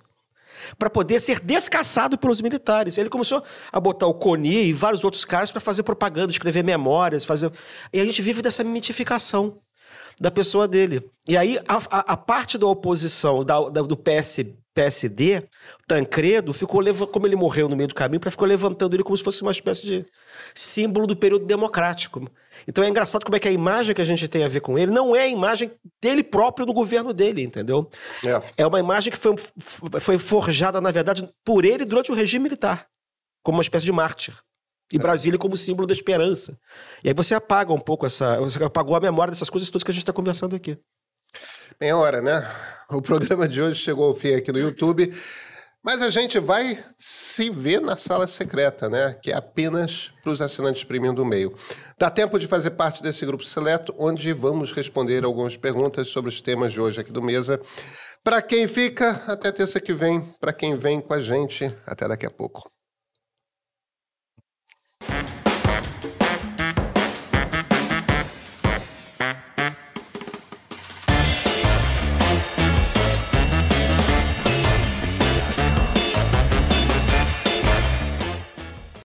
Para 0.78 0.89
poder 0.90 1.20
ser 1.20 1.39
descaçado 1.39 2.16
pelos 2.19 2.40
militares. 2.40 2.97
Ele 2.98 3.11
começou 3.11 3.43
a 3.70 3.78
botar 3.78 4.07
o 4.07 4.15
Coni 4.15 4.65
e 4.69 4.73
vários 4.73 5.05
outros 5.05 5.24
caras 5.24 5.53
para 5.53 5.61
fazer 5.61 5.82
propaganda, 5.82 6.32
escrever 6.32 6.65
memórias, 6.65 7.24
fazer. 7.24 7.53
E 7.93 8.01
a 8.01 8.05
gente 8.05 8.20
vive 8.23 8.40
dessa 8.43 8.65
mitificação 8.65 9.59
da 10.19 10.31
pessoa 10.31 10.66
dele. 10.66 11.09
E 11.28 11.36
aí 11.36 11.59
a, 11.69 11.77
a, 11.90 12.12
a 12.15 12.16
parte 12.16 12.57
da 12.57 12.66
oposição 12.66 13.44
da, 13.44 13.61
da, 13.69 13.82
do 13.82 13.97
PS, 13.97 14.39
PSD, 14.77 15.43
Tancredo, 15.89 16.53
ficou 16.53 16.82
como 17.07 17.27
ele 17.27 17.35
morreu 17.35 17.66
no 17.66 17.74
meio 17.74 17.89
do 17.89 17.94
caminho, 17.94 18.20
para 18.20 18.31
ficou 18.31 18.47
levantando 18.47 18.94
ele 18.94 19.03
como 19.03 19.16
se 19.16 19.24
fosse 19.24 19.40
uma 19.40 19.51
espécie 19.51 19.86
de 19.86 20.07
símbolo 20.55 21.07
do 21.07 21.16
período 21.16 21.47
democrático. 21.47 22.23
Então 22.69 22.85
é 22.85 22.89
engraçado 22.89 23.24
como 23.24 23.35
é 23.35 23.40
que 23.40 23.48
a 23.48 23.51
imagem 23.51 23.94
que 23.94 24.03
a 24.03 24.05
gente 24.05 24.28
tem 24.28 24.44
a 24.44 24.48
ver 24.48 24.61
com 24.61 24.78
ele 24.78 24.93
não 24.93 25.16
é 25.16 25.23
a 25.23 25.28
imagem 25.28 25.73
dele 26.01 26.23
próprio 26.23 26.66
no 26.66 26.74
governo 26.74 27.15
dele, 27.15 27.43
entendeu? 27.43 27.90
É, 28.23 28.65
é 28.65 28.66
uma 28.66 28.78
imagem 28.78 29.11
que 29.11 29.19
foi, 29.19 29.35
foi 29.98 30.19
forjada, 30.19 30.78
na 30.78 30.90
verdade, 30.90 31.27
por 31.43 31.65
ele 31.65 31.86
durante 31.86 32.12
o 32.12 32.15
regime 32.15 32.43
militar, 32.43 32.86
como 33.43 33.57
uma 33.57 33.62
espécie 33.62 33.86
de 33.86 33.93
mártir. 33.93 34.35
E 34.93 34.98
Brasília 34.98 35.39
como 35.39 35.57
símbolo 35.57 35.86
da 35.86 35.94
esperança. 35.94 36.57
E 37.03 37.09
aí 37.09 37.15
você 37.15 37.35
apaga 37.35 37.73
um 37.73 37.81
pouco 37.81 38.07
essa. 38.07 38.39
Você 38.39 38.62
apagou 38.62 38.94
a 38.94 39.01
memória 39.01 39.32
dessas 39.32 39.51
coisas 39.51 39.69
todas 39.69 39.82
que 39.82 39.90
a 39.90 39.94
gente 39.94 40.03
está 40.03 40.12
conversando 40.12 40.55
aqui. 40.55 40.78
Bem, 41.78 41.93
hora, 41.93 42.23
né? 42.23 42.43
O 42.90 43.03
programa 43.03 43.47
de 43.47 43.61
hoje 43.61 43.78
chegou 43.78 44.07
ao 44.07 44.15
fim 44.15 44.35
aqui 44.35 44.51
no 44.51 44.59
YouTube. 44.59 45.12
Mas 45.85 46.01
a 46.01 46.09
gente 46.09 46.39
vai 46.39 46.82
se 46.98 47.51
ver 47.51 47.82
na 47.82 47.98
sala 47.98 48.27
secreta, 48.27 48.89
né? 48.89 49.15
Que 49.23 49.31
é 49.31 49.36
apenas 49.36 50.11
para 50.23 50.32
os 50.32 50.40
assinantes 50.40 50.85
premium 50.85 51.12
do 51.12 51.23
meio. 51.23 51.55
Dá 51.98 52.09
tempo 52.09 52.39
de 52.39 52.47
fazer 52.47 52.70
parte 52.70 53.03
desse 53.03 53.27
grupo 53.27 53.44
seleto, 53.44 53.94
onde 53.98 54.32
vamos 54.32 54.73
responder 54.73 55.23
algumas 55.23 55.55
perguntas 55.55 56.09
sobre 56.09 56.31
os 56.31 56.40
temas 56.40 56.73
de 56.73 56.81
hoje 56.81 56.98
aqui 56.98 57.12
do 57.12 57.23
Mesa. 57.23 57.61
Para 58.24 58.40
quem 58.40 58.66
fica, 58.66 59.23
até 59.27 59.53
terça 59.53 59.78
que 59.78 59.93
vem. 59.93 60.23
Para 60.40 60.55
quem 60.55 60.74
vem 60.74 60.98
com 60.98 61.12
a 61.12 61.20
gente, 61.20 61.77
até 61.86 62.09
daqui 62.09 62.24
a 62.24 62.31
pouco. 62.31 62.76